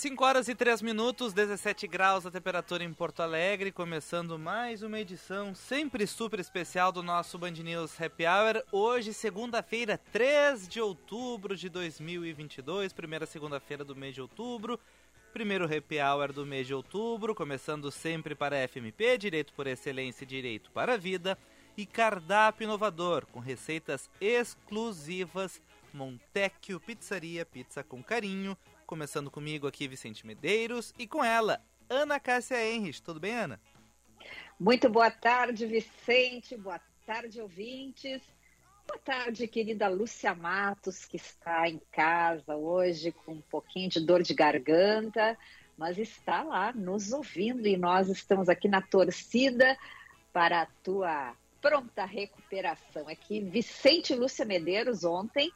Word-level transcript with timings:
5 0.00 0.24
horas 0.24 0.48
e 0.48 0.54
3 0.54 0.80
minutos, 0.80 1.34
17 1.34 1.86
graus 1.86 2.24
a 2.24 2.30
temperatura 2.30 2.82
em 2.82 2.92
Porto 2.92 3.20
Alegre, 3.20 3.70
começando 3.70 4.38
mais 4.38 4.82
uma 4.82 4.98
edição 4.98 5.54
sempre 5.54 6.06
super 6.06 6.40
especial 6.40 6.90
do 6.90 7.02
nosso 7.02 7.38
Band 7.38 7.50
News 7.50 8.00
Happy 8.00 8.24
Hour. 8.24 8.64
Hoje, 8.72 9.12
segunda-feira, 9.12 9.98
3 10.10 10.66
de 10.66 10.80
outubro 10.80 11.54
de 11.54 11.68
2022, 11.68 12.94
primeira 12.94 13.26
segunda-feira 13.26 13.84
do 13.84 13.94
mês 13.94 14.14
de 14.14 14.22
outubro, 14.22 14.80
primeiro 15.34 15.64
Happy 15.64 15.98
Hour 16.00 16.32
do 16.32 16.46
mês 16.46 16.66
de 16.66 16.72
outubro, 16.72 17.34
começando 17.34 17.90
sempre 17.90 18.34
para 18.34 18.66
FMP, 18.66 19.18
Direito 19.18 19.52
por 19.52 19.66
Excelência 19.66 20.24
e 20.24 20.26
Direito 20.26 20.70
para 20.70 20.94
a 20.94 20.96
Vida, 20.96 21.36
e 21.76 21.84
cardápio 21.84 22.64
inovador, 22.64 23.26
com 23.26 23.38
receitas 23.38 24.08
exclusivas, 24.18 25.60
Montecchio 25.92 26.80
Pizzaria, 26.80 27.44
pizza 27.44 27.82
com 27.82 28.02
carinho, 28.02 28.56
Começando 28.90 29.30
comigo 29.30 29.68
aqui, 29.68 29.86
Vicente 29.86 30.26
Medeiros, 30.26 30.92
e 30.98 31.06
com 31.06 31.22
ela, 31.22 31.64
Ana 31.88 32.18
Cássia 32.18 32.56
Henrich. 32.60 33.00
Tudo 33.00 33.20
bem, 33.20 33.32
Ana? 33.32 33.60
Muito 34.58 34.88
boa 34.88 35.12
tarde, 35.12 35.64
Vicente. 35.64 36.56
Boa 36.56 36.80
tarde, 37.06 37.40
ouvintes. 37.40 38.20
Boa 38.88 38.98
tarde, 38.98 39.46
querida 39.46 39.86
Lúcia 39.86 40.34
Matos, 40.34 41.04
que 41.04 41.16
está 41.16 41.68
em 41.68 41.80
casa 41.92 42.56
hoje 42.56 43.12
com 43.12 43.34
um 43.34 43.40
pouquinho 43.42 43.88
de 43.88 44.00
dor 44.00 44.24
de 44.24 44.34
garganta, 44.34 45.38
mas 45.78 45.96
está 45.96 46.42
lá 46.42 46.72
nos 46.72 47.12
ouvindo 47.12 47.68
e 47.68 47.76
nós 47.76 48.08
estamos 48.08 48.48
aqui 48.48 48.66
na 48.66 48.82
torcida 48.82 49.78
para 50.32 50.62
a 50.62 50.66
tua 50.82 51.36
pronta 51.60 52.04
recuperação. 52.04 53.06
Aqui, 53.06 53.38
Vicente 53.38 54.14
e 54.14 54.16
Lúcia 54.16 54.44
Medeiros 54.44 55.04
ontem 55.04 55.52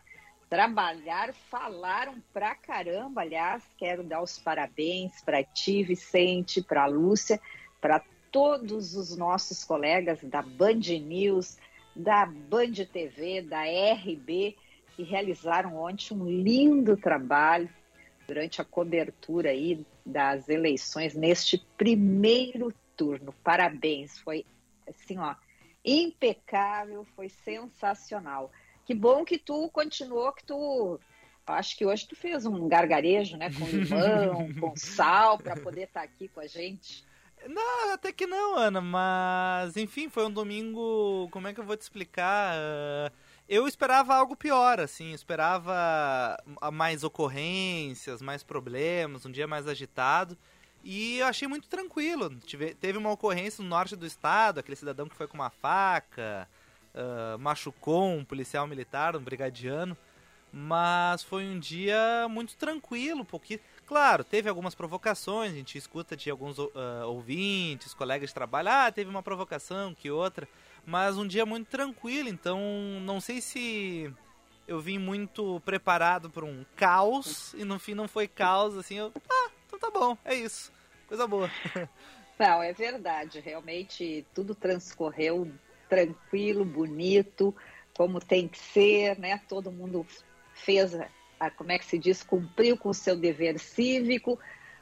trabalhar, 0.55 1.35
falaram 1.51 2.23
pra 2.33 2.55
caramba. 2.55 3.23
Aliás, 3.23 3.65
quero 3.77 4.05
dar 4.05 4.23
os 4.23 4.39
parabéns 4.39 5.21
para 5.21 5.43
ti, 5.43 5.83
Vicente, 5.83 6.63
para 6.63 6.87
Lúcia, 6.87 7.41
para 7.81 8.01
todos 8.31 8.95
os 8.95 9.17
nossos 9.17 9.65
colegas 9.65 10.23
da 10.23 10.43
Band 10.43 10.79
News, 11.03 11.59
da 11.97 12.25
Band 12.25 12.87
TV, 12.93 13.43
da 13.43 13.65
RB, 13.65 14.57
que 14.95 15.03
realizaram 15.03 15.75
ontem 15.75 16.15
um 16.15 16.25
lindo 16.25 16.97
trabalho 16.97 17.69
durante 18.25 18.61
a 18.61 18.65
cobertura 18.65 19.51
aí 19.51 19.85
das 20.07 20.49
eleições 20.49 21.17
neste 21.17 21.59
primeiro 21.77 22.73
turno. 22.97 23.35
Parabéns, 23.43 24.21
foi 24.21 24.47
assim, 24.89 25.19
ó, 25.19 25.35
impecável, 25.85 27.05
foi 27.17 27.29
sensacional. 27.29 28.53
Que 28.85 28.95
bom 28.95 29.25
que 29.25 29.39
tu 29.39 29.69
continuou, 29.71 30.33
que 30.33 30.45
tu. 30.45 31.01
Acho 31.47 31.77
que 31.77 31.85
hoje 31.85 32.07
tu 32.07 32.17
fez 32.17 32.47
um 32.47 32.69
gargarejo, 32.69 33.37
né? 33.37 33.51
Com 33.51 33.67
limão, 33.67 34.53
com 34.61 34.77
sal, 34.77 35.39
para 35.39 35.57
poder 35.57 35.83
estar 35.83 36.01
tá 36.01 36.07
aqui 36.07 36.29
com 36.29 36.41
a 36.41 36.47
gente. 36.47 37.05
Não, 37.47 37.93
até 37.93 38.11
que 38.13 38.27
não, 38.27 38.57
Ana, 38.57 38.81
mas 38.81 39.77
enfim, 39.77 40.09
foi 40.09 40.27
um 40.27 40.31
domingo. 40.31 41.29
Como 41.31 41.47
é 41.47 41.53
que 41.53 41.61
eu 41.61 41.65
vou 41.65 41.77
te 41.77 41.83
explicar? 41.83 42.57
Eu 43.47 43.69
esperava 43.69 44.15
algo 44.15 44.35
pior, 44.35 44.81
assim, 44.81 45.13
esperava 45.13 46.39
mais 46.73 47.05
ocorrências, 47.05 48.23
mais 48.23 48.43
problemas, 48.43 49.27
um 49.27 49.31
dia 49.31 49.47
mais 49.47 49.69
agitado. 49.69 50.39
E 50.83 51.19
eu 51.19 51.27
achei 51.27 51.49
muito 51.49 51.69
tranquilo. 51.69 52.31
teve 52.81 52.99
uma 52.99 53.11
ocorrência 53.11 53.63
no 53.63 53.69
norte 53.69 53.97
do 53.97 54.07
estado, 54.07 54.61
aquele 54.61 54.77
cidadão 54.77 55.09
que 55.09 55.17
foi 55.17 55.27
com 55.27 55.35
uma 55.35 55.51
faca 55.51 56.49
uh, 56.95 57.39
machucou 57.39 58.09
um 58.11 58.25
policial 58.25 58.67
militar, 58.67 59.17
um 59.17 59.21
brigadiano, 59.21 59.97
mas 60.53 61.25
foi 61.25 61.45
um 61.45 61.59
dia 61.59 62.29
muito 62.31 62.57
tranquilo, 62.57 63.25
porque, 63.25 63.61
claro, 63.85 64.23
teve 64.23 64.49
algumas 64.49 64.75
provocações, 64.75 65.53
a 65.53 65.55
gente 65.57 65.77
escuta 65.77 66.17
de 66.17 66.31
alguns 66.31 66.59
uh, 66.59 66.71
ouvintes, 67.07 67.93
colegas 67.93 68.31
de 68.31 68.35
trabalho, 68.35 68.69
ah, 68.71 68.93
teve 68.93 69.11
uma 69.11 69.23
provocação, 69.23 69.95
que 69.95 70.11
outra, 70.11 70.49
mas 70.87 71.19
um 71.19 71.27
dia 71.27 71.45
muito 71.45 71.67
tranquilo, 71.69 72.29
então 72.29 72.61
não 73.03 73.21
sei 73.21 73.41
se 73.41 74.13
eu 74.67 74.81
vim 74.81 74.97
muito 74.97 75.61
preparado 75.65 76.31
para 76.31 76.45
um 76.45 76.65
caos 76.77 77.53
e 77.55 77.65
no 77.65 77.79
fim 77.79 77.95
não 77.95 78.07
foi 78.07 78.29
caos, 78.29 78.77
assim, 78.79 78.95
eu, 78.95 79.13
ah, 79.29 79.51
então 79.67 79.79
tá 79.79 79.91
bom, 79.91 80.17
é 80.25 80.35
isso, 80.35 80.73
coisa 81.09 81.27
boa. 81.27 81.51
Não, 82.37 82.61
é 82.61 82.73
verdade, 82.73 83.39
realmente 83.39 84.27
tudo 84.35 84.57
transcorreu 84.57 85.49
tranquilo, 85.95 86.65
bonito, 86.65 87.55
como 87.97 88.19
tem 88.19 88.49
que 88.49 88.59
ser, 88.59 89.17
né? 89.19 89.41
Todo 89.49 89.71
mundo 89.71 90.05
fez, 90.53 90.93
a, 91.39 91.51
como 91.51 91.71
é 91.71 91.79
que 91.79 91.85
se 91.85 91.97
diz, 91.97 92.23
cumpriu 92.23 92.77
com 92.77 92.89
o 92.89 92.95
seu 92.95 93.17
dever 93.17 93.59
cívico. 93.61 94.39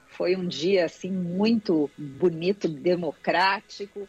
Foi 0.09 0.35
um 0.35 0.49
dia 0.49 0.87
assim 0.87 1.11
muito 1.11 1.91
bonito, 1.97 2.67
democrático. 2.67 4.09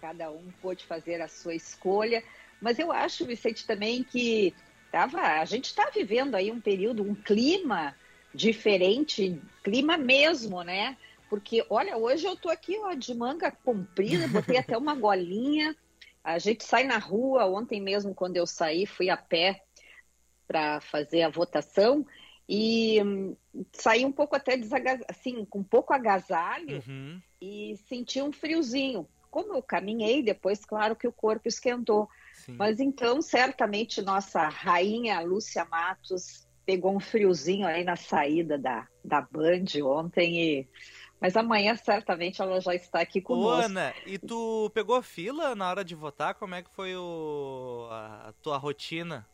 Cada 0.00 0.30
um 0.30 0.50
pôde 0.60 0.84
fazer 0.84 1.22
a 1.22 1.28
sua 1.28 1.54
escolha. 1.54 2.22
Mas 2.60 2.78
eu 2.78 2.92
acho, 2.92 3.24
Vicente, 3.24 3.66
também 3.66 4.04
que 4.04 4.54
tava, 4.90 5.20
a 5.20 5.44
gente 5.46 5.66
está 5.66 5.90
vivendo 5.90 6.34
aí 6.34 6.50
um 6.50 6.60
período, 6.60 7.02
um 7.02 7.14
clima 7.14 7.94
diferente, 8.34 9.40
clima 9.62 9.96
mesmo, 9.96 10.62
né? 10.62 10.96
Porque, 11.30 11.64
olha, 11.70 11.96
hoje 11.96 12.26
eu 12.26 12.36
tô 12.36 12.50
aqui 12.50 12.78
ó, 12.78 12.92
de 12.92 13.14
manga 13.14 13.50
comprida, 13.50 14.28
botei 14.28 14.58
até 14.58 14.76
uma 14.76 14.94
golinha, 14.96 15.74
a 16.24 16.38
gente 16.38 16.64
sai 16.64 16.84
na 16.84 16.98
rua, 16.98 17.46
ontem 17.46 17.80
mesmo, 17.80 18.14
quando 18.14 18.36
eu 18.36 18.46
saí, 18.46 18.86
fui 18.86 19.10
a 19.10 19.16
pé 19.16 19.62
para 20.46 20.80
fazer 20.80 21.22
a 21.22 21.28
votação 21.28 22.06
e 22.48 23.02
hum, 23.02 23.36
saí 23.72 24.04
um 24.04 24.12
pouco 24.12 24.36
até 24.36 24.60
assim, 25.08 25.44
com 25.44 25.60
um 25.60 25.64
pouco 25.64 25.92
agasalho 25.92 26.82
uhum. 26.86 27.20
e 27.40 27.76
senti 27.88 28.20
um 28.20 28.32
friozinho. 28.32 29.08
Como 29.30 29.54
eu 29.54 29.62
caminhei, 29.62 30.22
depois, 30.22 30.64
claro 30.64 30.94
que 30.94 31.08
o 31.08 31.12
corpo 31.12 31.48
esquentou. 31.48 32.08
Sim. 32.34 32.52
Mas 32.52 32.78
então, 32.80 33.22
certamente, 33.22 34.02
nossa 34.02 34.46
rainha 34.48 35.20
Lúcia 35.20 35.64
Matos 35.64 36.46
pegou 36.66 36.94
um 36.94 37.00
friozinho 37.00 37.66
aí 37.66 37.82
na 37.82 37.96
saída 37.96 38.58
da, 38.58 38.86
da 39.04 39.20
Band 39.20 39.64
ontem 39.82 40.36
e 40.38 40.68
mas 41.22 41.36
amanhã, 41.36 41.76
certamente, 41.76 42.42
ela 42.42 42.60
já 42.60 42.74
está 42.74 43.00
aqui 43.00 43.20
conosco. 43.20 43.62
Ô, 43.62 43.64
Ana, 43.64 43.94
e 44.04 44.18
tu 44.18 44.68
pegou 44.74 45.00
fila 45.00 45.54
na 45.54 45.70
hora 45.70 45.84
de 45.84 45.94
votar? 45.94 46.34
Como 46.34 46.56
é 46.56 46.62
que 46.62 46.70
foi 46.70 46.96
o... 46.96 47.86
a 47.88 48.34
tua 48.42 48.58
rotina? 48.58 49.24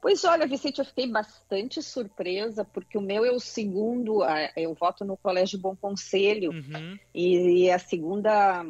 Pois 0.00 0.24
olha, 0.24 0.46
Vicente, 0.46 0.78
eu 0.78 0.84
fiquei 0.86 1.06
bastante 1.06 1.82
surpresa, 1.82 2.64
porque 2.64 2.96
o 2.96 3.02
meu 3.02 3.22
é 3.22 3.30
o 3.30 3.38
segundo, 3.38 4.24
eu 4.56 4.72
voto 4.72 5.04
no 5.04 5.14
Colégio 5.16 5.58
Bom 5.58 5.76
Conselho, 5.76 6.50
uhum. 6.50 6.98
e 7.14 7.68
é 7.68 7.74
a 7.74 7.78
segunda 7.78 8.64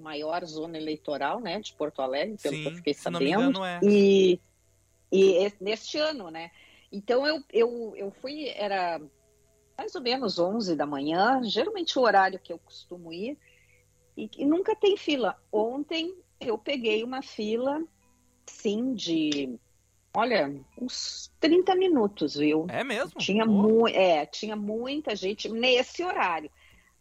maior 0.00 0.44
zona 0.46 0.78
eleitoral, 0.78 1.38
né, 1.38 1.60
de 1.60 1.74
Porto 1.74 2.00
Alegre, 2.00 2.38
pelo 2.42 2.56
Sim, 2.56 2.62
que 2.62 2.68
eu 2.68 2.74
fiquei 2.76 2.94
sabendo. 2.94 3.18
Se 3.18 3.30
não 3.30 3.40
me 3.40 3.48
engano, 3.48 3.64
é. 3.64 3.78
E, 3.82 4.40
e 5.12 5.52
neste 5.60 5.98
ano, 5.98 6.30
né. 6.30 6.50
Então 6.90 7.26
eu, 7.26 7.42
eu, 7.52 7.92
eu 7.94 8.10
fui, 8.10 8.48
era 8.48 9.00
mais 9.82 9.96
ou 9.96 10.00
menos 10.00 10.38
11 10.38 10.76
da 10.76 10.86
manhã, 10.86 11.42
geralmente 11.42 11.98
o 11.98 12.02
horário 12.02 12.38
que 12.38 12.52
eu 12.52 12.58
costumo 12.58 13.12
ir, 13.12 13.36
e, 14.16 14.30
e 14.38 14.44
nunca 14.44 14.76
tem 14.76 14.96
fila. 14.96 15.36
Ontem 15.50 16.14
eu 16.40 16.56
peguei 16.56 17.02
uma 17.02 17.20
fila, 17.20 17.82
sim, 18.46 18.94
de 18.94 19.58
Olha, 20.14 20.54
uns 20.80 21.32
30 21.40 21.74
minutos, 21.74 22.36
viu? 22.36 22.66
É 22.68 22.84
mesmo? 22.84 23.18
Tinha, 23.18 23.44
mu 23.46 23.88
é, 23.88 24.26
tinha 24.26 24.54
muita 24.54 25.16
gente 25.16 25.48
nesse 25.48 26.04
horário. 26.04 26.50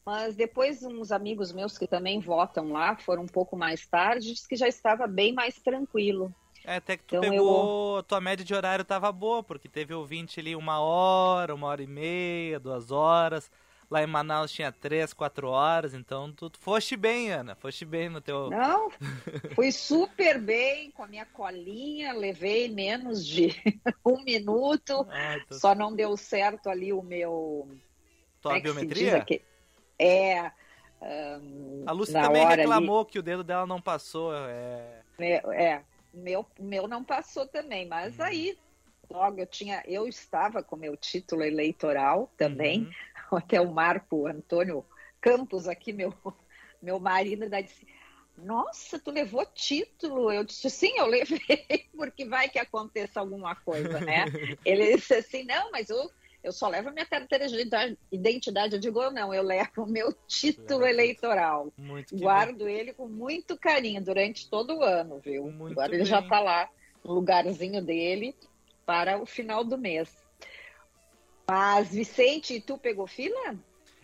Mas 0.04 0.36
depois 0.36 0.82
uns 0.82 1.12
amigos 1.12 1.52
meus 1.52 1.78
que 1.78 1.86
também 1.86 2.20
votam 2.20 2.72
lá, 2.72 2.96
foram 2.98 3.24
um 3.24 3.28
pouco 3.28 3.56
mais 3.56 3.86
tarde, 3.86 4.34
disse 4.34 4.48
que 4.48 4.56
já 4.56 4.68
estava 4.68 5.06
bem 5.06 5.34
mais 5.34 5.56
tranquilo. 5.56 6.34
É, 6.66 6.76
até 6.76 6.96
que 6.96 7.04
tu 7.04 7.16
então, 7.16 7.30
pegou, 7.30 7.98
eu... 7.98 8.04
tua 8.04 8.22
média 8.22 8.46
de 8.46 8.54
horário 8.54 8.86
tava 8.86 9.12
boa, 9.12 9.42
porque 9.42 9.68
teve 9.68 9.94
ouvinte 9.94 10.40
ali 10.40 10.56
uma 10.56 10.80
hora, 10.80 11.56
uma 11.56 11.68
hora 11.68 11.82
e 11.82 11.88
meia, 11.88 12.60
duas 12.60 12.92
horas. 12.92 13.50
Lá 13.90 14.02
em 14.02 14.08
Manaus 14.08 14.52
tinha 14.52 14.72
três, 14.72 15.12
quatro 15.12 15.50
horas, 15.50 15.94
então 15.94 16.32
tu, 16.32 16.50
tu 16.50 16.58
foste 16.60 16.96
bem, 16.96 17.30
Ana. 17.30 17.56
Foste 17.56 17.84
bem 17.84 18.08
no 18.08 18.22
teu. 18.22 18.50
Não, 18.50 18.90
fui 19.54 19.72
super 19.72 20.40
bem 20.40 20.92
com 20.92 21.04
a 21.04 21.08
minha 21.08 21.26
colinha, 21.26 22.14
levei 22.14 22.70
menos 22.70 23.26
de 23.26 23.54
um 24.06 24.24
minuto. 24.24 25.06
Ah, 25.10 25.38
tô... 25.48 25.56
Só 25.56 25.76
não 25.76 25.94
deu 25.94 26.16
certo 26.16 26.70
ali 26.70 26.94
o 26.94 27.02
meu. 27.02 27.68
Tua 28.40 28.58
é 28.58 28.62
biometria? 28.62 29.26
É. 30.00 30.52
Um, 31.02 31.84
a 31.86 31.92
Lúcia 31.92 32.22
também 32.22 32.48
reclamou 32.48 33.02
ali... 33.02 33.10
que 33.10 33.20
o 33.20 33.24
dedo 33.24 33.44
dela 33.44 33.66
não 33.66 33.82
passou. 33.82 34.34
É, 34.34 35.02
é, 35.20 35.66
é 35.66 35.84
meu, 36.14 36.46
meu 36.60 36.88
não 36.88 37.04
passou 37.04 37.48
também, 37.48 37.88
mas 37.88 38.20
hum. 38.20 38.24
aí 38.24 38.58
logo 39.12 39.40
eu 39.40 39.46
tinha, 39.46 39.84
eu 39.86 40.08
estava 40.08 40.64
com 40.64 40.76
meu 40.76 40.96
título 40.96 41.44
eleitoral 41.44 42.32
também, 42.38 42.90
uhum. 43.32 43.38
até 43.38 43.60
o 43.60 43.72
Marco 43.72 44.26
Antônio 44.26 44.86
Campos 45.20 45.68
aqui, 45.68 45.94
meu, 45.94 46.14
meu 46.82 47.00
marido, 47.00 47.50
da 47.50 47.62
disse, 47.62 47.86
nossa, 48.38 48.98
tu 48.98 49.12
levou 49.12 49.46
título? 49.46 50.32
Eu 50.32 50.44
disse, 50.44 50.70
sim, 50.70 50.94
eu 50.98 51.06
levei, 51.06 51.40
porque 51.96 52.26
vai 52.26 52.50
que 52.50 52.58
aconteça 52.58 53.20
alguma 53.20 53.56
coisa, 53.56 54.00
né? 54.00 54.26
Ele 54.66 54.96
disse 54.96 55.14
assim, 55.14 55.44
não, 55.44 55.72
mas 55.72 55.90
eu, 55.90 56.10
eu 56.44 56.52
só 56.52 56.68
levo 56.68 56.90
a 56.90 56.92
minha 56.92 57.06
carteira 57.06 57.48
de 57.48 57.70
identidade. 58.12 58.76
Eu 58.76 58.80
digo, 58.80 59.02
eu 59.02 59.12
não, 59.12 59.34
eu 59.34 59.44
levo 59.44 59.84
o 59.84 59.88
meu 59.88 60.14
título 60.28 60.86
eleitoral. 60.86 61.72
Guardo 62.14 62.66
bem. 62.66 62.76
ele 62.76 62.94
com 62.94 63.08
muito 63.08 63.58
carinho 63.58 64.04
durante 64.04 64.50
todo 64.50 64.78
o 64.78 64.84
ano, 64.84 65.20
viu? 65.20 65.52
Muito 65.52 65.74
Agora 65.74 65.90
bem. 65.90 66.00
ele 66.00 66.06
já 66.06 66.20
está 66.20 66.40
lá 66.40 66.70
no 67.04 67.14
lugarzinho 67.14 67.82
dele 67.84 68.36
para 68.86 69.22
o 69.22 69.26
final 69.26 69.64
do 69.64 69.78
mês. 69.78 70.24
Mas, 71.50 71.92
Vicente, 71.92 72.60
tu 72.62 72.78
pegou 72.78 73.06
fila? 73.06 73.56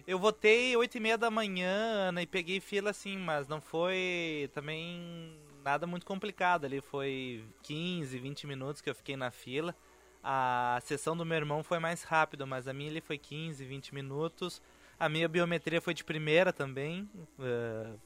Eu 0.05 0.19
votei 0.19 0.75
oito 0.77 0.95
e 0.95 0.99
meia 0.99 1.17
da 1.17 1.29
manhã, 1.29 2.09
Ana, 2.09 2.21
e 2.21 2.27
peguei 2.27 2.59
fila 2.59 2.91
assim, 2.91 3.17
mas 3.17 3.47
não 3.47 3.59
foi 3.59 4.49
também 4.53 5.37
nada 5.63 5.85
muito 5.85 6.05
complicado 6.05 6.65
ali. 6.65 6.81
Foi 6.81 7.43
15, 7.63 8.17
20 8.17 8.47
minutos 8.47 8.81
que 8.81 8.89
eu 8.89 8.95
fiquei 8.95 9.17
na 9.17 9.31
fila. 9.31 9.75
A 10.23 10.79
sessão 10.83 11.15
do 11.15 11.25
meu 11.25 11.37
irmão 11.37 11.63
foi 11.63 11.79
mais 11.79 12.03
rápida, 12.03 12.45
mas 12.45 12.67
a 12.67 12.73
minha 12.73 12.89
ali 12.89 13.01
foi 13.01 13.17
15, 13.17 13.63
20 13.63 13.93
minutos. 13.93 14.61
A 14.99 15.07
minha 15.07 15.27
biometria 15.27 15.79
foi 15.79 15.93
de 15.93 16.03
primeira 16.03 16.51
também. 16.51 17.09
Uh, 17.39 17.99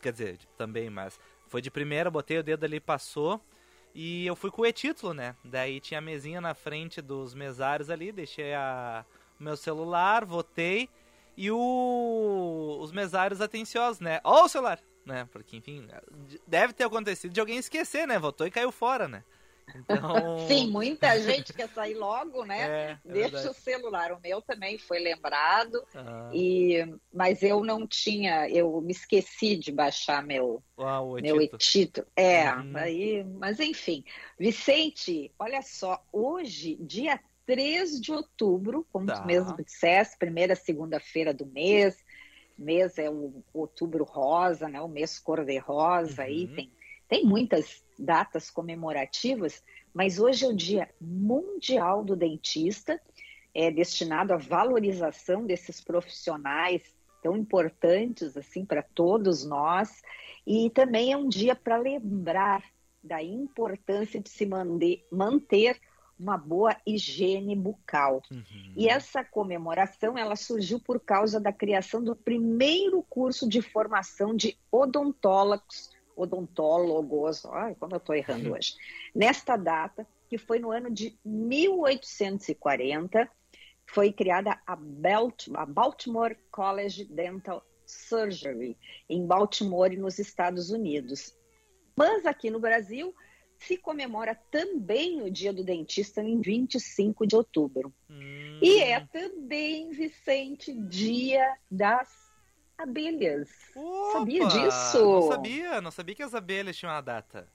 quer 0.00 0.12
dizer, 0.12 0.38
também, 0.56 0.90
mas 0.90 1.18
foi 1.48 1.60
de 1.60 1.70
primeira, 1.70 2.10
botei 2.10 2.38
o 2.38 2.42
dedo 2.42 2.64
ali 2.64 2.80
passou. 2.80 3.40
E 3.94 4.26
eu 4.26 4.36
fui 4.36 4.50
com 4.50 4.62
o 4.62 4.66
e-título, 4.66 5.14
né? 5.14 5.34
Daí 5.42 5.80
tinha 5.80 5.98
a 5.98 6.02
mesinha 6.02 6.40
na 6.40 6.52
frente 6.52 7.00
dos 7.00 7.32
mesários 7.32 7.88
ali, 7.88 8.12
deixei 8.12 8.52
a, 8.52 9.06
o 9.40 9.42
meu 9.42 9.56
celular, 9.56 10.24
votei. 10.24 10.88
E 11.36 11.50
o, 11.50 12.78
os 12.80 12.92
mesários 12.92 13.40
atenciosos, 13.40 14.00
né? 14.00 14.20
Ó 14.22 14.44
o 14.44 14.48
celular! 14.48 14.80
Né? 15.04 15.28
Porque, 15.30 15.56
enfim, 15.56 15.86
deve 16.46 16.72
ter 16.72 16.84
acontecido 16.84 17.32
de 17.32 17.38
alguém 17.38 17.58
esquecer, 17.58 18.06
né? 18.08 18.18
Votou 18.18 18.46
e 18.46 18.50
caiu 18.50 18.72
fora, 18.72 19.06
né? 19.06 19.22
Então... 19.74 20.46
Sim, 20.46 20.70
muita 20.70 21.20
gente 21.20 21.52
quer 21.52 21.68
sair 21.68 21.94
logo, 21.94 22.44
né? 22.44 22.60
É, 22.60 22.98
é 23.04 23.12
Deixa 23.12 23.50
o 23.50 23.54
celular. 23.54 24.12
O 24.12 24.20
meu 24.20 24.40
também 24.40 24.78
foi 24.78 24.98
lembrado, 24.98 25.82
ah. 25.94 26.30
e 26.32 26.86
mas 27.12 27.42
eu 27.42 27.64
não 27.64 27.86
tinha, 27.86 28.48
eu 28.48 28.80
me 28.80 28.92
esqueci 28.92 29.56
de 29.56 29.72
baixar 29.72 30.22
meu 30.22 30.62
Uau, 30.78 31.14
meu 31.14 31.48
título. 31.58 32.06
É, 32.14 32.52
uhum. 32.52 32.76
aí, 32.76 33.24
mas 33.24 33.58
enfim. 33.58 34.04
Vicente, 34.38 35.32
olha 35.38 35.62
só, 35.62 36.02
hoje, 36.12 36.76
dia 36.80 37.18
3 37.44 38.00
de 38.00 38.12
outubro, 38.12 38.86
como 38.92 39.06
tá. 39.06 39.20
tu 39.20 39.26
mesmo 39.26 39.56
disseste, 39.56 40.18
primeira 40.18 40.54
segunda-feira 40.54 41.32
do 41.32 41.46
mês. 41.46 42.04
Mês 42.58 42.96
é 42.96 43.10
o 43.10 43.42
outubro 43.52 44.04
rosa, 44.04 44.68
né? 44.68 44.80
O 44.80 44.88
mês 44.88 45.18
cor-de-rosa 45.18 46.22
uhum. 46.22 46.28
aí 46.28 46.46
tem 46.48 46.72
tem 47.08 47.24
muitas 47.24 47.84
datas 47.98 48.50
comemorativas, 48.50 49.62
mas 49.92 50.18
hoje 50.18 50.44
é 50.44 50.48
o 50.48 50.54
Dia 50.54 50.88
Mundial 51.00 52.04
do 52.04 52.14
Dentista, 52.14 53.00
é 53.54 53.70
destinado 53.70 54.34
à 54.34 54.36
valorização 54.36 55.46
desses 55.46 55.80
profissionais 55.80 56.82
tão 57.22 57.36
importantes 57.36 58.36
assim 58.36 58.64
para 58.64 58.82
todos 58.82 59.44
nós, 59.44 60.02
e 60.46 60.70
também 60.70 61.12
é 61.12 61.16
um 61.16 61.28
dia 61.28 61.56
para 61.56 61.76
lembrar 61.76 62.62
da 63.02 63.22
importância 63.22 64.20
de 64.20 64.28
se 64.28 64.46
manter 65.10 65.80
uma 66.18 66.36
boa 66.36 66.76
higiene 66.86 67.54
bucal. 67.54 68.22
Uhum. 68.30 68.72
E 68.76 68.88
essa 68.88 69.22
comemoração 69.22 70.16
ela 70.16 70.34
surgiu 70.34 70.80
por 70.80 70.98
causa 70.98 71.38
da 71.38 71.52
criação 71.52 72.02
do 72.02 72.16
primeiro 72.16 73.02
curso 73.08 73.48
de 73.48 73.60
formação 73.60 74.34
de 74.34 74.56
odontólogos 74.70 75.90
odontólogos, 76.16 77.44
ai, 77.46 77.74
como 77.74 77.94
eu 77.94 77.98
estou 77.98 78.14
errando 78.14 78.54
hoje, 78.54 78.74
nesta 79.14 79.56
data, 79.56 80.06
que 80.28 80.38
foi 80.38 80.58
no 80.58 80.70
ano 80.70 80.90
de 80.90 81.18
1840, 81.24 83.30
foi 83.86 84.12
criada 84.12 84.58
a, 84.66 84.78
a 85.54 85.66
Baltimore 85.66 86.36
College 86.50 87.04
Dental 87.04 87.64
Surgery, 87.84 88.76
em 89.08 89.24
Baltimore, 89.24 89.96
nos 89.96 90.18
Estados 90.18 90.70
Unidos. 90.70 91.36
Mas 91.94 92.26
aqui 92.26 92.50
no 92.50 92.58
Brasil, 92.58 93.14
se 93.58 93.76
comemora 93.76 94.34
também 94.50 95.22
o 95.22 95.30
Dia 95.30 95.52
do 95.52 95.64
Dentista 95.64 96.22
em 96.22 96.40
25 96.40 97.26
de 97.26 97.36
outubro. 97.36 97.94
Hum. 98.10 98.58
E 98.60 98.80
é 98.80 99.00
também, 99.06 99.90
Vicente, 99.90 100.74
Dia 100.74 101.56
das 101.70 102.25
abelhas. 102.78 103.48
Opa, 103.74 104.18
sabia 104.18 104.46
disso? 104.46 104.98
Não 104.98 105.22
sabia, 105.22 105.80
não 105.80 105.90
sabia 105.90 106.14
que 106.14 106.22
as 106.22 106.34
abelhas 106.34 106.76
tinham 106.76 106.92
uma 106.92 107.00
data. 107.00 107.48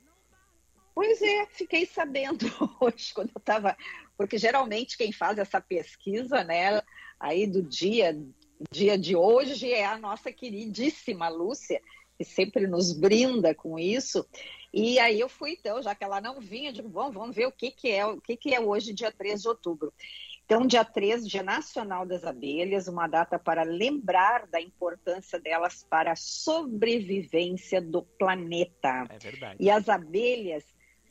Pois 0.93 1.21
é, 1.21 1.45
fiquei 1.47 1.85
sabendo 1.85 2.45
hoje 2.81 3.13
quando 3.13 3.31
eu 3.33 3.39
estava, 3.39 3.77
porque 4.17 4.37
geralmente 4.37 4.97
quem 4.97 5.11
faz 5.11 5.37
essa 5.37 5.61
pesquisa, 5.61 6.43
né, 6.43 6.81
aí 7.19 7.47
do 7.47 7.61
dia 7.61 8.15
dia 8.69 8.97
de 8.97 9.15
hoje 9.15 9.71
é 9.71 9.85
a 9.85 9.97
nossa 9.97 10.31
queridíssima 10.31 11.29
Lúcia, 11.29 11.81
que 12.17 12.23
sempre 12.23 12.67
nos 12.67 12.93
brinda 12.93 13.55
com 13.55 13.79
isso. 13.79 14.27
E 14.73 14.99
aí 14.99 15.19
eu 15.19 15.27
fui 15.27 15.51
então, 15.51 15.81
já 15.81 15.95
que 15.95 16.03
ela 16.03 16.21
não 16.21 16.39
vinha, 16.39 16.69
eu 16.69 16.73
digo, 16.73 16.89
bom, 16.89 17.11
vamos 17.11 17.35
ver 17.35 17.47
o 17.47 17.51
que 17.51 17.71
que 17.71 17.89
é, 17.89 18.05
o 18.05 18.21
que 18.21 18.37
que 18.37 18.53
é 18.53 18.59
hoje, 18.59 18.93
dia 18.93 19.11
3 19.11 19.41
de 19.41 19.47
outubro. 19.47 19.93
Então, 20.51 20.67
dia 20.67 20.83
13, 20.83 21.29
Dia 21.29 21.43
Nacional 21.43 22.05
das 22.05 22.25
Abelhas, 22.25 22.89
uma 22.89 23.07
data 23.07 23.39
para 23.39 23.63
lembrar 23.63 24.45
da 24.47 24.59
importância 24.59 25.39
delas 25.39 25.87
para 25.89 26.11
a 26.11 26.15
sobrevivência 26.17 27.81
do 27.81 28.01
planeta. 28.01 29.07
É 29.09 29.17
verdade. 29.17 29.55
E 29.57 29.71
as 29.71 29.87
abelhas 29.87 30.65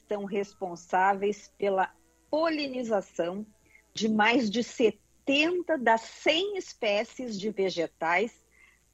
são 0.06 0.26
responsáveis 0.26 1.50
pela 1.56 1.90
polinização 2.30 3.46
de 3.94 4.10
mais 4.10 4.50
de 4.50 4.62
70 4.62 5.78
das 5.78 6.02
100 6.02 6.58
espécies 6.58 7.40
de 7.40 7.48
vegetais 7.48 8.44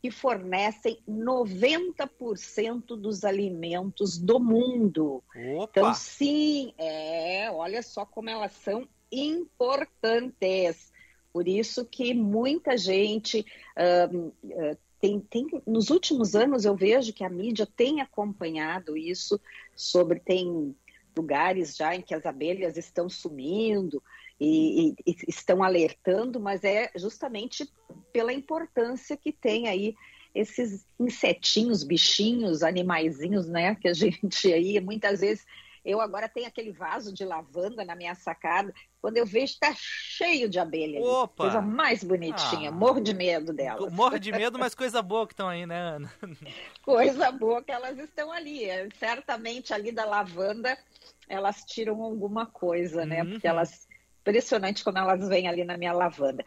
que 0.01 0.13
fornecem 0.13 1.03
90% 1.09 2.97
dos 2.97 3.25
alimentos 3.25 4.17
do 4.17 4.39
mundo. 4.39 5.25
Opa. 5.57 5.69
Então, 5.73 5.93
sim, 5.93 6.73
é, 6.79 7.51
olha 7.51 7.83
só 7.83 8.07
como 8.07 8.31
elas 8.31 8.53
são 8.53 8.89
importantes. 9.21 10.93
Por 11.33 11.47
isso 11.47 11.85
que 11.85 12.15
muita 12.15 12.77
gente 12.77 13.45
uh, 13.77 14.17
uh, 14.17 14.79
tem, 15.01 15.21
tem, 15.21 15.47
nos 15.67 15.91
últimos 15.91 16.35
anos 16.35 16.65
eu 16.65 16.75
vejo 16.75 17.13
que 17.13 17.25
a 17.25 17.29
mídia 17.29 17.67
tem 17.67 18.01
acompanhado 18.01 18.97
isso 18.97 19.41
sobre 19.75 20.19
tem 20.19 20.75
lugares 21.17 21.77
já 21.77 21.95
em 21.95 22.03
que 22.03 22.15
as 22.15 22.27
abelhas 22.27 22.77
estão 22.77 23.09
sumindo 23.09 24.03
e, 24.39 24.91
e, 24.91 24.95
e 25.07 25.17
estão 25.29 25.63
alertando, 25.63 26.39
mas 26.39 26.65
é 26.65 26.91
justamente 26.95 27.71
pela 28.13 28.33
importância 28.33 29.17
que 29.17 29.33
tem 29.33 29.69
aí 29.69 29.95
esses 30.35 30.87
insetinhos, 31.01 31.83
bichinhos, 31.83 32.63
animaizinhos, 32.63 33.49
né, 33.49 33.75
que 33.75 33.89
a 33.89 33.93
gente 33.95 34.53
aí 34.53 34.79
muitas 34.81 35.21
vezes 35.21 35.45
eu 35.87 36.01
agora 36.01 36.29
tenho 36.29 36.49
aquele 36.49 36.73
vaso 36.73 37.15
de 37.15 37.25
lavanda 37.25 37.85
na 37.85 37.95
minha 37.95 38.15
sacada. 38.17 38.75
Quando 39.01 39.19
eu 39.19 39.25
vejo, 39.25 39.53
está 39.53 39.73
cheio 39.79 40.49
de 40.49 40.59
abelha. 40.59 41.01
Opa! 41.01 41.45
Coisa 41.45 41.61
mais 41.63 42.03
bonitinha. 42.03 42.71
Ah. 42.71 42.73
Morro 42.73 43.01
de 43.01 43.15
medo 43.15 43.53
delas. 43.53 43.93
Morro 43.93 44.19
de 44.19 44.33
medo, 44.33 44.59
mas 44.59 44.75
coisa 44.75 45.01
boa 45.01 45.29
que 45.29 45.33
estão 45.33 45.49
aí, 45.49 45.65
né, 45.65 45.79
Ana? 45.79 46.13
Coisa 46.83 47.31
boa 47.31 47.63
que 47.63 47.71
elas 47.71 47.97
estão 47.99 48.33
ali. 48.33 48.67
Certamente 48.99 49.73
ali 49.73 49.93
da 49.93 50.05
lavanda 50.05 50.77
elas 51.29 51.65
tiram 51.65 52.03
alguma 52.03 52.47
coisa, 52.47 53.07
né? 53.07 53.23
Uhum. 53.23 53.31
Porque 53.33 53.47
elas. 53.47 53.87
Impressionante 54.23 54.83
quando 54.83 54.97
elas 54.97 55.29
vêm 55.29 55.47
ali 55.47 55.63
na 55.63 55.79
minha 55.79 55.93
lavanda. 55.93 56.45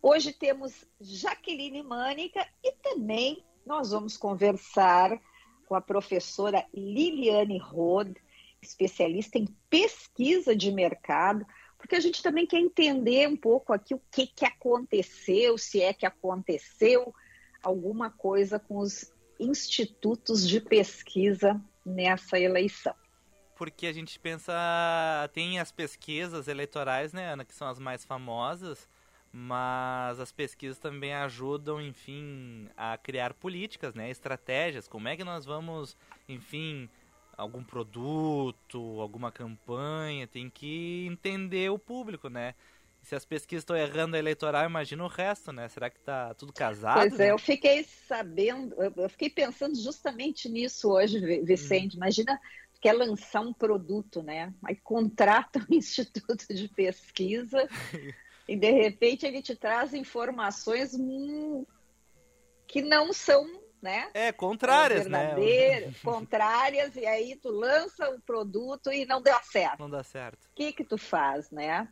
Hoje 0.00 0.32
temos 0.32 0.86
Jaqueline 1.00 1.82
Mânica 1.82 2.46
e 2.62 2.70
também 2.70 3.44
nós 3.66 3.90
vamos 3.90 4.16
conversar 4.16 5.20
com 5.66 5.74
a 5.74 5.80
professora 5.80 6.64
Liliane 6.72 7.58
Rode 7.58 8.14
especialista 8.66 9.38
em 9.38 9.46
pesquisa 9.70 10.54
de 10.54 10.70
mercado, 10.70 11.46
porque 11.78 11.94
a 11.94 12.00
gente 12.00 12.22
também 12.22 12.46
quer 12.46 12.58
entender 12.58 13.28
um 13.28 13.36
pouco 13.36 13.72
aqui 13.72 13.94
o 13.94 14.00
que, 14.10 14.26
que 14.26 14.44
aconteceu, 14.44 15.56
se 15.56 15.80
é 15.80 15.92
que 15.92 16.06
aconteceu 16.06 17.14
alguma 17.62 18.10
coisa 18.10 18.58
com 18.58 18.78
os 18.78 19.12
institutos 19.38 20.46
de 20.46 20.60
pesquisa 20.60 21.60
nessa 21.84 22.38
eleição. 22.38 22.94
Porque 23.56 23.86
a 23.86 23.92
gente 23.92 24.18
pensa, 24.18 24.52
tem 25.32 25.58
as 25.58 25.72
pesquisas 25.72 26.46
eleitorais, 26.46 27.12
né, 27.12 27.32
Ana, 27.32 27.44
que 27.44 27.54
são 27.54 27.68
as 27.68 27.78
mais 27.78 28.04
famosas, 28.04 28.88
mas 29.32 30.20
as 30.20 30.30
pesquisas 30.30 30.78
também 30.78 31.14
ajudam, 31.14 31.80
enfim, 31.80 32.68
a 32.76 32.98
criar 32.98 33.32
políticas, 33.34 33.94
né, 33.94 34.10
estratégias, 34.10 34.86
como 34.88 35.08
é 35.08 35.16
que 35.16 35.24
nós 35.24 35.44
vamos, 35.44 35.96
enfim, 36.28 36.88
algum 37.36 37.62
produto, 37.62 39.00
alguma 39.00 39.30
campanha, 39.30 40.26
tem 40.26 40.48
que 40.48 41.06
entender 41.06 41.70
o 41.70 41.78
público, 41.78 42.28
né? 42.28 42.54
Se 43.02 43.14
as 43.14 43.24
pesquisas 43.24 43.62
estão 43.62 43.76
errando 43.76 44.16
a 44.16 44.18
eleitoral, 44.18 44.64
imagina 44.64 45.04
o 45.04 45.08
resto, 45.08 45.52
né? 45.52 45.68
Será 45.68 45.88
que 45.88 46.00
tá 46.00 46.34
tudo 46.34 46.52
casado? 46.52 46.98
Pois 46.98 47.18
né? 47.18 47.26
é, 47.26 47.30
eu 47.30 47.38
fiquei 47.38 47.84
sabendo, 47.84 48.74
eu 48.82 49.08
fiquei 49.08 49.30
pensando 49.30 49.76
justamente 49.80 50.48
nisso 50.48 50.90
hoje, 50.90 51.20
Vicente. 51.42 51.94
Hum. 51.94 51.98
Imagina 51.98 52.40
quer 52.80 52.92
lançar 52.92 53.40
um 53.40 53.52
produto, 53.52 54.22
né? 54.22 54.52
Aí 54.64 54.76
contrata 54.76 55.58
um 55.70 55.74
instituto 55.74 56.46
de 56.48 56.68
pesquisa 56.68 57.68
e 58.48 58.56
de 58.56 58.70
repente 58.70 59.26
ele 59.26 59.42
te 59.42 59.54
traz 59.54 59.94
informações 59.94 60.92
que 62.66 62.82
não 62.82 63.12
são 63.12 63.65
né? 63.86 64.10
É, 64.12 64.32
contrárias, 64.32 65.06
né? 65.06 65.36
Contrárias, 66.02 66.96
e 66.96 67.06
aí 67.06 67.36
tu 67.36 67.50
lança 67.50 68.10
o 68.10 68.20
produto 68.20 68.92
e 68.92 69.06
não 69.06 69.22
dá 69.22 69.40
certo. 69.42 69.78
Não 69.78 69.88
dá 69.88 70.02
certo. 70.02 70.44
O 70.46 70.54
que 70.56 70.72
que 70.72 70.84
tu 70.84 70.98
faz, 70.98 71.52
né? 71.52 71.88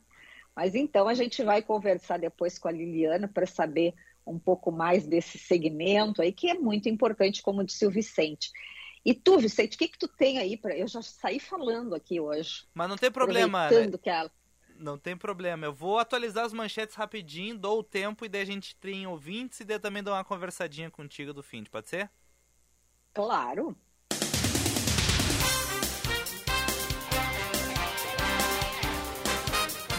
Mas 0.57 0.75
então 0.75 1.09
a 1.09 1.15
gente 1.15 1.43
vai 1.45 1.63
conversar 1.63 2.19
depois 2.19 2.59
com 2.59 2.67
a 2.67 2.73
Liliana 2.73 3.29
para 3.29 3.47
saber 3.47 3.95
um 4.27 4.39
pouco 4.39 4.73
mais 4.73 5.07
desse 5.07 5.39
segmento 5.39 6.21
aí, 6.21 6.33
que 6.33 6.51
é 6.51 6.55
muito 6.55 6.89
importante, 6.89 7.43
como 7.43 7.63
disse 7.63 7.87
o 7.87 7.91
Vicente. 7.91 8.51
E 9.05 9.15
tu, 9.15 9.39
Vicente, 9.39 9.77
o 9.77 9.79
que 9.79 9.89
que 9.89 9.99
tu 9.99 10.09
tem 10.09 10.39
aí 10.39 10.57
para? 10.57 10.77
Eu 10.77 10.89
já 10.89 11.03
saí 11.03 11.39
falando 11.39 11.95
aqui 11.95 12.19
hoje. 12.19 12.65
Mas 12.75 12.89
não 12.89 12.97
tem 12.97 13.11
problema. 13.11 13.67
Aproveitando 13.67 13.99
que 13.99 14.11
ela 14.11 14.31
não 14.79 14.99
tem 14.99 15.17
problema. 15.17 15.67
Eu 15.67 15.73
vou 15.73 15.99
atualizar 15.99 16.45
as 16.45 16.53
manchetes 16.53 16.95
rapidinho, 16.95 17.59
dou 17.59 17.81
o 17.81 17.85
tempo 17.85 18.25
e 18.25 18.29
daí 18.29 18.43
a 18.43 18.47
gente 18.47 18.77
tem 18.77 19.07
ouvintes 19.07 19.61
e 19.61 19.65
daí 19.65 19.79
também 19.79 20.03
dou 20.03 20.15
uma 20.15 20.25
conversadinha 20.25 20.91
contigo 20.91 21.33
do 21.33 21.43
fim, 21.43 21.65
pode 21.65 21.89
ser? 21.89 22.11
Claro. 23.13 23.77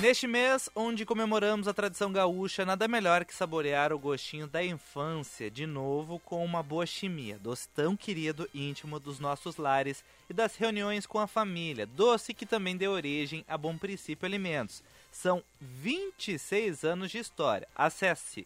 Neste 0.01 0.27
mês, 0.27 0.69
onde 0.75 1.05
comemoramos 1.05 1.69
a 1.69 1.73
tradição 1.73 2.11
gaúcha, 2.11 2.65
nada 2.65 2.85
melhor 2.85 3.23
que 3.23 3.33
saborear 3.33 3.93
o 3.93 3.97
gostinho 3.97 4.45
da 4.45 4.61
infância 4.61 5.49
de 5.49 5.65
novo 5.65 6.19
com 6.19 6.43
uma 6.43 6.61
boa 6.61 6.85
chimia, 6.85 7.39
doce 7.39 7.69
tão 7.69 7.95
querido 7.95 8.47
e 8.53 8.69
íntimo 8.69 8.99
dos 8.99 9.19
nossos 9.19 9.55
lares 9.55 10.03
e 10.29 10.33
das 10.33 10.57
reuniões 10.57 11.05
com 11.05 11.17
a 11.17 11.27
família, 11.27 11.85
doce 11.85 12.33
que 12.33 12.45
também 12.45 12.75
deu 12.75 12.91
origem 12.91 13.45
a 13.47 13.57
Bom 13.57 13.77
Princípio 13.77 14.25
Alimentos. 14.25 14.83
São 15.13 15.41
26 15.61 16.83
anos 16.83 17.09
de 17.09 17.19
história. 17.19 17.67
Acesse 17.73 18.45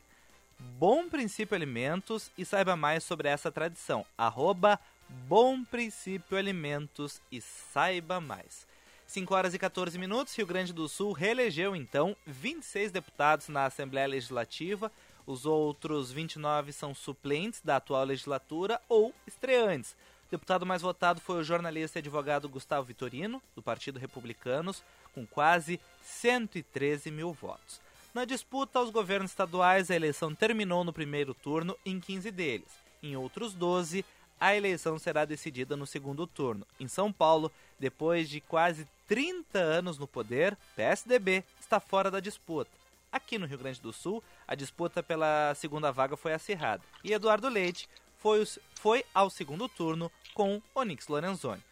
Bom 0.77 1.09
Princípio 1.09 1.55
Alimentos 1.55 2.29
e 2.37 2.45
saiba 2.45 2.75
mais 2.75 3.03
sobre 3.03 3.27
essa 3.27 3.51
tradição. 3.51 4.05
Arroba 4.15 4.79
Bom 5.27 5.63
Princípio 5.63 6.37
Alimentos 6.37 7.19
e 7.31 7.41
saiba 7.41 8.21
mais. 8.21 8.68
5 9.09 9.33
horas 9.33 9.55
e 9.55 9.57
14 9.57 9.97
minutos, 9.97 10.35
Rio 10.35 10.45
Grande 10.45 10.71
do 10.71 10.87
Sul 10.87 11.13
reelegeu 11.13 11.75
então 11.75 12.15
26 12.27 12.91
deputados 12.91 13.47
na 13.47 13.65
Assembleia 13.65 14.05
Legislativa. 14.05 14.91
Os 15.25 15.47
outros 15.47 16.11
29 16.11 16.71
são 16.71 16.93
suplentes 16.93 17.59
da 17.59 17.77
atual 17.77 18.03
legislatura 18.03 18.79
ou 18.87 19.11
estreantes. 19.25 19.93
O 20.27 20.29
deputado 20.29 20.63
mais 20.63 20.83
votado 20.83 21.19
foi 21.19 21.39
o 21.39 21.43
jornalista 21.43 21.97
e 21.97 22.01
advogado 22.01 22.47
Gustavo 22.47 22.85
Vitorino, 22.85 23.41
do 23.55 23.63
Partido 23.63 23.97
Republicanos, 23.97 24.83
com 25.11 25.25
quase 25.25 25.79
113 26.03 27.09
mil 27.09 27.33
votos. 27.33 27.81
Na 28.13 28.25
disputa 28.25 28.77
aos 28.77 28.91
governos 28.91 29.31
estaduais, 29.31 29.89
a 29.89 29.95
eleição 29.95 30.35
terminou 30.35 30.83
no 30.83 30.93
primeiro 30.93 31.33
turno 31.33 31.75
em 31.83 31.99
15 31.99 32.29
deles. 32.29 32.69
Em 33.01 33.15
outros 33.15 33.55
12, 33.55 34.05
a 34.39 34.55
eleição 34.55 34.97
será 34.97 35.25
decidida 35.25 35.75
no 35.75 35.85
segundo 35.85 36.25
turno. 36.25 36.65
Em 36.79 36.87
São 36.87 37.11
Paulo, 37.11 37.51
depois 37.77 38.29
de 38.29 38.39
quase 38.39 38.87
30 39.07 39.59
anos 39.59 39.97
no 39.97 40.07
poder, 40.07 40.57
PSDB 40.75 41.43
está 41.59 41.79
fora 41.79 42.09
da 42.09 42.19
disputa. 42.19 42.71
Aqui 43.11 43.37
no 43.37 43.47
Rio 43.47 43.57
Grande 43.57 43.81
do 43.81 43.91
Sul, 43.91 44.23
a 44.47 44.53
disputa 44.53 45.01
pela 45.01 45.53
segunda 45.55 45.91
vaga 45.91 46.15
foi 46.15 46.31
acirrada 46.31 46.83
e 47.03 47.11
Eduardo 47.11 47.49
Leite 47.49 47.89
foi, 48.19 48.45
foi 48.75 49.03
ao 49.13 49.29
segundo 49.29 49.67
turno 49.67 50.11
com 50.33 50.61
Onyx 50.75 51.07
Lorenzoni. 51.07 51.63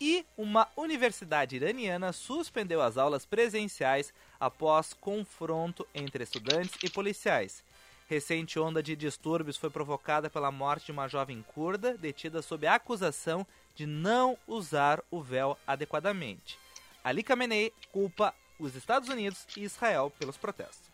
E 0.00 0.24
uma 0.36 0.68
universidade 0.76 1.56
iraniana 1.56 2.12
suspendeu 2.12 2.82
as 2.82 2.96
aulas 2.96 3.24
presenciais 3.24 4.12
após 4.38 4.92
confronto 4.92 5.86
entre 5.94 6.22
estudantes 6.24 6.76
e 6.82 6.90
policiais. 6.90 7.62
Recente 8.06 8.58
onda 8.58 8.82
de 8.82 8.94
distúrbios 8.94 9.56
foi 9.56 9.70
provocada 9.70 10.28
pela 10.28 10.50
morte 10.50 10.86
de 10.86 10.92
uma 10.92 11.08
jovem 11.08 11.42
curda 11.42 11.96
detida 11.96 12.42
sob 12.42 12.66
a 12.66 12.74
acusação 12.74 13.46
de 13.74 13.86
não 13.86 14.36
usar 14.46 15.02
o 15.10 15.22
véu 15.22 15.56
adequadamente. 15.66 16.58
Ali 17.02 17.22
Khamenei 17.22 17.72
culpa 17.90 18.34
os 18.58 18.74
Estados 18.74 19.08
Unidos 19.08 19.46
e 19.56 19.64
Israel 19.64 20.12
pelos 20.18 20.36
protestos. 20.36 20.90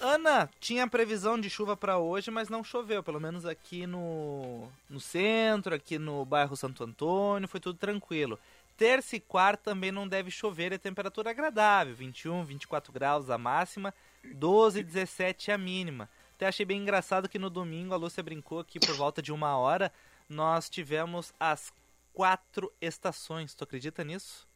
Ana, 0.00 0.48
tinha 0.58 0.88
previsão 0.88 1.38
de 1.38 1.50
chuva 1.50 1.76
para 1.76 1.98
hoje, 1.98 2.30
mas 2.30 2.48
não 2.48 2.64
choveu, 2.64 3.02
pelo 3.02 3.20
menos 3.20 3.44
aqui 3.44 3.86
no, 3.86 4.66
no 4.88 4.98
centro, 4.98 5.74
aqui 5.74 5.98
no 5.98 6.24
bairro 6.24 6.56
Santo 6.56 6.82
Antônio, 6.82 7.46
foi 7.46 7.60
tudo 7.60 7.78
tranquilo. 7.78 8.38
Terça 8.78 9.16
e 9.16 9.20
quarta 9.20 9.72
também 9.72 9.92
não 9.92 10.08
deve 10.08 10.30
chover, 10.30 10.72
é 10.72 10.78
temperatura 10.78 11.28
agradável, 11.28 11.94
21, 11.94 12.42
24 12.46 12.90
graus 12.90 13.28
a 13.28 13.36
máxima, 13.36 13.92
12, 14.24 14.82
17 14.82 15.52
a 15.52 15.58
mínima. 15.58 16.08
Até 16.34 16.46
achei 16.46 16.64
bem 16.64 16.80
engraçado 16.80 17.28
que 17.28 17.38
no 17.38 17.50
domingo 17.50 17.92
a 17.92 17.96
Lúcia 17.96 18.22
brincou 18.22 18.60
aqui 18.60 18.80
por 18.80 18.94
volta 18.96 19.20
de 19.20 19.32
uma 19.32 19.56
hora, 19.56 19.92
nós 20.28 20.70
tivemos 20.70 21.32
as 21.38 21.72
quatro 22.12 22.72
estações. 22.80 23.54
Tu 23.54 23.64
acredita 23.64 24.02
nisso? 24.04 24.48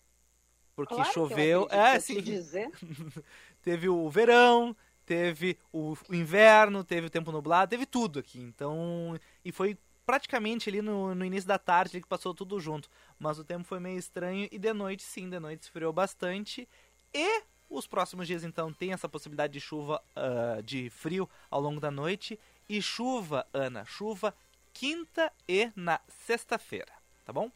Porque 0.74 0.94
claro 0.94 1.12
choveu. 1.12 1.68
é, 1.70 1.98
sim. 2.00 2.20
Dizer. 2.20 2.70
teve 3.62 3.88
o 3.88 4.08
verão, 4.08 4.76
teve 5.04 5.58
o 5.72 5.96
inverno, 6.10 6.82
teve 6.82 7.06
o 7.06 7.10
tempo 7.10 7.30
nublado, 7.30 7.70
teve 7.70 7.86
tudo 7.86 8.18
aqui. 8.18 8.40
Então, 8.40 9.18
e 9.44 9.52
foi 9.52 9.78
praticamente 10.04 10.68
ali 10.68 10.82
no, 10.82 11.14
no 11.14 11.24
início 11.24 11.48
da 11.48 11.58
tarde 11.58 12.00
que 12.00 12.08
passou 12.08 12.34
tudo 12.34 12.58
junto. 12.60 12.88
Mas 13.18 13.38
o 13.38 13.44
tempo 13.44 13.64
foi 13.64 13.78
meio 13.78 13.98
estranho 13.98 14.48
e 14.50 14.58
de 14.58 14.72
noite, 14.72 15.02
sim, 15.02 15.28
de 15.28 15.38
noite 15.38 15.62
esfriou 15.62 15.92
bastante. 15.92 16.68
E 17.12 17.42
os 17.76 17.86
próximos 17.86 18.26
dias, 18.26 18.44
então, 18.44 18.72
tem 18.72 18.92
essa 18.92 19.08
possibilidade 19.08 19.52
de 19.52 19.60
chuva, 19.60 20.02
uh, 20.16 20.62
de 20.62 20.88
frio 20.90 21.28
ao 21.50 21.60
longo 21.60 21.80
da 21.80 21.90
noite. 21.90 22.38
E 22.68 22.80
chuva, 22.80 23.46
Ana, 23.52 23.84
chuva 23.84 24.34
quinta 24.72 25.32
e 25.48 25.70
na 25.76 26.00
sexta-feira, 26.08 26.92
tá 27.24 27.32
bom? 27.32 27.50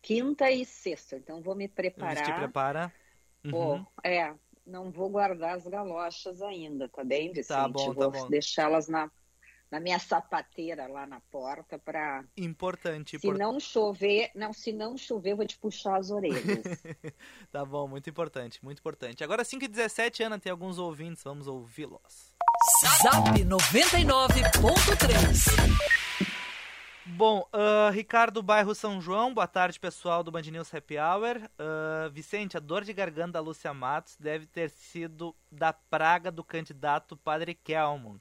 Quinta 0.00 0.50
e 0.50 0.64
sexta, 0.64 1.16
então 1.16 1.40
vou 1.40 1.54
me 1.54 1.68
preparar. 1.68 2.24
Te 2.24 2.32
prepara. 2.32 2.92
Uhum. 3.44 3.84
é, 4.04 4.34
não 4.66 4.90
vou 4.90 5.08
guardar 5.08 5.56
as 5.56 5.66
galochas 5.66 6.42
ainda, 6.42 6.88
tá 6.88 7.02
bem, 7.02 7.28
Vicente? 7.32 7.48
Tá 7.48 7.68
bom, 7.68 7.92
vou 7.92 8.10
tá 8.12 8.18
bom. 8.18 8.28
deixá-las 8.28 8.88
na, 8.88 9.10
na 9.70 9.78
minha 9.80 9.98
sapateira 9.98 10.86
lá 10.86 11.06
na 11.06 11.20
porta 11.30 11.78
para 11.78 12.22
importante 12.36 13.18
se 13.18 13.26
import... 13.26 13.38
não 13.38 13.58
chover 13.60 14.30
não 14.34 14.52
se 14.52 14.70
não 14.72 14.96
chover 14.96 15.32
eu 15.32 15.36
vou 15.36 15.46
te 15.46 15.58
puxar 15.58 15.96
as 15.96 16.10
orelhas. 16.10 16.38
Tá 17.50 17.64
bom 17.64 17.88
muito 17.88 18.10
importante 18.10 18.62
muito 18.64 18.80
importante. 18.80 19.24
Agora 19.24 19.42
5 19.44 19.64
e 19.64 19.68
17 19.68 20.22
Ana 20.22 20.38
tem 20.38 20.50
alguns 20.50 20.78
ouvintes 20.78 21.24
vamos 21.24 21.46
ouvi-los. 21.46 22.34
Zap 23.02 23.44
99.3 23.44 25.98
Bom, 27.10 27.48
uh, 27.54 27.90
Ricardo 27.90 28.42
Bairro 28.42 28.74
São 28.74 29.00
João, 29.00 29.32
boa 29.32 29.46
tarde 29.46 29.80
pessoal 29.80 30.22
do 30.22 30.30
Band 30.30 30.42
News 30.42 30.72
Happy 30.72 30.96
Hour. 30.98 31.38
Uh, 31.58 32.10
Vicente, 32.10 32.56
a 32.56 32.60
dor 32.60 32.84
de 32.84 32.92
garganta 32.92 33.32
da 33.32 33.40
Lúcia 33.40 33.72
Matos 33.72 34.14
deve 34.20 34.46
ter 34.46 34.68
sido 34.68 35.34
da 35.50 35.72
praga 35.72 36.30
do 36.30 36.44
candidato 36.44 37.16
Padre 37.16 37.54
Kelmon, 37.54 38.18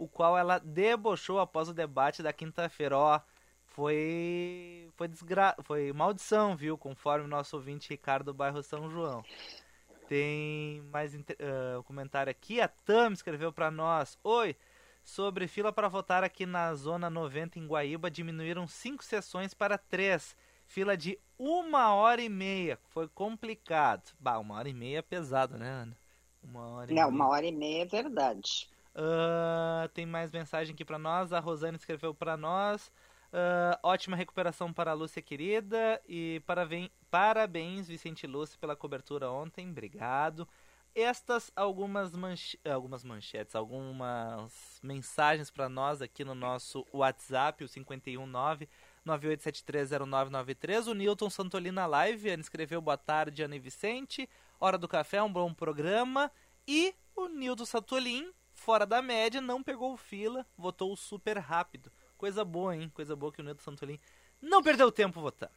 o 0.00 0.08
qual 0.08 0.36
ela 0.38 0.58
debochou 0.58 1.38
após 1.40 1.68
o 1.68 1.74
debate 1.74 2.22
da 2.22 2.32
quinta-feira. 2.32 2.96
Ó, 2.96 3.20
foi 3.66 4.90
foi 4.96 5.08
desgra... 5.08 5.54
foi 5.62 5.92
maldição, 5.92 6.56
viu? 6.56 6.78
Conforme 6.78 7.24
o 7.26 7.28
nosso 7.28 7.56
ouvinte 7.56 7.90
Ricardo 7.90 8.32
Bairro 8.34 8.62
São 8.62 8.90
João. 8.90 9.24
Tem 10.06 10.80
mais 10.92 11.14
uh, 11.14 11.20
um 11.78 11.82
comentário 11.82 12.30
aqui. 12.30 12.60
A 12.60 12.68
Tam 12.68 13.12
escreveu 13.12 13.52
para 13.52 13.70
nós: 13.70 14.18
Oi, 14.24 14.56
sobre 15.04 15.46
fila 15.46 15.72
para 15.72 15.88
votar 15.88 16.24
aqui 16.24 16.46
na 16.46 16.74
Zona 16.74 17.10
90 17.10 17.58
em 17.58 17.66
Guaíba. 17.66 18.10
Diminuíram 18.10 18.66
cinco 18.66 19.04
sessões 19.04 19.54
para 19.54 19.78
três. 19.78 20.36
Fila 20.66 20.96
de 20.96 21.18
uma 21.38 21.94
hora 21.94 22.22
e 22.22 22.28
meia. 22.28 22.78
Foi 22.88 23.08
complicado. 23.08 24.12
Bah, 24.18 24.38
uma 24.38 24.56
hora 24.56 24.68
e 24.68 24.74
meia 24.74 24.98
é 24.98 25.02
pesado, 25.02 25.58
né, 25.58 25.68
Ana? 25.68 25.98
Uma 26.42 26.66
hora 26.68 26.92
e 26.94 26.94
Não, 26.94 27.10
meia. 27.10 27.10
uma 27.10 27.28
hora 27.28 27.46
e 27.46 27.52
meia 27.52 27.82
é 27.82 27.86
verdade. 27.86 28.69
Uh, 28.94 29.88
tem 29.94 30.04
mais 30.04 30.30
mensagem 30.30 30.74
aqui 30.74 30.84
para 30.84 30.98
nós. 30.98 31.32
A 31.32 31.40
Rosane 31.40 31.76
escreveu 31.76 32.14
para 32.14 32.36
nós. 32.36 32.90
Uh, 33.32 33.78
ótima 33.82 34.16
recuperação 34.16 34.72
para 34.72 34.90
a 34.90 34.94
Lúcia 34.94 35.22
querida 35.22 36.00
e 36.08 36.42
parabéns, 36.44 36.90
parabéns 37.08 37.86
Vicente 37.86 38.26
Lúcia 38.26 38.58
pela 38.58 38.74
cobertura 38.74 39.30
ontem. 39.30 39.70
Obrigado. 39.70 40.48
Estas 40.92 41.52
algumas, 41.54 42.16
manche 42.16 42.58
algumas 42.64 43.04
manchetes, 43.04 43.54
algumas 43.54 44.80
mensagens 44.82 45.48
para 45.48 45.68
nós 45.68 46.02
aqui 46.02 46.24
no 46.24 46.34
nosso 46.34 46.84
WhatsApp, 46.92 47.62
o 47.62 47.68
519 47.68 48.68
98730993. 49.06 50.88
O 50.88 50.94
Newton 50.94 51.30
Santolina 51.30 51.86
Live 51.86 52.28
escreveu 52.30 52.80
boa 52.80 52.96
tarde, 52.96 53.42
Ana 53.42 53.54
e 53.54 53.60
Vicente. 53.60 54.28
Hora 54.58 54.76
do 54.76 54.88
café, 54.88 55.22
um 55.22 55.32
bom 55.32 55.54
programa. 55.54 56.30
E 56.66 56.94
o 57.16 57.28
Nilton 57.28 57.64
Santolin, 57.64 58.30
fora 58.60 58.84
da 58.84 59.00
média, 59.00 59.40
não 59.40 59.62
pegou 59.62 59.96
fila, 59.96 60.46
votou 60.56 60.94
super 60.94 61.38
rápido. 61.38 61.90
Coisa 62.18 62.44
boa, 62.44 62.76
hein? 62.76 62.90
Coisa 62.94 63.16
boa 63.16 63.32
que 63.32 63.40
o 63.40 63.44
Nilton 63.44 63.62
Santolin 63.62 63.98
não 64.40 64.62
perdeu 64.62 64.92
tempo 64.92 65.20
votando. 65.20 65.52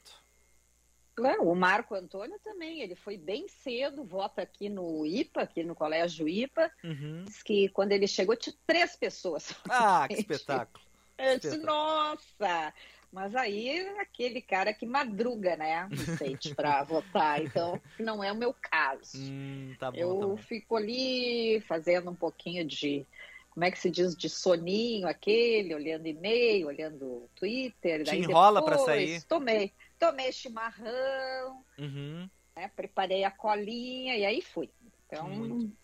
Claro, 1.14 1.48
o 1.48 1.54
Marco 1.54 1.94
Antônio 1.94 2.40
também, 2.44 2.82
ele 2.82 2.96
foi 2.96 3.18
bem 3.18 3.48
cedo, 3.48 4.04
vota 4.04 4.42
aqui 4.42 4.70
no 4.70 5.06
IPA, 5.06 5.42
aqui 5.42 5.64
no 5.64 5.76
Colégio 5.76 6.28
IPA. 6.28 6.72
Uhum. 6.84 7.26
Diz 7.26 7.44
que 7.44 7.70
quando 7.70 7.92
ele 7.92 8.08
chegou 8.08 8.36
tinha 8.36 8.56
três 8.66 8.96
pessoas. 8.96 9.54
Ah, 9.70 10.08
que 10.08 10.16
espetáculo. 10.20 10.84
Eu 11.18 11.38
disse, 11.38 11.58
nossa! 11.58 12.74
Mas 13.14 13.36
aí 13.36 13.80
aquele 14.00 14.42
cara 14.42 14.74
que 14.74 14.88
madruga, 14.88 15.56
né, 15.56 15.88
Vicente, 15.92 16.56
para 16.56 16.82
votar. 16.84 17.44
Então, 17.44 17.80
não 18.00 18.24
é 18.24 18.32
o 18.32 18.36
meu 18.36 18.54
caso. 18.54 19.18
Hum, 19.18 19.76
tá 19.80 19.92
bom, 19.92 19.98
eu 19.98 20.20
tá 20.20 20.26
bom. 20.26 20.38
fico 20.38 20.76
ali 20.76 21.62
fazendo 21.68 22.10
um 22.10 22.16
pouquinho 22.16 22.66
de, 22.66 23.06
como 23.52 23.64
é 23.64 23.70
que 23.70 23.78
se 23.78 23.92
diz, 23.92 24.18
de 24.18 24.28
soninho 24.28 25.08
aquele, 25.08 25.76
olhando 25.76 26.08
e-mail, 26.08 26.68
olhando 26.68 27.30
Twitter. 27.36 28.04
Te 28.04 28.16
enrola 28.16 28.66
para 28.66 28.80
sair? 28.80 29.22
Tomei 29.26 29.72
tomei 30.04 30.34
chimarrão, 30.34 31.64
uhum. 31.78 32.30
né, 32.56 32.70
preparei 32.76 33.24
a 33.24 33.32
colinha 33.32 34.18
e 34.18 34.26
aí 34.26 34.42
fui. 34.42 34.70
Então, 35.06 35.30
Muito. 35.30 35.78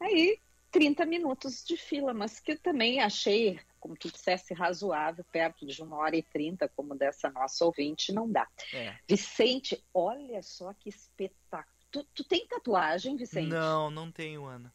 aí 0.00 0.40
30 0.72 1.06
minutos 1.06 1.64
de 1.64 1.76
fila, 1.76 2.12
mas 2.12 2.40
que 2.40 2.52
eu 2.52 2.58
também 2.58 3.00
achei, 3.00 3.60
como 3.78 3.96
tu 3.96 4.10
dissesse, 4.10 4.54
razoável, 4.54 5.24
perto 5.32 5.66
de 5.66 5.82
uma 5.82 5.96
hora 5.96 6.16
e 6.16 6.22
trinta, 6.22 6.68
como 6.68 6.94
dessa 6.94 7.30
nossa 7.30 7.64
ouvinte, 7.64 8.12
não 8.12 8.30
dá. 8.30 8.48
É. 8.72 8.96
Vicente, 9.06 9.82
olha 9.92 10.42
só 10.42 10.72
que 10.74 10.88
espetáculo. 10.88 11.76
Tu, 11.90 12.04
tu 12.14 12.24
tem 12.24 12.46
tatuagem, 12.46 13.16
Vicente? 13.16 13.48
Não, 13.48 13.90
não 13.90 14.12
tenho, 14.12 14.44
Ana. 14.44 14.72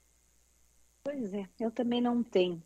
Pois 1.04 1.34
é, 1.34 1.48
eu 1.60 1.70
também 1.70 2.02
não 2.02 2.24
tenho. 2.24 2.64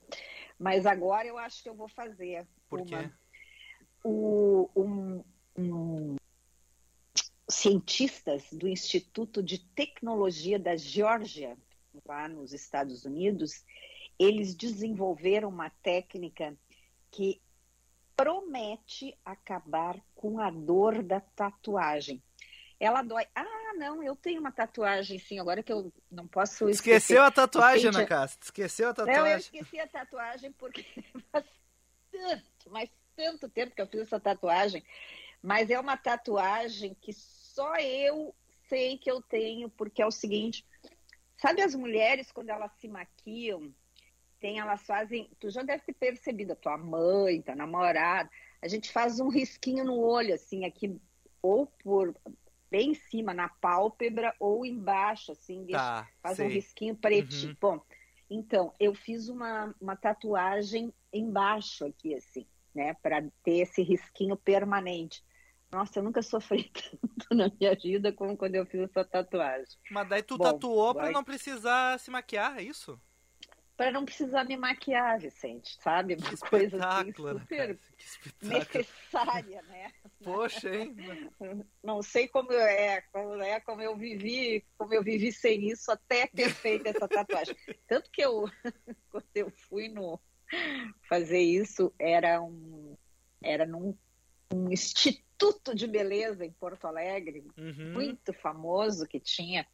Mas 0.60 0.86
agora 0.86 1.28
eu 1.28 1.38
acho 1.38 1.62
que 1.62 1.70
eu 1.70 1.76
vou 1.76 1.88
fazer. 1.88 2.48
Por 2.70 2.82
uma. 2.82 2.88
quê? 2.88 3.12
O, 4.04 4.70
um, 4.76 5.24
um, 5.58 6.16
cientistas 7.50 8.48
do 8.52 8.68
Instituto 8.68 9.42
de 9.42 9.58
Tecnologia 9.58 10.60
da 10.60 10.76
Geórgia, 10.76 11.58
lá 12.06 12.28
nos 12.28 12.54
Estados 12.54 13.06
Unidos, 13.06 13.66
eles 14.20 14.56
desenvolveram 14.56 15.50
uma 15.50 15.70
técnica 15.70 16.56
que 17.12 17.42
promete 18.16 19.18
acabar 19.24 20.00
com 20.16 20.40
a 20.40 20.50
dor 20.50 21.04
da 21.04 21.20
tatuagem. 21.20 22.22
Ela 22.80 23.02
dói. 23.02 23.26
Ah, 23.34 23.74
não, 23.76 24.04
eu 24.04 24.16
tenho 24.16 24.40
uma 24.40 24.52
tatuagem, 24.52 25.18
sim, 25.18 25.40
agora 25.40 25.64
que 25.64 25.72
eu 25.72 25.92
não 26.12 26.28
posso 26.28 26.70
esquecer. 26.70 26.98
Esqueceu 26.98 27.24
a 27.24 27.32
tatuagem, 27.32 27.90
Ana 27.90 28.06
Castro. 28.06 28.44
Esqueceu 28.44 28.90
a 28.90 28.94
tatuagem. 28.94 29.22
Não, 29.22 29.28
eu 29.28 29.38
esqueci 29.38 29.80
a 29.80 29.88
tatuagem 29.88 30.52
porque 30.52 30.84
faz 31.32 31.46
tanto, 32.12 32.70
mas 32.70 32.90
tanto 33.16 33.50
tempo 33.50 33.76
que 33.76 33.82
eu 33.82 33.88
fiz 33.88 34.02
essa 34.02 34.20
tatuagem 34.20 34.84
mas 35.42 35.70
é 35.70 35.80
uma 35.80 35.98
tatuagem 35.98 36.96
que 37.00 37.14
só 37.14 37.76
eu 37.78 38.36
sei 38.68 38.98
que 38.98 39.10
eu 39.10 39.22
tenho, 39.22 39.70
porque 39.70 40.02
é 40.02 40.06
o 40.06 40.12
seguinte: 40.12 40.66
sabe 41.38 41.62
as 41.62 41.76
mulheres 41.76 42.32
quando 42.32 42.50
elas 42.50 42.72
se 42.80 42.88
maquiam, 42.88 43.74
tem 44.48 44.60
elas 44.60 44.86
fazem, 44.86 45.30
tu 45.42 45.50
já 45.50 45.62
deve 45.62 45.84
ter 45.84 45.92
percebido, 45.92 46.54
a 46.54 46.56
tua 46.56 46.78
mãe, 46.78 47.42
tua 47.42 47.54
namorada, 47.54 48.30
a 48.62 48.68
gente 48.70 48.90
faz 48.94 49.20
um 49.20 49.28
risquinho 49.28 49.84
no 49.84 50.00
olho, 50.00 50.34
assim, 50.34 50.64
aqui, 50.64 50.98
ou 51.42 51.68
por 51.84 52.16
bem 52.72 52.92
em 52.92 52.94
cima, 52.94 53.34
na 53.34 53.50
pálpebra, 53.50 54.34
ou 54.40 54.66
embaixo, 54.66 55.34
assim, 55.34 55.68
tá, 55.68 56.08
faz 56.24 56.38
sei. 56.38 56.46
um 56.46 56.50
risquinho 56.50 56.96
pretinho. 56.96 57.50
Uhum. 57.50 57.58
Bom, 57.60 57.82
então, 58.30 58.74
eu 58.80 58.96
fiz 58.96 59.28
uma, 59.28 59.76
uma 59.82 59.98
tatuagem 59.98 60.94
embaixo 61.12 61.86
aqui, 61.86 62.16
assim, 62.16 62.48
né, 62.74 62.94
para 63.04 63.22
ter 63.44 63.64
esse 63.64 63.82
risquinho 63.82 64.38
permanente. 64.38 65.26
Nossa, 65.70 66.00
eu 66.00 66.04
nunca 66.04 66.22
sofri 66.22 66.72
tanto 66.72 67.36
na 67.36 67.52
minha 67.60 67.76
vida 67.76 68.14
como 68.14 68.38
quando 68.38 68.56
eu 68.56 68.66
fiz 68.66 68.80
essa 68.80 69.04
tatuagem. 69.04 69.76
Mas 69.92 70.08
daí 70.08 70.24
tu 70.24 70.38
Bom, 70.38 70.46
tatuou 70.46 70.94
vai... 70.94 71.04
para 71.04 71.12
não 71.12 71.24
precisar 71.26 72.00
se 72.00 72.10
maquiar, 72.10 72.60
é 72.60 72.64
isso? 72.64 72.98
Para 73.78 73.92
não 73.92 74.06
precisar 74.06 74.44
me 74.44 74.58
maquiar, 74.58 75.20
Vicente, 75.20 75.78
sabe? 75.80 76.16
Uma 76.16 76.30
que 76.32 76.38
coisa 76.38 76.84
assim, 76.84 77.14
super 77.14 77.80
necessária, 78.42 79.62
né? 79.62 79.94
Poxa, 80.24 80.76
hein? 80.76 80.96
Não 81.84 82.02
sei 82.02 82.28
como 82.28 82.52
é, 82.52 83.02
como 83.14 83.42
é, 83.42 83.60
como 83.60 83.82
eu 83.84 83.96
vivi, 83.96 84.66
como 84.80 84.96
eu 84.96 85.04
vivi 85.04 85.32
sem 85.32 85.70
isso 85.70 85.92
até 85.92 86.26
ter 86.26 86.50
feito 86.50 86.88
essa 86.88 87.08
tatuagem. 87.08 87.56
Tanto 87.88 88.10
que 88.10 88.22
eu, 88.22 88.50
quando 89.12 89.28
eu 89.36 89.52
fui 89.70 89.90
no 89.90 90.20
fazer 91.08 91.42
isso, 91.42 91.94
era 92.00 92.42
um, 92.42 92.98
era 93.44 93.64
num 93.64 93.96
um 94.52 94.72
instituto 94.72 95.76
de 95.76 95.86
beleza 95.88 96.46
em 96.46 96.52
Porto 96.52 96.88
Alegre, 96.88 97.46
uhum. 97.58 97.94
muito 97.94 98.34
famoso 98.34 99.06
que 99.06 99.20
tinha, 99.20 99.68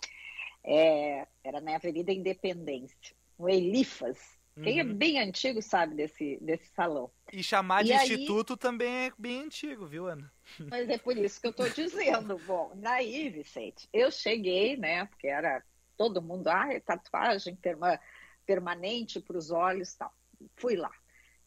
é, 0.63 1.27
era 1.43 1.61
na 1.61 1.75
Avenida 1.75 2.11
Independência, 2.11 3.15
o 3.37 3.49
Elifas. 3.49 4.19
Uhum. 4.55 4.63
Quem 4.63 4.79
é 4.79 4.83
uhum. 4.83 4.93
bem 4.93 5.19
antigo 5.19 5.61
sabe 5.61 5.95
desse, 5.95 6.37
desse 6.41 6.67
salão. 6.73 7.11
E 7.31 7.41
chamar 7.43 7.81
e 7.81 7.85
de 7.85 7.93
aí... 7.93 7.99
instituto 7.99 8.55
também 8.55 9.07
é 9.07 9.11
bem 9.17 9.41
antigo, 9.41 9.85
viu, 9.85 10.07
Ana? 10.07 10.31
Mas 10.69 10.87
é 10.89 10.97
por 10.97 11.17
isso 11.17 11.41
que 11.41 11.47
eu 11.47 11.51
estou 11.51 11.69
dizendo. 11.69 12.37
Bom, 12.45 12.71
daí, 12.75 13.29
Vicente, 13.29 13.89
eu 13.91 14.11
cheguei, 14.11 14.77
né, 14.77 15.05
porque 15.05 15.27
era 15.27 15.63
todo 15.97 16.21
mundo, 16.21 16.47
ah, 16.47 16.71
é 16.71 16.79
tatuagem 16.79 17.55
perma, 17.55 17.99
permanente 18.45 19.19
para 19.19 19.37
os 19.37 19.51
olhos 19.51 19.93
tal. 19.95 20.13
Fui 20.55 20.75
lá. 20.75 20.91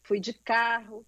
Fui 0.01 0.19
de 0.19 0.33
carro, 0.33 1.05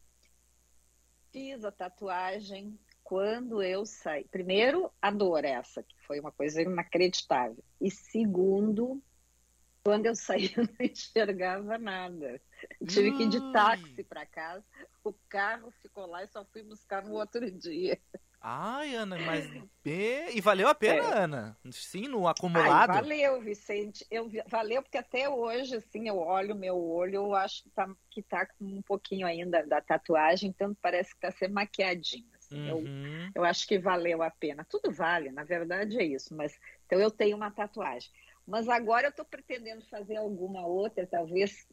fiz 1.32 1.64
a 1.64 1.72
tatuagem 1.72 2.78
quando 3.04 3.62
eu 3.62 3.86
saí. 3.86 4.26
Primeiro, 4.26 4.92
a 5.02 5.10
dor 5.10 5.44
essa, 5.44 5.82
que 5.82 5.96
foi 6.06 6.20
uma 6.20 6.32
coisa 6.32 6.62
inacreditável. 6.62 7.64
E 7.82 7.90
segundo, 7.90 9.02
quando 9.90 10.06
eu 10.06 10.14
saí, 10.14 10.54
eu 10.56 10.66
não 10.66 10.86
enxergava 10.86 11.80
nada. 11.80 12.40
Tive 12.88 13.12
que 13.18 13.24
ir 13.24 13.30
de 13.30 13.52
táxi 13.52 14.04
para 14.04 14.24
casa. 14.24 14.64
O 15.04 15.12
carro 15.28 15.72
ficou 15.82 16.06
lá 16.06 16.24
e 16.24 16.28
só 16.28 16.46
fui 16.46 16.62
buscar 16.62 17.04
no 17.04 17.14
outro 17.14 17.50
dia. 17.50 18.00
Ai, 18.40 18.94
Ana, 18.94 19.18
mas. 19.18 19.50
E 19.84 20.40
valeu 20.42 20.68
a 20.68 20.76
pena, 20.76 21.04
é. 21.04 21.24
Ana? 21.24 21.58
Sim, 21.72 22.08
no 22.08 22.28
acumulado? 22.28 22.92
Ai, 22.92 23.02
valeu, 23.02 23.42
Vicente. 23.42 24.06
Eu, 24.12 24.30
valeu, 24.46 24.84
porque 24.84 25.00
até 25.00 25.28
hoje, 25.28 25.78
assim, 25.78 26.08
eu 26.08 26.20
olho 26.20 26.56
meu 26.56 26.80
olho, 26.80 27.16
eu 27.16 27.34
acho 27.34 27.64
que 27.64 27.70
tá, 27.72 27.90
que 28.12 28.22
tá 28.22 28.46
com 28.46 28.66
um 28.66 28.82
pouquinho 28.84 29.26
ainda 29.26 29.66
da 29.66 29.82
tatuagem, 29.82 30.52
então 30.52 30.78
parece 30.84 31.16
que 31.16 31.20
tá 31.20 31.32
sendo 31.32 31.56
maquiadinho. 31.56 32.30
Assim. 32.38 32.70
Uhum. 32.70 33.26
Eu, 33.26 33.32
eu 33.42 33.44
acho 33.44 33.68
que 33.68 33.80
valeu 33.80 34.22
a 34.22 34.30
pena. 34.30 34.64
Tudo 34.70 34.92
vale, 34.92 35.32
na 35.32 35.44
verdade 35.44 35.98
é 35.98 36.04
isso. 36.04 36.36
Mas 36.36 36.56
Então 36.86 37.00
eu 37.00 37.10
tenho 37.10 37.36
uma 37.36 37.50
tatuagem. 37.50 38.12
Mas 38.50 38.68
agora 38.68 39.08
eu 39.08 39.12
estou 39.12 39.26
pretendendo 39.26 39.86
fazer 39.86 40.18
alguma 40.18 40.66
outra, 40.66 41.06
talvez 41.06 41.68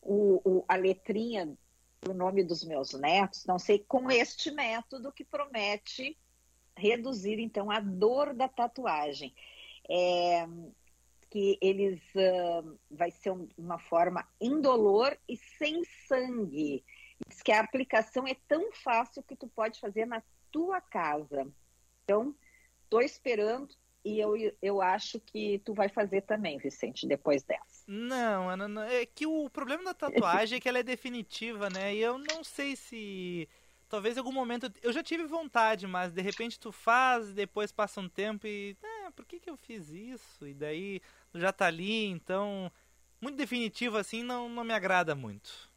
o, 0.00 0.40
o, 0.44 0.64
a 0.66 0.76
letrinha 0.76 1.56
o 2.08 2.12
nome 2.12 2.44
dos 2.44 2.64
meus 2.64 2.92
netos, 2.92 3.46
não 3.46 3.58
sei, 3.58 3.78
com 3.78 4.10
este 4.10 4.50
método 4.50 5.12
que 5.12 5.24
promete 5.24 6.18
reduzir, 6.76 7.38
então, 7.38 7.70
a 7.70 7.80
dor 7.80 8.34
da 8.34 8.48
tatuagem. 8.48 9.34
É, 9.88 10.46
que 11.30 11.58
eles 11.60 12.00
uh, 12.14 12.78
vai 12.90 13.10
ser 13.10 13.34
uma 13.58 13.78
forma 13.78 14.26
indolor 14.40 15.18
e 15.28 15.36
sem 15.36 15.82
sangue. 16.06 16.84
Diz 17.26 17.42
que 17.42 17.50
a 17.50 17.60
aplicação 17.60 18.26
é 18.26 18.36
tão 18.46 18.70
fácil 18.72 19.22
que 19.22 19.34
tu 19.34 19.48
pode 19.48 19.80
fazer 19.80 20.06
na 20.06 20.22
tua 20.52 20.80
casa. 20.80 21.46
Então, 22.04 22.34
estou 22.84 23.02
esperando 23.02 23.74
e 24.04 24.20
eu, 24.20 24.34
eu 24.60 24.82
acho 24.82 25.18
que 25.18 25.60
tu 25.64 25.72
vai 25.72 25.88
fazer 25.88 26.22
também, 26.22 26.58
Vicente, 26.58 27.06
depois 27.06 27.42
dessa. 27.42 27.84
Não, 27.86 28.50
Ana, 28.50 28.68
não, 28.68 28.82
é 28.82 29.06
que 29.06 29.26
o 29.26 29.48
problema 29.48 29.84
da 29.84 29.94
tatuagem 29.94 30.58
é 30.58 30.60
que 30.60 30.68
ela 30.68 30.78
é 30.78 30.82
definitiva, 30.82 31.70
né? 31.70 31.94
E 31.94 32.00
eu 32.00 32.18
não 32.18 32.44
sei 32.44 32.76
se 32.76 33.48
talvez 33.88 34.16
em 34.16 34.20
algum 34.20 34.32
momento 34.32 34.70
eu 34.82 34.92
já 34.92 35.02
tive 35.02 35.24
vontade, 35.24 35.86
mas 35.86 36.12
de 36.12 36.20
repente 36.20 36.60
tu 36.60 36.70
faz, 36.70 37.32
depois 37.32 37.72
passa 37.72 38.00
um 38.00 38.08
tempo 38.08 38.46
e, 38.46 38.76
é, 38.82 39.10
por 39.10 39.24
que 39.24 39.40
que 39.40 39.48
eu 39.48 39.56
fiz 39.56 39.88
isso? 39.90 40.46
E 40.46 40.52
daí 40.52 41.00
já 41.34 41.52
tá 41.52 41.66
ali, 41.66 42.06
então 42.06 42.70
muito 43.20 43.36
definitivo 43.36 43.96
assim 43.96 44.22
não 44.22 44.48
não 44.48 44.64
me 44.64 44.74
agrada 44.74 45.14
muito. 45.14 45.72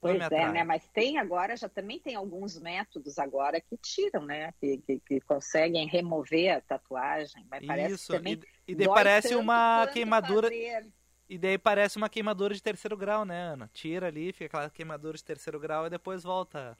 Pois 0.00 0.30
é, 0.30 0.52
né? 0.52 0.62
Mas 0.62 0.86
tem 0.88 1.18
agora, 1.18 1.56
já 1.56 1.68
também 1.68 1.98
tem 1.98 2.14
alguns 2.14 2.58
métodos 2.60 3.18
agora 3.18 3.60
que 3.60 3.76
tiram, 3.76 4.24
né? 4.24 4.52
Que, 4.60 4.78
que, 4.78 5.00
que 5.00 5.20
conseguem 5.20 5.88
remover 5.88 6.56
a 6.56 6.60
tatuagem. 6.60 7.44
Mas 7.50 7.66
parece 7.66 7.94
Isso, 7.94 8.12
também 8.12 8.40
e, 8.66 8.72
e 8.72 8.74
daí 8.76 8.86
parece 8.86 9.34
uma 9.34 9.86
queimadura. 9.88 10.48
Fazer. 10.48 10.86
E 11.28 11.36
daí 11.36 11.58
parece 11.58 11.98
uma 11.98 12.08
queimadura 12.08 12.54
de 12.54 12.62
terceiro 12.62 12.96
grau, 12.96 13.24
né, 13.24 13.38
Ana? 13.38 13.70
Tira 13.74 14.06
ali, 14.06 14.32
fica 14.32 14.46
aquela 14.46 14.70
queimadura 14.70 15.16
de 15.16 15.24
terceiro 15.24 15.60
grau 15.60 15.86
e 15.86 15.90
depois 15.90 16.22
volta. 16.22 16.78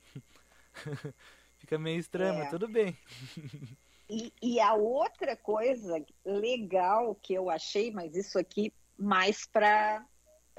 fica 1.59 1.77
meio 1.77 1.99
estranho, 1.99 2.33
é. 2.33 2.37
mas 2.39 2.49
tudo 2.49 2.67
bem. 2.67 2.97
E, 4.09 4.33
e 4.41 4.59
a 4.59 4.73
outra 4.73 5.35
coisa 5.35 6.03
legal 6.25 7.13
que 7.13 7.33
eu 7.33 7.47
achei, 7.47 7.91
mas 7.91 8.15
isso 8.15 8.39
aqui 8.39 8.73
mais 8.97 9.45
para 9.45 10.03